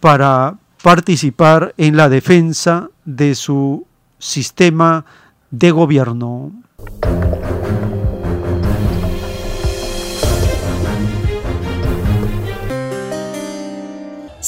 [0.00, 3.86] para participar en la defensa de su
[4.18, 5.04] sistema
[5.50, 6.52] de gobierno.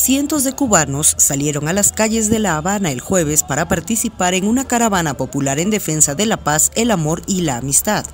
[0.07, 4.47] cientos de cubanos salieron a las calles de La Habana el jueves para participar en
[4.47, 8.07] una caravana popular en defensa de la paz, el amor y la amistad.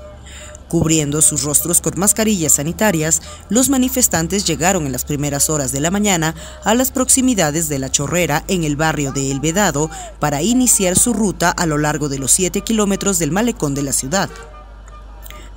[0.72, 3.20] Cubriendo sus rostros con mascarillas sanitarias,
[3.50, 6.34] los manifestantes llegaron en las primeras horas de la mañana
[6.64, 11.12] a las proximidades de La Chorrera en el barrio de El Vedado para iniciar su
[11.12, 14.30] ruta a lo largo de los 7 kilómetros del malecón de la ciudad.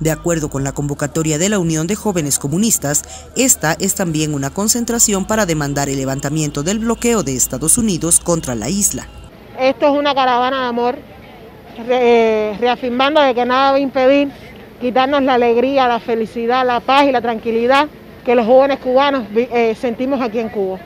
[0.00, 3.02] De acuerdo con la convocatoria de la Unión de Jóvenes Comunistas,
[3.36, 8.54] esta es también una concentración para demandar el levantamiento del bloqueo de Estados Unidos contra
[8.54, 9.08] la isla.
[9.58, 10.98] Esto es una caravana de amor,
[12.60, 14.30] reafirmando de que nada va a impedir
[14.80, 17.88] quitarnos la alegría, la felicidad, la paz y la tranquilidad
[18.24, 20.80] que los jóvenes cubanos eh, sentimos aquí en Cuba.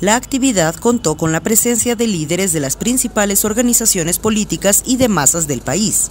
[0.00, 5.08] La actividad contó con la presencia de líderes de las principales organizaciones políticas y de
[5.08, 6.10] masas del país.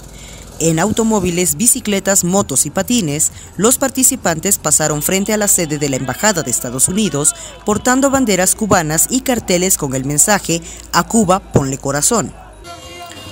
[0.59, 5.95] En automóviles, bicicletas, motos y patines, los participantes pasaron frente a la sede de la
[5.95, 10.61] Embajada de Estados Unidos portando banderas cubanas y carteles con el mensaje
[10.93, 12.40] A Cuba ponle corazón.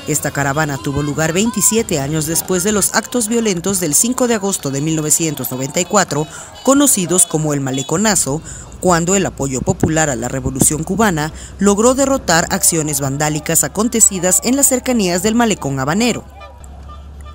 [0.10, 4.72] Esta caravana tuvo lugar 27 años después de los actos violentos del 5 de agosto
[4.72, 6.26] de 1994,
[6.64, 8.42] conocidos como el Maleconazo,
[8.80, 14.66] cuando el apoyo popular a la Revolución cubana logró derrotar acciones vandálicas acontecidas en las
[14.66, 16.26] cercanías del Malecón Habanero.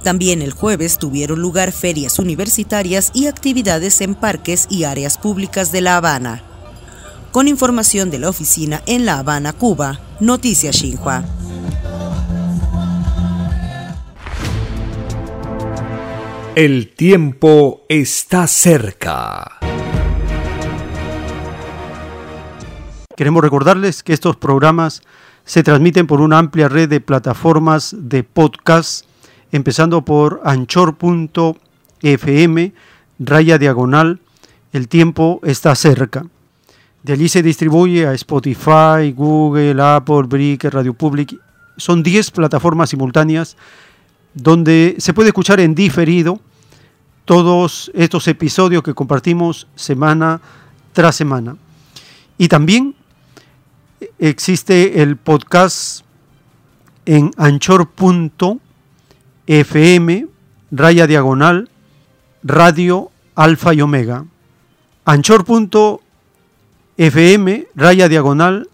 [0.03, 5.81] También el jueves tuvieron lugar ferias universitarias y actividades en parques y áreas públicas de
[5.81, 6.43] La Habana.
[7.31, 11.25] Con información de la oficina en La Habana, Cuba, Noticias Xinhua.
[16.57, 19.59] El tiempo está cerca.
[23.17, 25.03] Queremos recordarles que estos programas
[25.45, 29.05] se transmiten por una amplia red de plataformas de podcast
[29.51, 31.59] empezando por anchor.fm,
[33.19, 34.21] raya diagonal,
[34.73, 36.25] el tiempo está cerca.
[37.03, 41.37] De allí se distribuye a Spotify, Google, Apple, Brick, Radio Public.
[41.77, 43.57] Son 10 plataformas simultáneas
[44.35, 46.41] donde se puede escuchar en diferido
[47.25, 50.41] todos estos episodios que compartimos semana
[50.93, 51.57] tras semana.
[52.37, 52.95] Y también
[54.19, 56.05] existe el podcast
[57.07, 58.65] en anchor.fm
[59.47, 60.27] FM,
[60.71, 61.69] raya diagonal,
[62.43, 64.25] radio alfa y omega.
[65.05, 65.99] Anchor.fm,
[67.75, 68.71] raya diagonal,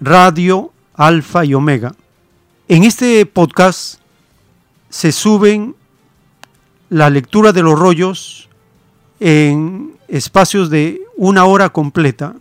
[0.00, 1.94] radio alfa y omega.
[2.66, 4.00] En este podcast
[4.94, 5.74] se suben
[6.88, 8.48] la lectura de los rollos
[9.18, 12.36] en espacios de una hora completa.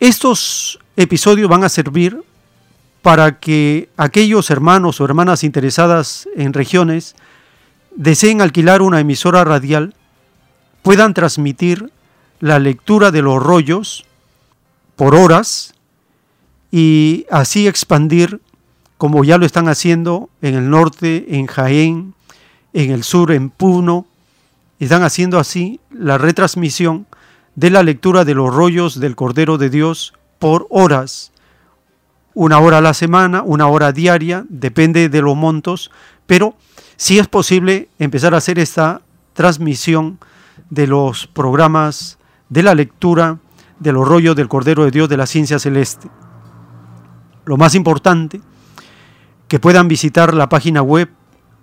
[0.00, 2.20] Estos episodios van a servir
[3.00, 7.14] para que aquellos hermanos o hermanas interesadas en regiones
[7.94, 9.94] deseen alquilar una emisora radial,
[10.82, 11.92] puedan transmitir
[12.40, 14.04] la lectura de los rollos
[14.96, 15.74] por horas
[16.72, 18.40] y así expandir,
[19.04, 22.14] como ya lo están haciendo en el norte, en Jaén,
[22.72, 24.06] en el sur, en Puno,
[24.78, 27.06] están haciendo así la retransmisión
[27.54, 31.32] de la lectura de los rollos del Cordero de Dios por horas
[32.32, 35.90] una hora a la semana, una hora diaria, depende de los montos,
[36.26, 36.56] pero
[36.96, 39.02] sí es posible empezar a hacer esta
[39.34, 40.18] transmisión
[40.70, 42.16] de los programas
[42.48, 43.36] de la lectura
[43.80, 46.08] de los rollos del Cordero de Dios de la Ciencia Celeste.
[47.44, 48.40] Lo más importante,
[49.54, 51.08] que puedan visitar la página web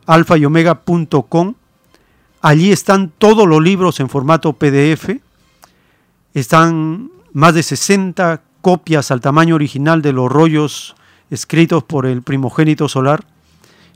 [0.05, 1.55] alfayomega.com.
[2.41, 5.09] Allí están todos los libros en formato PDF.
[6.33, 10.95] Están más de 60 copias al tamaño original de los rollos
[11.31, 13.25] escritos por el primogénito solar,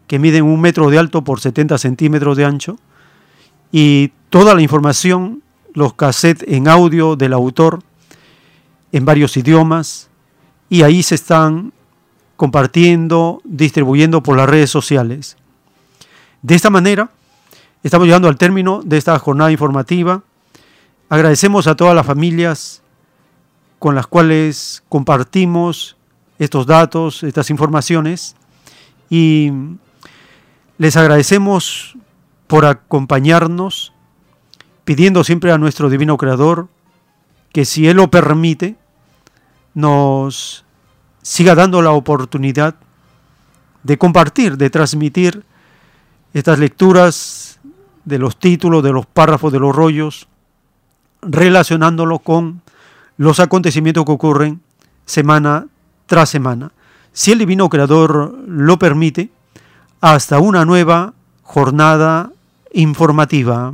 [0.08, 2.78] que miden un metro de alto por 70 centímetros de ancho.
[3.72, 5.42] Y toda la información,
[5.74, 7.80] los cassettes en audio del autor,
[8.92, 10.10] en varios idiomas
[10.68, 11.72] y ahí se están
[12.36, 15.38] compartiendo, distribuyendo por las redes sociales.
[16.42, 17.10] De esta manera,
[17.84, 20.22] estamos llegando al término de esta jornada informativa.
[21.10, 22.82] Agradecemos a todas las familias
[23.80, 25.96] con las cuales compartimos
[26.40, 28.36] estos datos, estas informaciones
[29.10, 29.52] y
[30.78, 31.98] les agradecemos
[32.48, 33.94] por acompañarnos,
[34.84, 36.68] pidiendo siempre a nuestro Divino Creador
[37.54, 38.76] que si Él lo permite,
[39.74, 40.65] nos
[41.26, 42.76] siga dando la oportunidad
[43.82, 45.44] de compartir, de transmitir
[46.36, 47.60] estas lecturas
[48.04, 50.28] de los títulos, de los párrafos, de los rollos,
[51.24, 52.62] relacionándolo con
[53.18, 54.62] los acontecimientos que ocurren
[55.08, 55.66] semana
[56.06, 56.72] tras semana.
[57.12, 59.32] Si el Divino Creador lo permite,
[60.02, 62.30] hasta una nueva jornada
[62.72, 63.74] informativa.